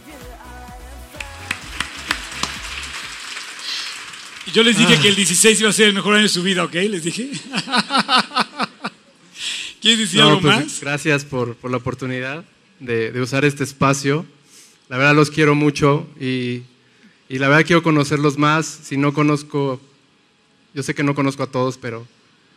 Yo 4.52 4.62
les 4.62 4.76
dije 4.76 5.00
que 5.00 5.08
el 5.08 5.16
16 5.16 5.58
iba 5.58 5.70
a 5.70 5.72
ser 5.72 5.88
el 5.88 5.94
mejor 5.94 6.16
año 6.16 6.24
de 6.24 6.28
su 6.28 6.42
vida, 6.42 6.64
¿ok? 6.64 6.74
Les 6.74 7.02
dije. 7.02 7.30
¿Quieres 9.82 9.98
decir 9.98 10.20
No, 10.20 10.28
algo 10.28 10.40
pues, 10.40 10.56
más? 10.56 10.80
Gracias 10.80 11.24
por, 11.24 11.56
por 11.56 11.70
la 11.70 11.76
oportunidad 11.78 12.44
de, 12.80 13.10
de 13.12 13.20
usar 13.20 13.44
este 13.44 13.64
espacio. 13.64 14.24
La 14.88 14.96
verdad 14.96 15.14
los 15.14 15.30
quiero 15.30 15.54
mucho 15.54 16.08
y, 16.20 16.62
y 17.28 17.38
la 17.38 17.48
verdad 17.48 17.66
quiero 17.66 17.82
conocerlos 17.82 18.38
más. 18.38 18.66
Si 18.84 18.96
no 18.96 19.12
conozco, 19.12 19.80
yo 20.72 20.82
sé 20.84 20.94
que 20.94 21.02
no 21.02 21.14
conozco 21.16 21.42
a 21.42 21.48
todos, 21.50 21.78
pero 21.78 22.06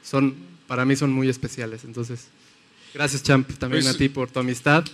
son, 0.03 0.35
para 0.67 0.85
mí 0.85 0.95
son 0.95 1.11
muy 1.11 1.27
especiales. 1.27 1.83
Entonces, 1.83 2.27
gracias 2.93 3.23
Champ 3.23 3.49
también 3.57 3.83
Pues- 3.83 3.95
a 3.95 3.97
ti 3.97 4.07
por 4.07 4.29
tu 4.29 4.39
amistad. 4.39 4.85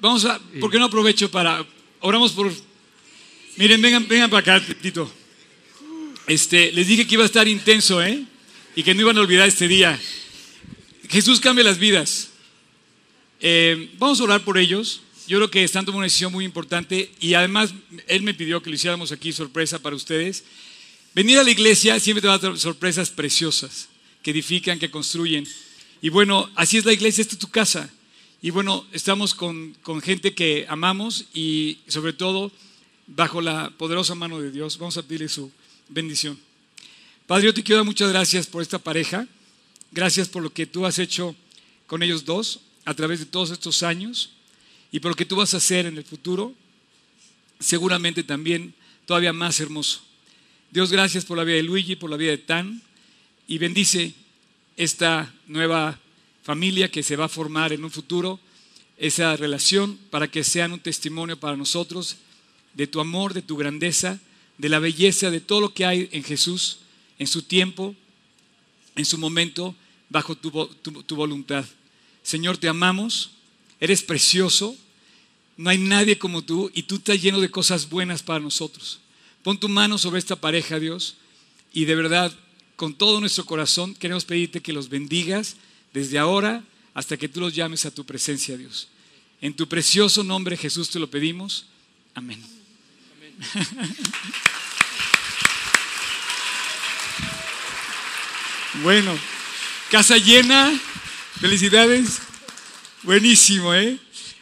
Vamos 0.00 0.24
a, 0.24 0.40
¿por 0.60 0.70
qué 0.70 0.78
no 0.78 0.86
aprovecho 0.86 1.30
para, 1.30 1.64
oramos 2.00 2.32
por, 2.32 2.50
miren, 3.56 3.80
vengan, 3.80 4.06
vengan 4.08 4.28
para 4.30 4.56
acá, 4.56 4.66
Tito. 4.80 5.10
Este, 6.26 6.72
les 6.72 6.86
dije 6.88 7.06
que 7.06 7.14
iba 7.14 7.22
a 7.22 7.26
estar 7.26 7.46
intenso, 7.46 8.02
¿eh? 8.02 8.24
Y 8.74 8.82
que 8.82 8.94
no 8.94 9.02
iban 9.02 9.16
a 9.18 9.20
olvidar 9.20 9.46
este 9.46 9.68
día. 9.68 9.98
Jesús 11.08 11.40
cambia 11.40 11.64
las 11.64 11.78
vidas. 11.78 12.30
Eh, 13.40 13.90
vamos 13.98 14.20
a 14.20 14.24
orar 14.24 14.44
por 14.44 14.58
ellos. 14.58 15.02
Yo 15.26 15.38
creo 15.38 15.50
que 15.50 15.64
están 15.64 15.84
tomando 15.84 15.98
una 15.98 16.06
decisión 16.06 16.32
muy 16.32 16.44
importante 16.44 17.10
y 17.20 17.34
además 17.34 17.74
Él 18.06 18.22
me 18.22 18.34
pidió 18.34 18.62
que 18.62 18.70
lo 18.70 18.76
hiciéramos 18.76 19.12
aquí 19.12 19.32
sorpresa 19.32 19.78
para 19.78 19.96
ustedes. 19.96 20.44
Venir 21.14 21.38
a 21.38 21.44
la 21.44 21.50
iglesia 21.50 21.98
siempre 22.00 22.20
te 22.20 22.28
va 22.28 22.34
a 22.34 22.38
dar 22.38 22.58
sorpresas 22.58 23.10
preciosas 23.10 23.88
que 24.22 24.32
edifican, 24.32 24.78
que 24.78 24.90
construyen. 24.90 25.46
Y 26.02 26.08
bueno, 26.08 26.50
así 26.54 26.76
es 26.76 26.84
la 26.84 26.92
iglesia, 26.92 27.22
esta 27.22 27.34
es 27.34 27.38
tu 27.38 27.48
casa. 27.48 27.90
Y 28.42 28.50
bueno, 28.50 28.86
estamos 28.92 29.34
con, 29.34 29.74
con 29.82 30.02
gente 30.02 30.34
que 30.34 30.66
amamos 30.68 31.26
y 31.32 31.78
sobre 31.88 32.12
todo 32.12 32.52
bajo 33.06 33.40
la 33.40 33.70
poderosa 33.70 34.14
mano 34.14 34.40
de 34.40 34.50
Dios. 34.50 34.78
Vamos 34.78 34.96
a 34.98 35.02
pedirle 35.02 35.28
su 35.28 35.50
bendición. 35.88 36.38
Padre, 37.26 37.46
yo 37.46 37.54
te 37.54 37.62
quiero 37.62 37.78
dar 37.78 37.86
muchas 37.86 38.10
gracias 38.10 38.46
por 38.46 38.60
esta 38.60 38.78
pareja. 38.78 39.26
Gracias 39.94 40.28
por 40.28 40.42
lo 40.42 40.52
que 40.52 40.66
tú 40.66 40.86
has 40.86 40.98
hecho 40.98 41.36
con 41.86 42.02
ellos 42.02 42.24
dos 42.24 42.58
a 42.84 42.94
través 42.94 43.20
de 43.20 43.26
todos 43.26 43.52
estos 43.52 43.84
años 43.84 44.30
y 44.90 44.98
por 44.98 45.12
lo 45.12 45.14
que 45.14 45.24
tú 45.24 45.36
vas 45.36 45.54
a 45.54 45.58
hacer 45.58 45.86
en 45.86 45.96
el 45.96 46.02
futuro. 46.02 46.52
Seguramente 47.60 48.24
también 48.24 48.74
todavía 49.06 49.32
más 49.32 49.60
hermoso. 49.60 50.00
Dios, 50.72 50.90
gracias 50.90 51.24
por 51.24 51.36
la 51.36 51.44
vida 51.44 51.58
de 51.58 51.62
Luigi, 51.62 51.94
por 51.94 52.10
la 52.10 52.16
vida 52.16 52.32
de 52.32 52.38
Tan 52.38 52.82
y 53.46 53.58
bendice 53.58 54.14
esta 54.76 55.32
nueva 55.46 56.00
familia 56.42 56.90
que 56.90 57.04
se 57.04 57.14
va 57.14 57.26
a 57.26 57.28
formar 57.28 57.72
en 57.72 57.84
un 57.84 57.92
futuro, 57.92 58.40
esa 58.96 59.36
relación 59.36 59.96
para 60.10 60.26
que 60.26 60.42
sean 60.42 60.72
un 60.72 60.80
testimonio 60.80 61.38
para 61.38 61.56
nosotros 61.56 62.16
de 62.72 62.88
tu 62.88 62.98
amor, 62.98 63.32
de 63.32 63.42
tu 63.42 63.56
grandeza, 63.56 64.18
de 64.58 64.68
la 64.68 64.80
belleza, 64.80 65.30
de 65.30 65.40
todo 65.40 65.60
lo 65.60 65.72
que 65.72 65.84
hay 65.84 66.08
en 66.10 66.24
Jesús, 66.24 66.80
en 67.20 67.28
su 67.28 67.42
tiempo, 67.42 67.94
en 68.96 69.04
su 69.04 69.18
momento, 69.18 69.76
bajo 70.08 70.36
tu, 70.36 70.50
tu- 71.04 71.16
voluntad. 71.16 71.64
Señor, 72.22 72.56
te 72.56 72.68
amamos, 72.68 73.30
eres 73.80 74.02
precioso, 74.02 74.76
no 75.56 75.70
hay 75.70 75.78
nadie 75.78 76.18
como 76.18 76.42
tú 76.42 76.70
y 76.74 76.82
tú 76.84 76.96
estás 76.96 77.20
lleno 77.20 77.40
de 77.40 77.50
cosas 77.50 77.88
buenas 77.88 78.22
para 78.22 78.40
nosotros. 78.40 79.00
Pon 79.42 79.58
tu 79.58 79.68
mano 79.68 79.98
sobre 79.98 80.18
esta 80.18 80.36
pareja, 80.36 80.78
Dios, 80.78 81.16
y 81.72 81.84
de 81.84 81.94
verdad, 81.94 82.32
con 82.76 82.94
todo 82.94 83.20
nuestro 83.20 83.44
corazón, 83.44 83.94
queremos 83.94 84.24
pedirte 84.24 84.60
que 84.60 84.72
los 84.72 84.88
bendigas 84.88 85.56
desde 85.92 86.18
ahora 86.18 86.64
hasta 86.94 87.16
que 87.16 87.28
tú 87.28 87.40
los 87.40 87.54
llames 87.54 87.84
a 87.86 87.90
tu 87.90 88.04
presencia, 88.04 88.56
Dios. 88.56 88.88
En 89.40 89.54
tu 89.54 89.68
precioso 89.68 90.24
nombre, 90.24 90.56
Jesús, 90.56 90.88
te 90.90 90.98
lo 90.98 91.10
pedimos. 91.10 91.66
Amén. 92.14 92.42
Bueno, 98.82 99.16
casa 99.94 100.18
llena, 100.18 100.76
felicidades. 101.38 102.18
Buenísimo, 103.04 103.72
¿eh? 103.76 103.96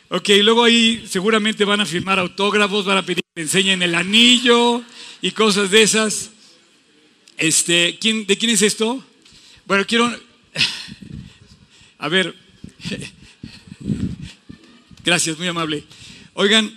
Ok, 0.09 0.31
luego 0.41 0.65
ahí 0.65 1.07
seguramente 1.07 1.67
van 1.67 1.79
a 1.79 1.85
firmar 1.85 2.19
autógrafos, 2.19 2.87
van 2.87 2.97
a 2.97 3.05
pedir 3.05 3.23
que 3.35 3.43
enseñen 3.43 3.83
el 3.83 3.95
anillo 3.95 4.83
y 5.21 5.31
cosas 5.33 5.71
de 5.71 5.83
esas. 5.83 6.31
Este, 7.37 7.99
¿quién, 8.01 8.25
¿De 8.25 8.39
quién 8.39 8.51
es 8.51 8.63
esto? 8.63 9.05
Bueno, 9.67 9.85
quiero... 9.87 10.11
A 11.99 12.09
ver. 12.09 12.35
Gracias, 15.05 15.37
muy 15.37 15.49
amable. 15.49 15.85
Oigan, 16.33 16.73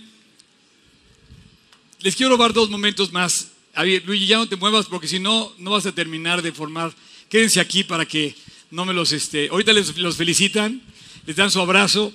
les 2.01 2.13
quiero 2.13 2.32
robar 2.32 2.51
dos 2.51 2.69
momentos 2.69 3.13
más. 3.13 3.51
A 3.73 3.84
ver, 3.84 4.03
Luigi, 4.05 4.26
ya 4.26 4.36
no 4.36 4.49
te 4.49 4.57
muevas 4.57 4.88
porque 4.88 5.07
si 5.07 5.19
no, 5.19 5.53
no 5.59 5.71
vas 5.71 5.86
a 5.86 5.95
terminar 5.95 6.41
de 6.41 6.51
formar. 6.51 6.93
Quédense 7.30 7.61
aquí 7.61 7.86
para 7.86 8.05
que 8.05 8.36
no 8.72 8.86
me 8.86 8.93
los... 8.93 9.11
Este, 9.11 9.49
ahorita 9.49 9.74
les, 9.74 9.97
los 9.97 10.18
felicitan, 10.18 10.82
les 11.26 11.36
dan 11.36 11.51
su 11.51 11.59
abrazo. 11.59 12.13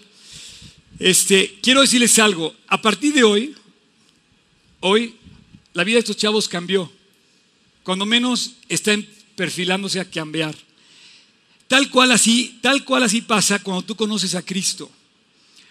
Este, 0.99 1.59
quiero 1.63 1.81
decirles 1.81 2.19
algo. 2.19 2.55
A 2.69 2.81
partir 2.81 3.13
de 3.15 3.25
hoy, 3.25 3.55
hoy, 4.81 5.15
la 5.73 5.85
vida 5.85 5.95
de 5.95 6.01
estos 6.01 6.17
chavos 6.17 6.49
cambió. 6.49 6.91
Cuando 7.83 8.07
menos 8.07 8.53
están 8.69 9.07
perfilándose 9.37 10.01
a 10.01 10.05
cambiar. 10.05 10.55
Tal 11.67 11.89
cual 11.89 12.13
así, 12.13 12.59
tal 12.61 12.85
cual 12.85 13.05
así 13.05 13.23
pasa 13.23 13.61
cuando 13.61 13.83
tú 13.83 13.95
conoces 13.95 14.35
a 14.35 14.43
Cristo. 14.43 14.91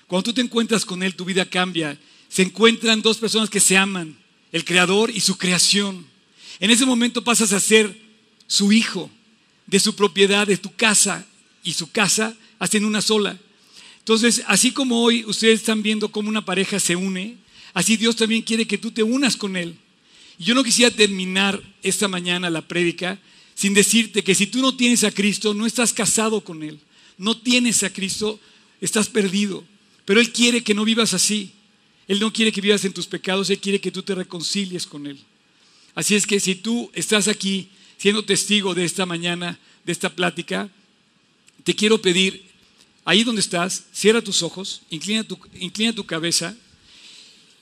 Cuando 0.08 0.24
tú 0.24 0.34
te 0.34 0.42
encuentras 0.42 0.86
con 0.86 1.04
Él, 1.04 1.14
tu 1.14 1.26
vida 1.26 1.46
cambia. 1.46 2.00
Se 2.30 2.42
encuentran 2.42 3.02
dos 3.02 3.18
personas 3.18 3.50
que 3.50 3.60
se 3.60 3.78
aman, 3.78 4.18
el 4.52 4.66
Creador 4.66 5.12
y 5.12 5.20
su 5.20 5.38
creación. 5.38 6.08
En 6.60 6.72
ese 6.72 6.86
momento 6.86 7.24
pasas 7.24 7.54
a 7.54 7.60
ser 7.60 7.96
su 8.48 8.72
hijo, 8.72 9.12
de 9.70 9.80
su 9.80 9.96
propiedad, 9.96 10.48
de 10.48 10.58
tu 10.58 10.74
casa 10.74 11.26
y 11.64 11.74
su 11.74 11.92
casa, 11.92 12.36
hacen 12.58 12.86
una 12.86 13.02
sola. 13.02 13.38
Entonces, 14.00 14.44
así 14.48 14.72
como 14.72 15.02
hoy 15.04 15.24
ustedes 15.26 15.60
están 15.60 15.84
viendo 15.84 16.12
cómo 16.12 16.30
una 16.30 16.44
pareja 16.44 16.80
se 16.80 16.96
une, 16.96 17.38
así 17.74 17.96
Dios 17.96 18.16
también 18.16 18.42
quiere 18.42 18.66
que 18.66 18.78
tú 18.78 18.92
te 18.92 19.04
unas 19.04 19.36
con 19.38 19.56
Él. 19.56 19.76
Y 20.40 20.46
yo 20.46 20.56
no 20.56 20.64
quisiera 20.64 20.96
terminar 20.96 21.62
esta 21.84 22.08
mañana 22.08 22.50
la 22.50 22.68
prédica 22.68 23.20
sin 23.54 23.74
decirte 23.74 24.24
que 24.24 24.36
si 24.36 24.48
tú 24.48 24.62
no 24.62 24.76
tienes 24.76 25.04
a 25.04 25.12
Cristo, 25.12 25.54
no 25.54 25.66
estás 25.66 25.94
casado 25.94 26.42
con 26.42 26.64
Él. 26.64 26.80
No 27.18 27.38
tienes 27.38 27.84
a 27.84 27.92
Cristo, 27.92 28.40
estás 28.80 29.10
perdido. 29.10 29.64
Pero 30.06 30.22
Él 30.22 30.32
quiere 30.32 30.64
que 30.64 30.74
no 30.74 30.86
vivas 30.86 31.14
así. 31.14 31.52
Él 32.08 32.20
no 32.20 32.34
quiere 32.34 32.52
que 32.52 32.62
vivas 32.62 32.86
en 32.86 32.94
tus 32.94 33.06
pecados, 33.06 33.50
Él 33.50 33.60
quiere 33.60 33.80
que 33.80 33.92
tú 33.92 34.02
te 34.02 34.16
reconcilies 34.16 34.88
con 34.88 35.06
Él. 35.06 35.20
Así 35.94 36.16
es 36.16 36.26
que 36.26 36.40
si 36.40 36.56
tú 36.56 36.90
estás 36.94 37.28
aquí 37.28 37.70
siendo 38.00 38.24
testigo 38.24 38.74
de 38.74 38.86
esta 38.86 39.06
mañana, 39.06 39.60
de 39.84 39.92
esta 39.92 40.10
plática, 40.10 40.70
te 41.64 41.76
quiero 41.76 42.02
pedir, 42.02 42.46
ahí 43.04 43.24
donde 43.24 43.42
estás, 43.42 43.84
cierra 43.94 44.22
tus 44.22 44.42
ojos, 44.42 44.82
inclina 44.90 45.26
tu, 45.94 46.06
cabeza 46.06 46.56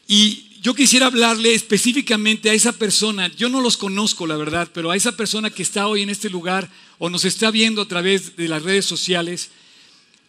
y 0.07 0.43
yo 0.61 0.75
quisiera 0.75 1.07
hablarle 1.07 1.53
específicamente 1.53 2.49
a 2.49 2.53
esa 2.53 2.71
persona, 2.71 3.27
yo 3.35 3.49
no 3.49 3.61
los 3.61 3.77
conozco 3.77 4.27
la 4.27 4.37
verdad, 4.37 4.69
pero 4.73 4.91
a 4.91 4.95
esa 4.95 5.17
persona 5.17 5.49
que 5.49 5.63
está 5.63 5.87
hoy 5.87 6.03
en 6.03 6.09
este 6.09 6.29
lugar 6.29 6.69
o 6.99 7.09
nos 7.09 7.25
está 7.25 7.49
viendo 7.49 7.81
a 7.81 7.87
través 7.87 8.35
de 8.35 8.47
las 8.47 8.61
redes 8.61 8.85
sociales, 8.85 9.49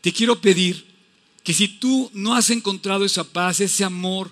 te 0.00 0.12
quiero 0.12 0.40
pedir 0.40 0.86
que 1.44 1.52
si 1.52 1.68
tú 1.68 2.10
no 2.14 2.34
has 2.34 2.48
encontrado 2.48 3.04
esa 3.04 3.24
paz, 3.24 3.60
ese 3.60 3.84
amor, 3.84 4.30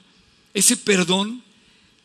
ese 0.54 0.76
perdón, 0.76 1.42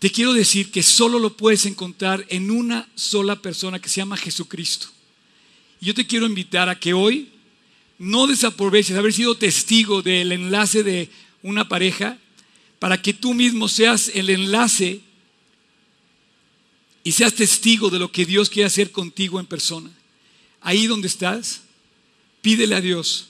te 0.01 0.11
quiero 0.11 0.33
decir 0.33 0.71
que 0.71 0.81
solo 0.81 1.19
lo 1.19 1.37
puedes 1.37 1.67
encontrar 1.67 2.25
en 2.29 2.49
una 2.49 2.89
sola 2.95 3.35
persona 3.35 3.79
que 3.79 3.87
se 3.87 3.97
llama 3.97 4.17
Jesucristo. 4.17 4.87
Y 5.79 5.85
yo 5.85 5.93
te 5.93 6.07
quiero 6.07 6.25
invitar 6.25 6.69
a 6.69 6.79
que 6.79 6.91
hoy 6.95 7.29
no 7.99 8.25
desaproveches 8.25 8.97
haber 8.97 9.13
sido 9.13 9.37
testigo 9.37 10.01
del 10.01 10.31
enlace 10.31 10.81
de 10.81 11.07
una 11.43 11.69
pareja 11.69 12.17
para 12.79 12.99
que 12.99 13.13
tú 13.13 13.35
mismo 13.35 13.67
seas 13.67 14.09
el 14.15 14.31
enlace 14.31 15.01
y 17.03 17.11
seas 17.11 17.35
testigo 17.35 17.91
de 17.91 17.99
lo 17.99 18.11
que 18.11 18.25
Dios 18.25 18.49
quiere 18.49 18.65
hacer 18.65 18.91
contigo 18.91 19.39
en 19.39 19.45
persona. 19.45 19.91
Ahí 20.61 20.87
donde 20.87 21.09
estás, 21.09 21.61
pídele 22.41 22.73
a 22.73 22.81
Dios 22.81 23.27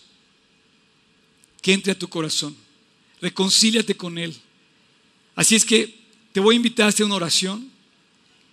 que 1.61 1.74
entre 1.74 1.91
a 1.91 1.99
tu 1.99 2.07
corazón. 2.07 2.55
Reconcíliate 3.19 3.97
con 3.97 4.17
Él. 4.17 4.34
Así 5.36 5.55
es 5.55 5.65
que 5.65 5.99
te 6.34 6.39
voy 6.39 6.55
a 6.55 6.57
invitar 6.57 6.86
a 6.86 6.89
hacer 6.89 7.05
una 7.05 7.15
oración 7.15 7.69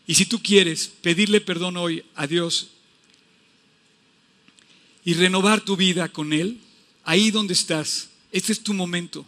y 0.07 0.15
si 0.15 0.27
tú 0.27 0.43
quieres 0.43 0.91
pedirle 1.03 1.41
perdón 1.41 1.77
hoy 1.77 2.05
a 2.15 2.27
Dios 2.27 2.69
y 5.05 5.15
renovar 5.15 5.61
tu 5.61 5.77
vida 5.77 6.09
con 6.09 6.33
Él, 6.33 6.59
ahí 7.05 7.31
donde 7.31 7.55
estás, 7.55 8.11
este 8.33 8.53
es 8.53 8.63
tu 8.63 8.75
momento 8.75 9.25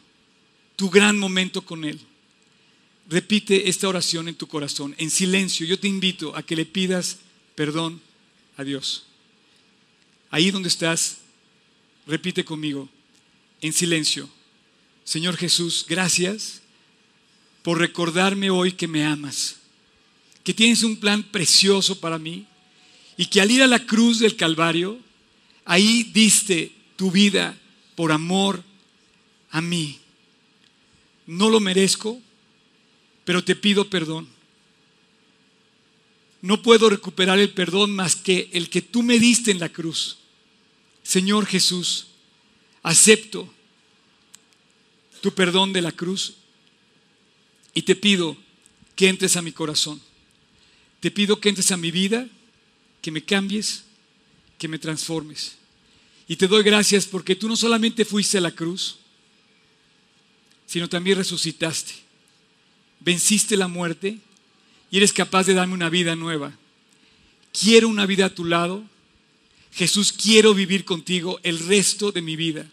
tu 0.81 0.89
gran 0.89 1.19
momento 1.19 1.61
con 1.61 1.85
Él. 1.85 2.01
Repite 3.07 3.69
esta 3.69 3.87
oración 3.87 4.29
en 4.29 4.35
tu 4.35 4.47
corazón, 4.47 4.95
en 4.97 5.11
silencio. 5.11 5.67
Yo 5.67 5.79
te 5.79 5.89
invito 5.89 6.35
a 6.35 6.43
que 6.43 6.57
le 6.57 6.65
pidas 6.65 7.19
perdón 7.55 8.01
a 8.57 8.65
Dios. 8.65 9.05
Ahí 10.31 10.51
donde 10.51 10.71
estás, 10.71 11.19
repite 12.07 12.47
conmigo, 12.47 12.89
en 13.61 13.75
silencio. 13.75 14.27
Señor 15.05 15.37
Jesús, 15.37 15.85
gracias 15.87 16.60
por 17.63 17.79
recordarme 17.79 18.51
hoy 18.51 18.73
que 18.73 18.89
me 18.89 19.05
amas, 19.05 19.57
que 20.43 20.55
tienes 20.55 20.83
un 20.83 20.97
plan 20.97 21.23
precioso 21.23 22.01
para 22.01 22.19
mí 22.19 22.47
y 23.17 23.27
que 23.27 23.41
al 23.41 23.51
ir 23.51 23.63
a 23.63 23.67
la 23.67 23.85
cruz 23.85 24.19
del 24.19 24.37
Calvario, 24.37 24.99
ahí 25.65 26.05
diste 26.05 26.73
tu 26.97 27.11
vida 27.11 27.59
por 27.95 28.13
amor 28.13 28.65
a 29.51 29.61
mí. 29.61 29.99
No 31.27 31.51
lo 31.51 31.61
merezco, 31.61 32.21
pero 33.25 33.45
te 33.45 33.55
pido 33.55 33.89
perdón. 33.91 34.27
No 36.43 36.63
puedo 36.63 36.89
recuperar 36.89 37.39
el 37.39 37.51
perdón 37.51 37.95
más 37.95 38.17
que 38.17 38.49
el 38.53 38.71
que 38.71 38.81
tú 38.81 39.03
me 39.03 39.19
diste 39.19 39.51
en 39.51 39.61
la 39.61 39.69
cruz. 39.69 40.17
Señor 41.03 41.45
Jesús, 41.45 42.07
acepto 42.83 43.53
tu 45.21 45.35
perdón 45.35 45.75
de 45.75 45.83
la 45.83 45.93
cruz 45.93 46.35
y 47.75 47.83
te 47.83 47.95
pido 47.95 48.37
que 48.97 49.09
entres 49.09 49.37
a 49.37 49.43
mi 49.43 49.53
corazón. 49.53 50.01
Te 51.01 51.11
pido 51.11 51.41
que 51.41 51.49
entres 51.49 51.71
a 51.73 51.77
mi 51.77 51.91
vida, 51.91 52.29
que 53.01 53.11
me 53.11 53.23
cambies, 53.23 53.85
que 54.59 54.69
me 54.69 54.79
transformes. 54.79 55.57
Y 56.29 56.37
te 56.37 56.47
doy 56.47 56.63
gracias 56.63 57.07
porque 57.07 57.35
tú 57.35 57.49
no 57.49 57.57
solamente 57.57 58.05
fuiste 58.05 58.39
a 58.39 58.43
la 58.43 58.51
cruz, 58.51 58.99
sino 60.67 60.89
también 60.89 61.19
resucitaste. 61.19 61.93
Venciste 63.01 63.57
la 63.57 63.67
muerte 63.67 64.19
y 64.91 64.99
eres 64.99 65.13
capaz 65.13 65.47
de 65.47 65.55
darme 65.55 65.75
una 65.75 65.89
vida 65.89 66.15
nueva. 66.15 66.53
Quiero 67.53 67.89
una 67.89 68.07
vida 68.07 68.27
a 68.27 68.35
tu 68.35 68.45
lado. 68.45 68.85
Jesús, 69.73 70.13
quiero 70.13 70.55
vivir 70.55 70.85
contigo 70.85 71.41
el 71.43 71.59
resto 71.59 72.13
de 72.13 72.23
mi 72.23 72.37
vida. 72.37 72.67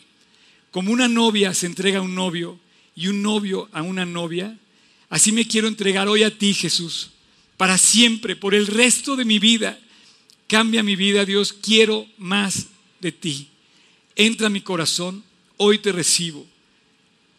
Como 0.71 0.91
una 0.91 1.07
novia 1.07 1.53
se 1.53 1.65
entrega 1.65 1.99
a 1.99 2.03
un 2.03 2.13
novio 2.13 2.59
y 2.95 3.07
un 3.07 3.21
novio 3.21 3.69
a 3.71 3.81
una 3.81 4.05
novia, 4.05 4.59
así 5.10 5.32
me 5.32 5.47
quiero 5.47 5.68
entregar 5.68 6.08
hoy 6.08 6.24
a 6.24 6.38
ti, 6.38 6.53
Jesús, 6.53 7.12
para 7.58 7.78
siempre, 7.78 8.36
por 8.36 8.53
el 8.53 8.68
resto 8.68 9.16
de 9.16 9.26
mi 9.26 9.39
vida. 9.39 9.80
Cambia 10.47 10.84
mi 10.84 10.95
vida, 10.95 11.26
Dios, 11.26 11.53
quiero 11.53 12.08
más 12.18 12.68
de 12.99 13.12
ti. 13.12 13.49
Entra 14.16 14.47
a 14.47 14.51
mi 14.51 14.62
corazón, 14.62 15.24
hoy 15.58 15.80
te 15.80 15.91
recibo 15.91 16.45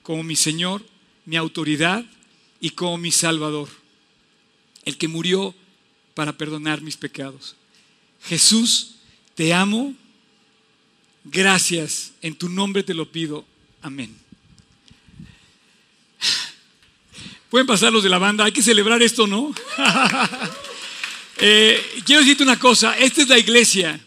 como 0.08 0.22
mi 0.22 0.36
Señor, 0.36 0.86
mi 1.26 1.36
autoridad 1.36 2.02
y 2.62 2.70
como 2.70 2.96
mi 2.96 3.10
Salvador, 3.10 3.68
el 4.86 4.96
que 4.96 5.06
murió 5.06 5.54
para 6.14 6.38
perdonar 6.38 6.80
mis 6.80 6.96
pecados. 6.96 7.56
Jesús, 8.22 8.94
te 9.34 9.52
amo, 9.52 9.94
gracias, 11.24 12.12
en 12.22 12.34
tu 12.34 12.48
nombre 12.48 12.82
te 12.82 12.94
lo 12.94 13.12
pido, 13.12 13.44
amén. 13.82 14.27
Pueden 17.50 17.66
pasar 17.66 17.92
los 17.92 18.02
de 18.02 18.10
la 18.10 18.18
banda, 18.18 18.44
hay 18.44 18.52
que 18.52 18.62
celebrar 18.62 19.02
esto, 19.02 19.26
¿no? 19.26 19.54
Eh, 21.40 21.80
quiero 22.04 22.20
decirte 22.20 22.42
una 22.42 22.58
cosa, 22.58 22.98
esta 22.98 23.22
es 23.22 23.28
la 23.28 23.38
iglesia. 23.38 24.00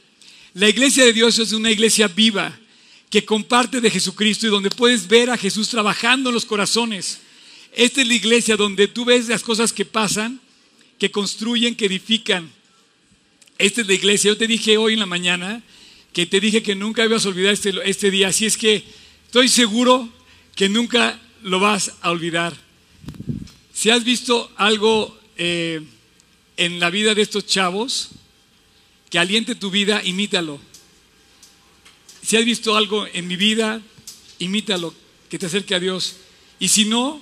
La 0.53 0.67
iglesia 0.67 1.05
de 1.05 1.13
Dios 1.13 1.39
es 1.39 1.53
una 1.53 1.71
iglesia 1.71 2.09
viva 2.09 2.59
que 3.09 3.23
comparte 3.23 3.79
de 3.79 3.89
Jesucristo 3.89 4.47
y 4.47 4.49
donde 4.49 4.69
puedes 4.69 5.07
ver 5.07 5.29
a 5.29 5.37
Jesús 5.37 5.69
trabajando 5.69 6.29
en 6.29 6.33
los 6.33 6.43
corazones. 6.43 7.21
Esta 7.71 8.01
es 8.01 8.07
la 8.09 8.15
iglesia 8.15 8.57
donde 8.57 8.89
tú 8.89 9.05
ves 9.05 9.29
las 9.29 9.43
cosas 9.43 9.71
que 9.71 9.85
pasan, 9.85 10.41
que 10.99 11.09
construyen, 11.09 11.73
que 11.73 11.85
edifican. 11.85 12.51
Esta 13.57 13.79
es 13.79 13.87
la 13.87 13.93
iglesia. 13.93 14.31
Yo 14.31 14.37
te 14.37 14.47
dije 14.47 14.75
hoy 14.75 14.93
en 14.93 14.99
la 14.99 15.05
mañana 15.05 15.63
que 16.11 16.25
te 16.25 16.41
dije 16.41 16.61
que 16.61 16.75
nunca 16.75 17.05
ibas 17.05 17.25
a 17.25 17.29
olvidar 17.29 17.53
este, 17.53 17.71
este 17.85 18.11
día. 18.11 18.27
Así 18.27 18.45
es 18.45 18.57
que 18.57 18.83
estoy 19.25 19.47
seguro 19.47 20.09
que 20.53 20.67
nunca 20.67 21.17
lo 21.43 21.61
vas 21.61 21.93
a 22.01 22.11
olvidar. 22.11 22.70
Si 23.73 23.89
has 23.89 24.03
visto 24.03 24.51
algo 24.57 25.17
eh, 25.37 25.81
en 26.57 26.79
la 26.79 26.89
vida 26.89 27.15
de 27.15 27.21
estos 27.21 27.45
chavos 27.47 28.09
que 29.09 29.19
aliente 29.19 29.55
tu 29.55 29.71
vida, 29.71 30.01
imítalo. 30.03 30.59
Si 32.21 32.37
has 32.37 32.45
visto 32.45 32.77
algo 32.77 33.07
en 33.11 33.27
mi 33.27 33.35
vida, 33.35 33.81
imítalo, 34.39 34.93
que 35.29 35.39
te 35.39 35.47
acerque 35.47 35.75
a 35.75 35.79
Dios. 35.79 36.17
Y 36.59 36.67
si 36.67 36.85
no, 36.85 37.21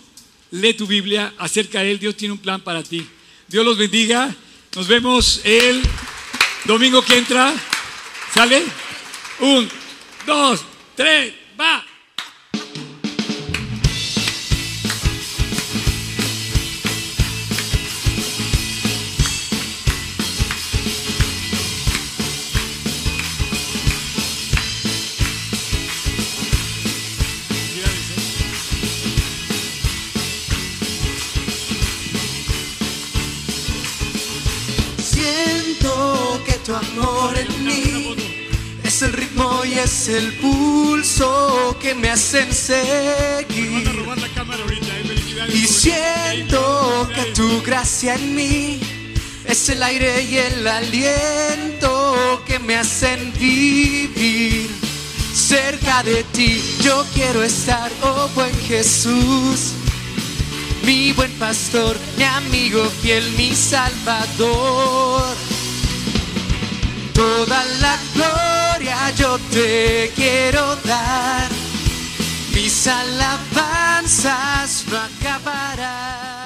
lee 0.52 0.74
tu 0.74 0.86
Biblia, 0.86 1.34
acerca 1.38 1.80
a 1.80 1.84
Él, 1.84 1.98
Dios 1.98 2.16
tiene 2.16 2.34
un 2.34 2.40
plan 2.40 2.62
para 2.62 2.84
ti. 2.84 3.08
Dios 3.48 3.66
los 3.66 3.78
bendiga. 3.78 4.36
Nos 4.76 4.88
vemos 4.88 5.42
el 5.44 5.82
domingo 6.66 7.02
que 7.02 7.18
entra. 7.18 7.54
¿Sale? 8.34 8.64
Un, 9.40 9.68
dos, 10.28 10.62
tres, 10.96 11.34
va. 11.60 11.89
Es 39.00 39.04
el 39.04 39.14
ritmo 39.14 39.64
y 39.64 39.74
es 39.80 40.10
el 40.10 40.34
pulso 40.40 41.78
que 41.82 41.96
me 41.96 42.10
hacen 42.10 42.52
seguir. 42.54 43.88
Y 45.54 45.66
siento 45.66 47.08
que 47.16 47.32
tu 47.32 47.62
gracia 47.62 48.16
en 48.16 48.36
mí 48.36 48.82
es 49.46 49.70
el 49.70 49.82
aire 49.84 50.24
y 50.24 50.38
el 50.38 50.68
aliento 50.68 52.44
que 52.46 52.60
me 52.60 52.76
hacen 52.76 53.32
vivir 53.40 54.70
cerca 55.34 56.04
de 56.04 56.26
ti. 56.34 56.62
Yo 56.82 57.06
quiero 57.14 57.42
estar, 57.42 57.90
oh 58.02 58.28
buen 58.36 58.54
Jesús, 58.68 59.72
mi 60.84 61.14
buen 61.14 61.32
pastor, 61.40 61.96
mi 62.18 62.26
amigo 62.26 62.84
fiel, 63.02 63.32
mi 63.38 63.56
salvador. 63.56 65.24
Toda 67.20 67.66
la 67.82 67.98
gloria 68.14 69.12
yo 69.18 69.38
te 69.52 70.10
quiero 70.16 70.78
dar, 70.86 71.50
mis 72.54 72.88
alabanzas 72.88 74.86
no 74.90 74.98
acabarán. 74.98 76.39